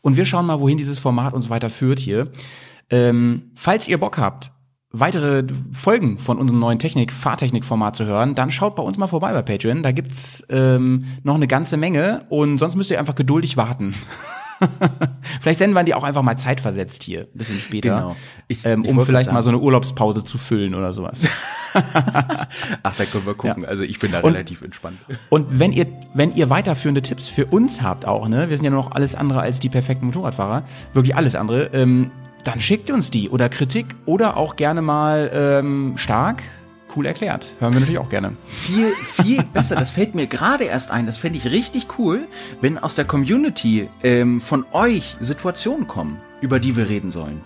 Und 0.02 0.18
wir 0.18 0.26
schauen 0.26 0.46
mal, 0.46 0.60
wohin 0.60 0.78
dieses 0.78 1.00
Format 1.00 1.34
uns 1.34 1.50
weiter 1.50 1.70
führt 1.70 2.00
hier. 2.00 2.32
Ähm, 2.90 3.52
falls 3.56 3.88
ihr 3.88 4.00
Bock 4.00 4.18
habt, 4.18 4.52
weitere 4.92 5.46
Folgen 5.72 6.18
von 6.18 6.38
unserem 6.38 6.60
neuen 6.60 6.80
Technik, 6.80 7.12
Fahrtechnik-Format 7.12 7.96
zu 7.96 8.06
hören, 8.06 8.36
dann 8.36 8.52
schaut 8.52 8.76
bei 8.76 8.84
uns 8.84 8.98
mal 8.98 9.08
vorbei 9.08 9.32
bei 9.32 9.42
Patreon. 9.42 9.84
Da 9.84 9.92
gibt's 9.92 10.44
ähm, 10.50 11.06
noch 11.24 11.36
eine 11.36 11.48
ganze 11.48 11.78
Menge 11.78 12.26
und 12.30 12.58
sonst 12.58 12.76
müsst 12.76 12.92
ihr 12.92 13.00
einfach 13.00 13.16
geduldig 13.16 13.58
warten. 13.58 13.94
vielleicht 15.42 15.60
senden 15.60 15.76
wir 15.76 15.84
die 15.84 15.94
auch 15.94 16.04
einfach 16.04 16.22
mal 16.22 16.38
zeitversetzt 16.38 17.04
hier, 17.04 17.22
ein 17.22 17.38
bisschen 17.38 17.60
später, 17.60 17.96
genau. 17.96 18.16
ich, 18.48 18.66
ähm, 18.66 18.86
um 18.86 19.04
vielleicht 19.06 19.32
mal 19.32 19.42
so 19.42 19.50
eine 19.50 19.60
Urlaubspause 19.60 20.24
zu 20.24 20.38
füllen 20.38 20.76
oder 20.76 20.94
sowas. 20.94 21.28
Ach, 21.74 22.96
da 22.96 23.06
können 23.06 23.26
wir 23.26 23.34
gucken. 23.34 23.64
Ja. 23.64 23.70
Also 23.70 23.84
ich 23.84 24.00
bin 24.00 24.12
da 24.12 24.20
und, 24.20 24.34
relativ 24.34 24.62
entspannt. 24.62 24.98
Und 25.30 25.60
wenn 25.60 25.72
ihr, 25.72 25.86
wenn 26.14 26.36
ihr 26.36 26.50
weiterführende 26.50 27.02
Tipps 27.02 27.28
für 27.28 27.46
uns 27.46 27.82
habt 27.82 28.06
auch, 28.06 28.28
ne, 28.28 28.50
wir 28.50 28.58
sind 28.58 28.66
ja 28.66 28.72
noch 28.72 28.92
alles 28.92 29.16
andere 29.16 29.42
als 29.42 29.60
die 29.60 29.70
perfekten 29.70 30.08
Motorradfahrer, 30.08 30.64
wirklich 30.94 31.16
alles 31.16 31.36
andere, 31.36 31.70
ähm, 31.74 32.12
dann 32.44 32.60
schickt 32.60 32.90
uns 32.92 33.12
die 33.12 33.30
oder 33.30 33.50
Kritik 33.50 33.86
oder 34.06 34.38
auch 34.38 34.56
gerne 34.56 34.82
mal 34.82 35.32
ähm, 35.34 35.94
stark. 35.98 36.44
Cool 36.96 37.06
erklärt. 37.06 37.54
Hören 37.60 37.74
wir 37.74 37.80
natürlich 37.80 38.00
auch 38.00 38.10
gerne. 38.10 38.36
Viel, 38.46 38.92
viel 38.92 39.44
besser. 39.54 39.76
Das 39.76 39.92
fällt 39.92 40.16
mir 40.16 40.28
gerade 40.28 40.66
erst 40.66 40.92
ein. 40.92 41.06
Das 41.06 41.18
fände 41.18 41.38
ich 41.38 41.46
richtig 41.46 41.88
cool, 41.98 42.28
wenn 42.60 42.78
aus 42.78 42.96
der 42.96 43.06
Community 43.06 43.90
ähm, 44.04 44.42
von 44.42 44.66
euch 44.72 45.16
Situationen 45.20 45.88
kommen, 45.88 46.18
über 46.42 46.60
die 46.60 46.76
wir 46.76 46.90
reden 46.90 47.12
sollen. 47.12 47.42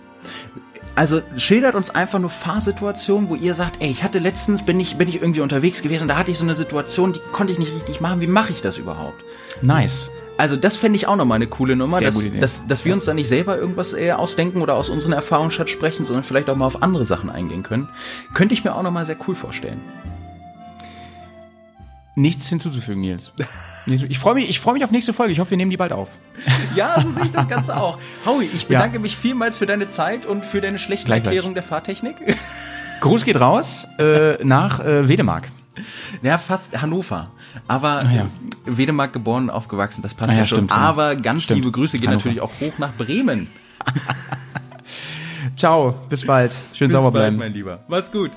Also 0.96 1.20
schildert 1.36 1.74
uns 1.74 1.90
einfach 1.90 2.18
nur 2.18 2.30
Fahrsituationen, 2.30 3.28
wo 3.28 3.34
ihr 3.34 3.54
sagt, 3.54 3.82
ey, 3.82 3.90
ich 3.90 4.02
hatte 4.02 4.18
letztens, 4.18 4.64
bin 4.64 4.80
ich, 4.80 4.96
bin 4.96 5.08
ich 5.08 5.16
irgendwie 5.16 5.42
unterwegs 5.42 5.82
gewesen, 5.82 6.08
da 6.08 6.16
hatte 6.16 6.30
ich 6.30 6.38
so 6.38 6.44
eine 6.44 6.54
Situation, 6.54 7.12
die 7.12 7.20
konnte 7.32 7.52
ich 7.52 7.58
nicht 7.58 7.74
richtig 7.74 8.00
machen. 8.00 8.22
Wie 8.22 8.26
mache 8.26 8.52
ich 8.52 8.62
das 8.62 8.78
überhaupt? 8.78 9.22
Nice. 9.60 10.10
Also 10.38 10.56
das 10.56 10.76
fände 10.76 10.96
ich 10.96 11.06
auch 11.06 11.16
nochmal 11.16 11.36
eine 11.36 11.46
coole 11.46 11.76
Nummer, 11.76 11.98
Sehr 11.98 12.08
dass, 12.08 12.16
gute 12.16 12.28
Idee. 12.28 12.38
dass, 12.40 12.66
dass 12.66 12.84
wir 12.84 12.92
uns 12.92 13.06
da 13.06 13.14
nicht 13.14 13.28
selber 13.28 13.56
irgendwas 13.56 13.94
äh, 13.94 14.12
ausdenken 14.12 14.60
oder 14.60 14.74
aus 14.74 14.90
unseren 14.90 15.12
Erfahrungsschatz 15.12 15.70
sprechen, 15.70 16.04
sondern 16.04 16.24
vielleicht 16.24 16.50
auch 16.50 16.56
mal 16.56 16.66
auf 16.66 16.82
andere 16.82 17.04
Sachen 17.06 17.30
eingehen 17.30 17.62
können. 17.62 17.88
Könnte 18.34 18.54
ich 18.54 18.62
mir 18.62 18.74
auch 18.74 18.82
nochmal 18.82 19.06
sehr 19.06 19.16
cool 19.26 19.34
vorstellen. 19.34 19.80
Nichts 22.18 22.48
hinzuzufügen, 22.48 23.02
Nils. 23.02 23.32
Ich 23.86 24.18
freue 24.18 24.34
mich, 24.34 24.48
ich 24.48 24.58
freue 24.58 24.74
mich 24.74 24.84
auf 24.84 24.90
nächste 24.90 25.12
Folge. 25.12 25.32
Ich 25.32 25.38
hoffe, 25.38 25.50
wir 25.50 25.58
nehmen 25.58 25.70
die 25.70 25.76
bald 25.76 25.92
auf. 25.92 26.08
Ja, 26.74 27.00
so 27.00 27.10
sehe 27.10 27.26
ich 27.26 27.30
das 27.30 27.48
Ganze 27.48 27.76
auch. 27.80 27.98
Howie, 28.24 28.48
ich 28.54 28.66
bedanke 28.66 28.96
ja. 28.96 29.00
mich 29.02 29.16
vielmals 29.16 29.58
für 29.58 29.66
deine 29.66 29.90
Zeit 29.90 30.26
und 30.26 30.44
für 30.44 30.60
deine 30.60 30.78
schlechte 30.78 31.06
gleich, 31.06 31.22
Erklärung 31.22 31.52
gleich. 31.52 31.64
der 31.64 31.68
Fahrtechnik. 31.68 32.16
Gruß 33.00 33.24
geht 33.24 33.38
raus 33.38 33.86
äh, 33.98 34.42
nach 34.44 34.80
äh, 34.80 35.08
Wedemark. 35.08 35.48
Ja, 36.22 36.38
fast 36.38 36.80
Hannover. 36.80 37.30
Aber 37.68 38.04
ah, 38.04 38.12
ja. 38.12 38.30
Wedemark 38.64 39.12
geboren 39.12 39.44
und 39.44 39.50
aufgewachsen, 39.50 40.02
das 40.02 40.14
passt 40.14 40.30
ah, 40.30 40.34
ja, 40.34 40.38
ja, 40.40 40.46
schon. 40.46 40.58
Stimmt, 40.58 40.72
Aber 40.72 41.16
ganz 41.16 41.44
stimmt. 41.44 41.60
liebe 41.60 41.72
Grüße 41.72 41.98
gehen 41.98 42.08
Hannover. 42.08 42.30
natürlich 42.30 42.40
auch 42.40 42.52
hoch 42.60 42.78
nach 42.78 42.92
Bremen. 42.96 43.48
Ciao, 45.56 45.94
bis 46.08 46.26
bald. 46.26 46.56
Schön 46.72 46.88
bis 46.88 46.92
sauber 46.92 47.10
bleiben. 47.12 47.38
Bald, 47.38 47.50
mein 47.50 47.54
Lieber. 47.54 47.80
Mach's 47.88 48.10
gut. 48.10 48.30